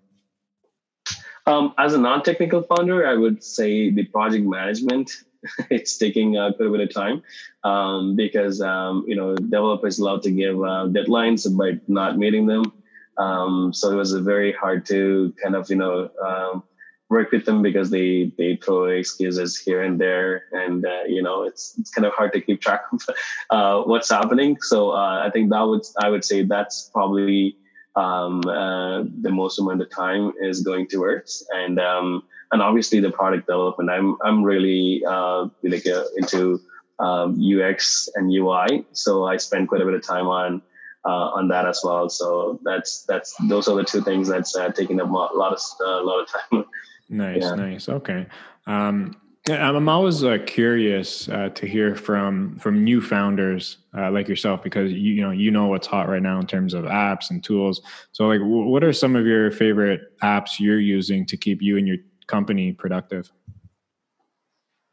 Um, 1.45 1.73
as 1.77 1.93
a 1.93 1.97
non-technical 1.97 2.63
founder, 2.63 3.07
I 3.07 3.15
would 3.15 3.41
say 3.41 3.89
the 3.89 4.03
project 4.03 4.45
management. 4.45 5.11
it's 5.69 5.97
taking 5.97 6.37
uh, 6.37 6.51
quite 6.53 6.67
a 6.67 6.71
bit 6.71 6.81
of 6.81 6.93
time 6.93 7.23
um, 7.63 8.15
because 8.15 8.61
um, 8.61 9.05
you 9.07 9.15
know 9.15 9.35
developers 9.35 9.99
love 9.99 10.21
to 10.23 10.31
give 10.31 10.55
uh, 10.57 10.87
deadlines 10.87 11.47
but 11.57 11.87
not 11.89 12.17
meeting 12.17 12.45
them. 12.45 12.71
Um, 13.17 13.73
so 13.73 13.91
it 13.91 13.95
was 13.95 14.13
very 14.13 14.51
hard 14.53 14.85
to 14.87 15.33
kind 15.41 15.55
of 15.55 15.69
you 15.69 15.75
know 15.75 16.09
um, 16.23 16.63
work 17.09 17.31
with 17.31 17.45
them 17.45 17.61
because 17.61 17.89
they 17.89 18.31
they 18.37 18.57
throw 18.57 18.85
excuses 18.85 19.57
here 19.57 19.81
and 19.81 19.99
there, 19.99 20.43
and 20.51 20.85
uh, 20.85 21.03
you 21.07 21.21
know 21.21 21.43
it's 21.43 21.77
it's 21.77 21.89
kind 21.89 22.05
of 22.05 22.13
hard 22.13 22.33
to 22.33 22.41
keep 22.41 22.61
track 22.61 22.83
of 22.91 23.01
uh, 23.49 23.81
what's 23.83 24.09
happening. 24.09 24.57
So 24.61 24.91
uh, 24.91 25.23
I 25.25 25.29
think 25.31 25.49
that 25.51 25.61
would 25.61 25.85
I 25.99 26.09
would 26.09 26.25
say 26.25 26.43
that's 26.43 26.89
probably 26.93 27.57
um, 27.95 28.41
uh, 28.47 29.03
the 29.21 29.31
most 29.31 29.59
amount 29.59 29.81
of 29.81 29.89
time 29.89 30.33
is 30.39 30.61
going 30.61 30.87
towards, 30.87 31.45
and 31.53 31.79
um, 31.79 32.23
and 32.51 32.61
obviously 32.61 32.99
the 32.99 33.11
product 33.11 33.47
development. 33.47 33.89
I'm 33.89 34.17
I'm 34.23 34.43
really 34.43 35.03
uh, 35.07 35.47
like 35.63 35.87
uh, 35.87 36.03
into 36.17 36.59
um, 36.99 37.39
UX 37.39 38.09
and 38.15 38.31
UI, 38.31 38.85
so 38.91 39.25
I 39.25 39.37
spend 39.37 39.67
quite 39.67 39.81
a 39.81 39.85
bit 39.85 39.93
of 39.93 40.05
time 40.05 40.27
on. 40.27 40.61
on 41.05 41.47
that 41.47 41.65
as 41.65 41.79
well, 41.85 42.09
so 42.09 42.59
that's 42.65 43.03
that's 43.03 43.33
those 43.47 43.69
are 43.69 43.77
the 43.77 43.83
two 43.83 44.01
things 44.01 44.27
that's 44.27 44.53
taking 44.75 44.99
up 44.99 45.09
a 45.09 45.13
lot 45.13 45.53
of 45.53 45.59
a 45.79 46.03
lot 46.03 46.19
of 46.19 46.27
time 46.27 46.65
Nice, 47.09 47.43
yeah. 47.43 47.55
nice. 47.55 47.89
Okay. 47.89 48.25
Um, 48.65 49.15
I'm 49.49 49.87
always 49.87 50.25
uh, 50.25 50.39
curious 50.45 51.29
uh, 51.29 51.49
to 51.55 51.65
hear 51.65 51.95
from 51.95 52.57
from 52.59 52.83
new 52.83 52.99
founders 52.99 53.77
uh, 53.97 54.11
like 54.11 54.27
yourself 54.27 54.61
because 54.61 54.91
you, 54.91 55.13
you 55.13 55.21
know 55.21 55.31
you 55.31 55.51
know 55.51 55.67
what's 55.67 55.87
hot 55.87 56.09
right 56.09 56.21
now 56.21 56.37
in 56.37 56.47
terms 56.47 56.73
of 56.73 56.83
apps 56.83 57.29
and 57.29 57.41
tools. 57.41 57.81
So, 58.11 58.27
like, 58.27 58.39
w- 58.39 58.67
what 58.67 58.83
are 58.83 58.91
some 58.91 59.15
of 59.15 59.25
your 59.25 59.51
favorite 59.51 60.01
apps 60.21 60.59
you're 60.59 60.81
using 60.81 61.25
to 61.27 61.37
keep 61.37 61.61
you 61.61 61.77
and 61.77 61.87
your 61.87 61.97
company 62.27 62.73
productive? 62.73 63.31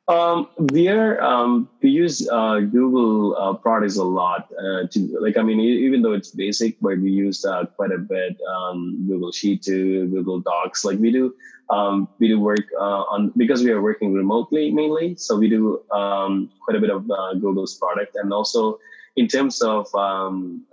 Um, 0.06 0.48
we 0.58 0.88
are 0.88 1.20
um, 1.22 1.68
we 1.82 1.88
use 1.88 2.28
uh, 2.28 2.60
Google 2.60 3.36
uh, 3.38 3.54
products 3.54 3.96
a 3.96 4.04
lot. 4.04 4.50
Uh, 4.52 4.86
to 4.90 5.18
like, 5.18 5.38
I 5.38 5.42
mean, 5.42 5.60
even 5.60 6.02
though 6.02 6.12
it's 6.12 6.30
basic, 6.30 6.78
but 6.80 6.98
we 6.98 7.10
use 7.10 7.44
uh, 7.44 7.64
quite 7.76 7.90
a 7.90 7.98
bit. 7.98 8.36
Um, 8.46 9.06
Google 9.08 9.32
Sheet 9.32 9.62
to 9.62 10.06
Google 10.08 10.40
Docs. 10.40 10.84
Like 10.84 10.98
we 10.98 11.10
do, 11.10 11.34
um, 11.70 12.06
we 12.18 12.28
do 12.28 12.38
work 12.38 12.66
uh, 12.78 13.04
on 13.08 13.32
because 13.34 13.64
we 13.64 13.70
are 13.70 13.80
working 13.80 14.12
remotely 14.12 14.70
mainly. 14.70 15.16
So 15.16 15.38
we 15.38 15.48
do 15.48 15.80
um, 15.90 16.50
quite 16.62 16.76
a 16.76 16.80
bit 16.80 16.90
of 16.90 17.10
uh, 17.10 17.34
Google's 17.34 17.74
product, 17.74 18.14
and 18.16 18.30
also 18.30 18.78
in 19.16 19.26
terms 19.26 19.62
of 19.62 19.86
um, 19.94 20.66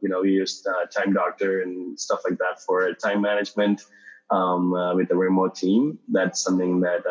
you 0.00 0.08
know, 0.08 0.20
we 0.20 0.30
use 0.30 0.64
Time 0.96 1.12
Doctor 1.12 1.62
and 1.62 1.98
stuff 1.98 2.20
like 2.24 2.38
that 2.38 2.62
for 2.64 2.92
time 2.94 3.20
management 3.20 3.82
with 4.30 5.08
the 5.08 5.16
remote 5.16 5.54
team. 5.54 5.98
That's 6.08 6.40
something 6.40 6.80
that 6.80 7.02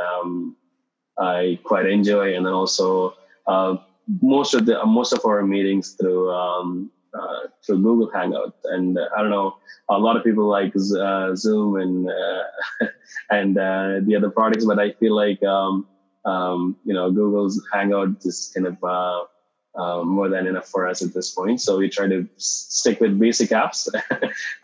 I 1.17 1.59
quite 1.63 1.85
enjoy, 1.85 2.35
and 2.35 2.45
then 2.45 2.53
also 2.53 3.15
uh, 3.47 3.77
most 4.21 4.53
of 4.53 4.65
the 4.65 4.83
most 4.85 5.13
of 5.13 5.25
our 5.25 5.43
meetings 5.43 5.93
through 5.93 6.31
um, 6.31 6.91
uh, 7.13 7.47
through 7.65 7.81
Google 7.81 8.09
Hangout, 8.11 8.55
and 8.65 8.97
uh, 8.97 9.09
I 9.15 9.21
don't 9.21 9.31
know, 9.31 9.57
a 9.89 9.97
lot 9.97 10.15
of 10.15 10.23
people 10.23 10.47
like 10.47 10.73
uh, 10.75 11.35
Zoom 11.35 11.75
and 11.77 12.09
uh, 12.09 12.87
and 13.31 13.57
uh, 13.57 13.99
the 14.03 14.15
other 14.15 14.29
products, 14.29 14.65
but 14.65 14.79
I 14.79 14.91
feel 14.93 15.15
like 15.15 15.43
um, 15.43 15.87
um, 16.25 16.77
you 16.85 16.93
know 16.93 17.11
Google's 17.11 17.61
Hangout 17.73 18.23
is 18.25 18.51
kind 18.55 18.67
of 18.67 18.83
uh, 18.83 20.03
more 20.03 20.29
than 20.29 20.47
enough 20.47 20.67
for 20.67 20.87
us 20.87 21.01
at 21.01 21.13
this 21.13 21.31
point. 21.31 21.61
So 21.61 21.77
we 21.77 21.89
try 21.89 22.07
to 22.07 22.27
stick 22.37 22.99
with 23.01 23.19
basic 23.19 23.49
apps. 23.49 23.87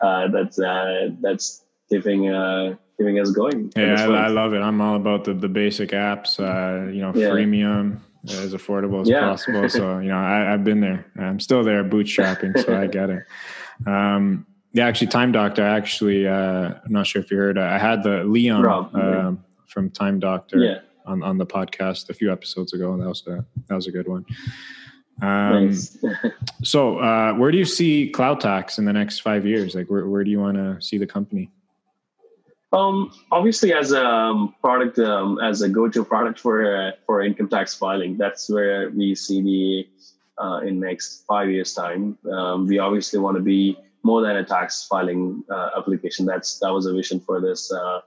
that's 0.00 0.56
that's 1.20 1.62
keeping 1.88 2.24
keeping 2.98 3.20
us 3.20 3.30
going. 3.30 3.72
Yeah, 3.76 3.96
I, 3.98 4.26
I, 4.26 4.28
love 4.28 4.54
it. 4.54 4.60
I'm 4.60 4.80
all 4.80 4.96
about 4.96 5.24
the 5.24 5.34
the 5.34 5.48
basic 5.48 5.90
apps. 5.90 6.38
Uh, 6.40 6.90
you 6.90 7.00
know, 7.00 7.12
yeah. 7.14 7.28
freemium 7.28 8.00
as 8.28 8.54
affordable 8.54 9.02
as 9.02 9.08
yeah. 9.08 9.20
possible. 9.20 9.68
So 9.68 9.98
you 10.00 10.08
know, 10.08 10.18
I, 10.18 10.38
have 10.50 10.64
been 10.64 10.80
there. 10.80 11.06
I'm 11.18 11.40
still 11.40 11.62
there, 11.62 11.84
bootstrapping. 11.84 12.64
so 12.64 12.78
I 12.78 12.86
get 12.86 13.10
it. 13.10 13.24
Um, 13.86 14.46
yeah, 14.72 14.86
actually, 14.86 15.08
Time 15.08 15.32
Doctor. 15.32 15.62
Actually, 15.62 16.26
uh, 16.26 16.74
I'm 16.84 16.92
not 16.92 17.06
sure 17.06 17.22
if 17.22 17.30
you 17.30 17.36
heard. 17.36 17.58
I 17.58 17.78
had 17.78 18.02
the 18.02 18.24
Leon 18.24 18.66
uh, 18.66 19.34
from 19.66 19.90
Time 19.90 20.18
Doctor 20.18 20.58
yeah. 20.58 20.78
on 21.06 21.22
on 21.22 21.38
the 21.38 21.46
podcast 21.46 22.10
a 22.10 22.14
few 22.14 22.30
episodes 22.30 22.72
ago, 22.72 22.92
and 22.92 23.02
that 23.02 23.08
was 23.08 23.26
a 23.26 23.44
that 23.68 23.74
was 23.74 23.86
a 23.86 23.92
good 23.92 24.08
one. 24.08 24.24
Um, 25.22 25.68
nice. 25.68 25.96
so, 26.62 26.98
uh, 26.98 27.32
where 27.34 27.50
do 27.50 27.56
you 27.56 27.64
see 27.64 28.10
Cloud 28.10 28.40
Tax 28.40 28.76
in 28.76 28.84
the 28.84 28.92
next 28.92 29.20
five 29.20 29.46
years? 29.46 29.74
Like, 29.74 29.88
where, 29.88 30.06
where 30.06 30.22
do 30.24 30.30
you 30.30 30.40
want 30.40 30.56
to 30.58 30.76
see 30.82 30.98
the 30.98 31.06
company? 31.06 31.50
Um, 32.72 33.12
obviously, 33.30 33.72
as 33.72 33.92
a 33.92 34.04
um, 34.04 34.54
product, 34.60 34.98
um, 34.98 35.38
as 35.40 35.62
a 35.62 35.68
go-to 35.68 36.04
product 36.04 36.40
for 36.40 36.76
uh, 36.76 36.90
for 37.06 37.22
income 37.22 37.48
tax 37.48 37.74
filing, 37.74 38.16
that's 38.16 38.50
where 38.50 38.90
we 38.90 39.14
see 39.14 39.40
the 39.40 40.42
uh, 40.42 40.60
in 40.60 40.80
next 40.80 41.24
five 41.28 41.48
years' 41.48 41.74
time. 41.74 42.18
Um, 42.30 42.66
we 42.66 42.78
obviously 42.78 43.18
want 43.18 43.36
to 43.36 43.42
be 43.42 43.78
more 44.02 44.20
than 44.22 44.36
a 44.36 44.44
tax 44.44 44.84
filing 44.86 45.44
uh, 45.50 45.70
application. 45.76 46.26
That's 46.26 46.58
that 46.58 46.72
was 46.72 46.86
a 46.86 46.92
vision 46.92 47.20
for 47.20 47.40
this 47.40 47.72
uh, 47.72 48.00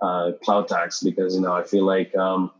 uh, 0.00 0.32
cloud 0.42 0.68
tax 0.68 1.02
because 1.02 1.34
you 1.34 1.42
know 1.42 1.52
I 1.52 1.62
feel 1.62 1.84
like 1.84 2.16
um, 2.16 2.50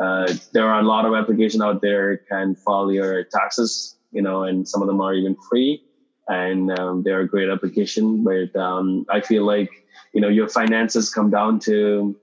uh, 0.00 0.32
there 0.52 0.68
are 0.68 0.80
a 0.80 0.84
lot 0.84 1.06
of 1.06 1.14
applications 1.14 1.62
out 1.62 1.82
there 1.82 2.18
can 2.18 2.54
file 2.54 2.92
your 2.92 3.24
taxes, 3.24 3.96
you 4.12 4.22
know, 4.22 4.44
and 4.44 4.66
some 4.66 4.80
of 4.80 4.86
them 4.86 5.00
are 5.00 5.14
even 5.14 5.36
free, 5.48 5.82
and 6.28 6.70
um, 6.78 7.02
they're 7.02 7.20
a 7.20 7.28
great 7.28 7.50
application. 7.50 8.22
But 8.22 8.56
I 8.56 9.20
feel 9.20 9.44
like 9.44 9.70
you 10.12 10.20
know 10.20 10.28
your 10.28 10.48
finances 10.48 11.12
come 11.12 11.30
down 11.30 11.58
to 11.60 12.16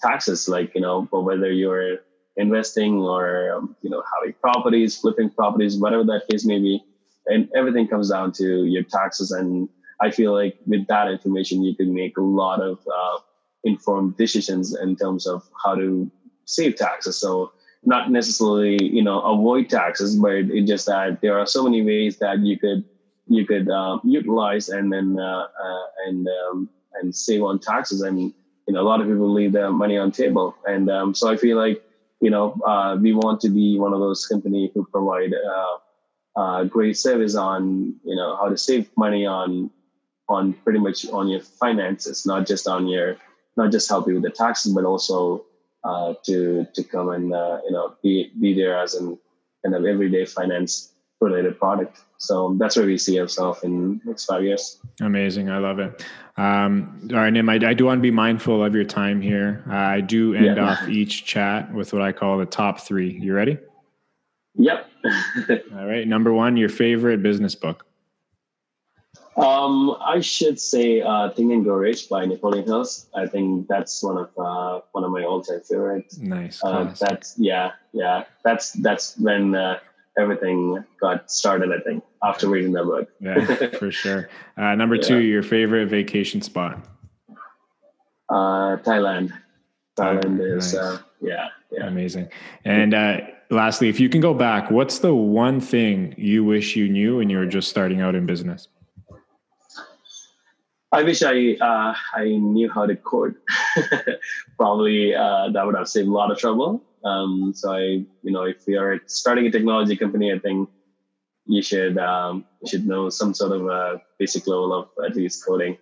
taxes 0.00 0.48
like 0.48 0.74
you 0.74 0.80
know 0.80 1.02
whether 1.10 1.50
you're 1.50 1.98
investing 2.36 2.98
or 2.98 3.52
um, 3.52 3.76
you 3.82 3.90
know 3.90 4.02
having 4.14 4.34
properties 4.40 4.96
flipping 4.96 5.30
properties 5.30 5.76
whatever 5.76 6.04
that 6.04 6.22
case 6.28 6.44
may 6.44 6.58
be 6.58 6.82
and 7.28 7.48
everything 7.54 7.86
comes 7.86 8.10
down 8.10 8.32
to 8.32 8.64
your 8.64 8.82
taxes. 8.82 9.30
And 9.30 9.68
i 10.00 10.10
feel 10.10 10.32
like 10.32 10.56
with 10.66 10.86
that 10.86 11.10
information 11.10 11.62
you 11.62 11.74
can 11.74 11.92
make 11.94 12.16
a 12.16 12.22
lot 12.22 12.60
of 12.60 12.78
uh, 12.86 13.18
informed 13.64 14.16
decisions 14.16 14.76
in 14.76 14.96
terms 14.96 15.26
of 15.26 15.42
how 15.62 15.74
to 15.74 16.10
save 16.44 16.76
taxes. 16.76 17.16
So 17.16 17.52
not 17.84 18.10
necessarily 18.10 18.82
you 18.82 19.02
know 19.02 19.20
avoid 19.20 19.68
taxes 19.70 20.16
but 20.16 20.32
it's 20.32 20.68
just 20.68 20.86
that 20.86 21.20
there 21.20 21.38
are 21.38 21.46
so 21.46 21.62
many 21.62 21.80
ways 21.82 22.18
that 22.18 22.40
you 22.40 22.58
could 22.58 22.84
you 23.28 23.46
could 23.46 23.68
uh, 23.70 23.98
utilize 24.02 24.68
and 24.68 24.92
then 24.92 25.16
uh, 25.18 25.46
uh 25.64 25.86
and 26.06 26.26
um, 26.28 26.68
and 26.94 27.14
save 27.14 27.42
on 27.42 27.58
taxes. 27.58 28.02
And 28.02 28.20
you 28.20 28.74
know, 28.74 28.82
a 28.82 28.88
lot 28.88 29.00
of 29.00 29.06
people 29.06 29.32
leave 29.32 29.52
their 29.52 29.70
money 29.70 29.96
on 29.96 30.12
table. 30.12 30.54
And 30.66 30.90
um, 30.90 31.14
so 31.14 31.30
I 31.30 31.36
feel 31.36 31.56
like 31.56 31.82
you 32.20 32.30
know 32.30 32.60
uh, 32.66 32.96
we 33.00 33.12
want 33.12 33.40
to 33.42 33.48
be 33.48 33.78
one 33.78 33.92
of 33.92 34.00
those 34.00 34.26
companies 34.26 34.70
who 34.74 34.86
provide 34.86 35.32
uh, 35.34 36.40
uh, 36.40 36.64
great 36.64 36.96
service 36.96 37.34
on 37.34 37.94
you 38.04 38.16
know 38.16 38.36
how 38.36 38.48
to 38.48 38.56
save 38.56 38.88
money 38.96 39.26
on 39.26 39.70
on 40.28 40.52
pretty 40.52 40.78
much 40.78 41.08
on 41.08 41.28
your 41.28 41.40
finances, 41.40 42.26
not 42.26 42.46
just 42.46 42.68
on 42.68 42.86
your 42.86 43.16
not 43.56 43.72
just 43.72 43.88
help 43.88 44.06
you 44.06 44.14
with 44.14 44.22
the 44.22 44.30
taxes, 44.30 44.72
but 44.72 44.84
also 44.84 45.44
uh, 45.84 46.14
to 46.26 46.66
to 46.74 46.84
come 46.84 47.10
and 47.10 47.32
uh, 47.32 47.58
you 47.64 47.72
know 47.72 47.94
be 48.02 48.30
be 48.40 48.54
there 48.54 48.78
as 48.78 48.94
an 48.94 49.18
kind 49.64 49.74
of 49.74 49.84
everyday 49.84 50.24
finance 50.24 50.92
related 51.20 51.58
product. 51.58 52.00
So 52.18 52.56
that's 52.58 52.76
where 52.76 52.86
we 52.86 52.98
see 52.98 53.20
ourselves 53.20 53.62
in 53.62 54.00
next 54.04 54.26
five 54.26 54.42
years. 54.42 54.78
Amazing. 55.00 55.50
I 55.50 55.58
love 55.58 55.78
it. 55.78 56.04
Um, 56.36 57.08
all 57.12 57.18
right, 57.18 57.32
Nim, 57.32 57.48
I, 57.48 57.54
I, 57.54 57.74
do 57.74 57.86
want 57.86 57.98
to 57.98 58.02
be 58.02 58.12
mindful 58.12 58.64
of 58.64 58.74
your 58.74 58.84
time 58.84 59.20
here. 59.20 59.64
Uh, 59.68 59.74
I 59.74 60.00
do 60.00 60.34
end 60.34 60.56
yeah. 60.56 60.70
off 60.70 60.88
each 60.88 61.24
chat 61.24 61.72
with 61.74 61.92
what 61.92 62.02
I 62.02 62.12
call 62.12 62.38
the 62.38 62.46
top 62.46 62.80
three. 62.80 63.10
You 63.10 63.34
ready? 63.34 63.58
Yep. 64.54 64.88
all 65.74 65.86
right. 65.86 66.06
Number 66.06 66.32
one, 66.32 66.56
your 66.56 66.68
favorite 66.68 67.22
business 67.22 67.54
book. 67.54 67.84
Um, 69.36 69.96
I 70.00 70.18
should 70.18 70.58
say 70.58 71.00
uh, 71.00 71.30
"Think 71.30 71.52
and 71.52 71.62
Grow 71.64 71.76
Rich" 71.76 72.08
by 72.08 72.24
Napoleon 72.24 72.64
Hills. 72.64 73.06
I 73.14 73.26
think 73.26 73.68
that's 73.68 74.02
one 74.02 74.18
of 74.18 74.30
uh, 74.36 74.80
one 74.90 75.04
of 75.04 75.12
my 75.12 75.22
all-time 75.22 75.60
favorites. 75.60 76.18
Nice. 76.18 76.60
Uh, 76.62 76.92
that's 76.98 77.38
yeah, 77.38 77.72
yeah. 77.92 78.24
That's 78.42 78.72
that's 78.72 79.16
when 79.16 79.54
uh, 79.54 79.78
everything 80.18 80.84
got 81.00 81.30
started, 81.30 81.70
I 81.72 81.80
think, 81.80 82.04
after 82.22 82.48
reading 82.48 82.72
that 82.72 82.84
book. 82.84 83.08
yeah, 83.20 83.78
for 83.78 83.90
sure. 83.90 84.28
Uh, 84.56 84.74
number 84.74 84.94
yeah. 84.96 85.02
two, 85.02 85.18
your 85.18 85.42
favorite 85.42 85.88
vacation 85.88 86.42
spot? 86.42 86.84
Uh, 88.28 88.76
Thailand. 88.78 89.32
Thailand 89.98 90.40
oh, 90.40 90.56
is, 90.56 90.74
nice. 90.74 90.82
uh, 90.82 90.98
yeah, 91.20 91.48
yeah. 91.70 91.86
Amazing. 91.86 92.28
And 92.64 92.94
uh, 92.94 93.18
lastly, 93.50 93.88
if 93.88 93.98
you 94.00 94.08
can 94.08 94.20
go 94.20 94.34
back, 94.34 94.70
what's 94.70 94.98
the 94.98 95.14
one 95.14 95.60
thing 95.60 96.14
you 96.16 96.44
wish 96.44 96.76
you 96.76 96.88
knew 96.88 97.16
when 97.16 97.30
you 97.30 97.38
were 97.38 97.46
just 97.46 97.68
starting 97.68 98.00
out 98.00 98.14
in 98.14 98.26
business? 98.26 98.68
I 100.90 101.02
wish 101.02 101.22
I 101.22 101.56
uh, 101.60 101.94
I 102.14 102.24
knew 102.24 102.70
how 102.70 102.86
to 102.86 102.96
code. 102.96 103.34
Probably 104.56 105.14
uh, 105.14 105.50
that 105.50 105.66
would 105.66 105.76
have 105.76 105.88
saved 105.88 106.08
a 106.08 106.12
lot 106.12 106.30
of 106.30 106.38
trouble. 106.38 106.82
Um, 107.04 107.52
so 107.54 107.72
I, 107.72 107.80
you 108.22 108.32
know, 108.32 108.44
if 108.44 108.66
you 108.66 108.78
are 108.78 109.00
starting 109.06 109.46
a 109.46 109.50
technology 109.50 109.96
company, 109.96 110.32
I 110.32 110.38
think 110.38 110.68
you 111.46 111.62
should 111.62 111.98
um, 111.98 112.44
you 112.62 112.68
should 112.68 112.86
know 112.86 113.08
some 113.08 113.34
sort 113.34 113.52
of 113.52 113.66
a 113.66 114.02
basic 114.18 114.46
level 114.46 114.72
of 114.72 114.88
at 115.04 115.16
least 115.16 115.44
coding. 115.44 115.78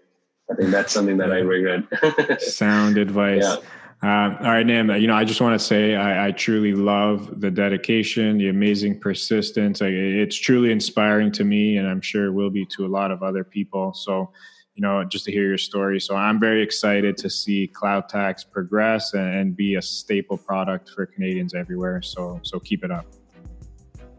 I 0.51 0.55
think 0.55 0.71
that's 0.71 0.93
something 0.93 1.17
that 1.17 1.33
I 1.33 1.39
regret. 1.39 2.41
Sound 2.41 2.99
advice. 2.99 3.43
Yeah. 3.43 3.57
Uh, 4.03 4.37
all 4.41 4.53
right, 4.53 4.67
Nim. 4.67 4.91
You 4.91 5.07
know, 5.07 5.15
I 5.15 5.25
just 5.25 5.41
want 5.41 5.59
to 5.59 5.65
say 5.65 5.97
I, 5.97 6.29
I, 6.29 6.31
truly 6.31 6.75
love 6.75 7.41
the 7.41 7.51
dedication, 7.51 8.37
the 8.37 8.51
amazing 8.51 9.01
persistence. 9.01 9.81
it's 9.81 10.37
truly 10.37 10.71
inspiring 10.71 11.33
to 11.33 11.45
me, 11.45 11.79
and 11.79 11.89
I'm 11.89 12.03
sure 12.03 12.27
it 12.27 12.33
will 12.33 12.51
be 12.51 12.67
to 12.77 12.85
a 12.85 12.89
lot 12.89 13.11
of 13.11 13.23
other 13.23 13.43
people. 13.43 13.95
So, 13.95 14.31
you 14.77 14.83
know, 14.83 15.03
just 15.03 15.25
to 15.25 15.33
hear 15.33 15.49
your 15.49 15.59
story. 15.59 16.01
So, 16.01 16.15
I'm 16.15 16.39
very 16.39 16.63
excited 16.63 17.17
to 17.19 17.29
see 17.29 17.67
Cloud 17.67 18.09
Tax 18.09 18.45
progress 18.45 19.15
and, 19.15 19.35
and 19.35 19.57
be 19.57 19.75
a 19.75 19.83
staple 19.83 20.37
product 20.37 20.91
for 20.91 21.07
Canadians 21.07 21.55
everywhere. 21.55 22.03
So, 22.03 22.39
so 22.45 22.61
keep 22.61 22.85
it 22.85 22.91
up. 22.91 23.07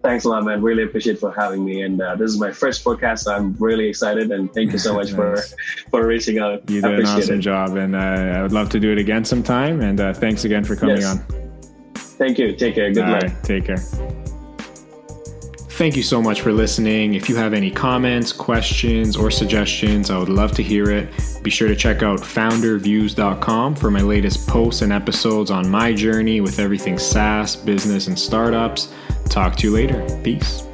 Thanks 0.03 0.25
a 0.25 0.29
lot, 0.29 0.45
man. 0.45 0.61
Really 0.61 0.83
appreciate 0.83 1.19
for 1.19 1.33
having 1.33 1.65
me. 1.65 1.81
And 1.81 2.01
uh, 2.01 2.15
this 2.15 2.31
is 2.31 2.39
my 2.39 2.51
first 2.51 2.83
podcast. 2.83 3.19
So 3.19 3.35
I'm 3.35 3.53
really 3.55 3.87
excited, 3.87 4.31
and 4.31 4.53
thank 4.53 4.71
you 4.71 4.77
so 4.77 4.93
much 4.93 5.07
nice. 5.11 5.15
for 5.15 5.57
for 5.89 6.07
reaching 6.07 6.39
out. 6.39 6.69
You 6.69 6.81
did 6.81 6.99
an 6.99 7.05
awesome 7.05 7.39
it. 7.39 7.41
job, 7.41 7.75
and 7.75 7.95
uh, 7.95 7.99
I 7.99 8.41
would 8.41 8.53
love 8.53 8.69
to 8.69 8.79
do 8.79 8.91
it 8.91 8.99
again 8.99 9.25
sometime. 9.25 9.81
And 9.81 9.99
uh, 9.99 10.13
thanks 10.13 10.45
again 10.45 10.63
for 10.63 10.75
coming 10.75 10.97
yes. 10.97 11.17
on. 11.17 11.25
Thank 11.95 12.39
you. 12.39 12.55
Take 12.55 12.75
care. 12.75 12.91
Good 12.91 13.03
All 13.03 13.11
luck. 13.11 13.23
Right, 13.23 13.43
take 13.43 13.65
care. 13.65 14.26
Thank 15.77 15.95
you 15.95 16.01
so 16.01 16.23
much 16.23 16.41
for 16.41 16.51
listening. 16.51 17.13
If 17.13 17.29
you 17.29 17.35
have 17.35 17.53
any 17.53 17.69
comments, 17.69 18.31
questions, 18.31 19.15
or 19.15 19.29
suggestions, 19.29 20.09
I 20.09 20.17
would 20.17 20.27
love 20.27 20.51
to 20.53 20.63
hear 20.63 20.89
it. 20.89 21.07
Be 21.43 21.51
sure 21.51 21.67
to 21.67 21.75
check 21.75 22.01
out 22.01 22.19
founderviews.com 22.19 23.75
for 23.75 23.91
my 23.91 24.01
latest 24.01 24.47
posts 24.47 24.81
and 24.81 24.91
episodes 24.91 25.51
on 25.51 25.69
my 25.69 25.93
journey 25.93 26.41
with 26.41 26.57
everything 26.57 26.97
SaaS, 26.97 27.55
business, 27.55 28.07
and 28.07 28.17
startups. 28.17 28.91
Talk 29.29 29.55
to 29.57 29.67
you 29.67 29.73
later. 29.75 30.03
Peace. 30.23 30.66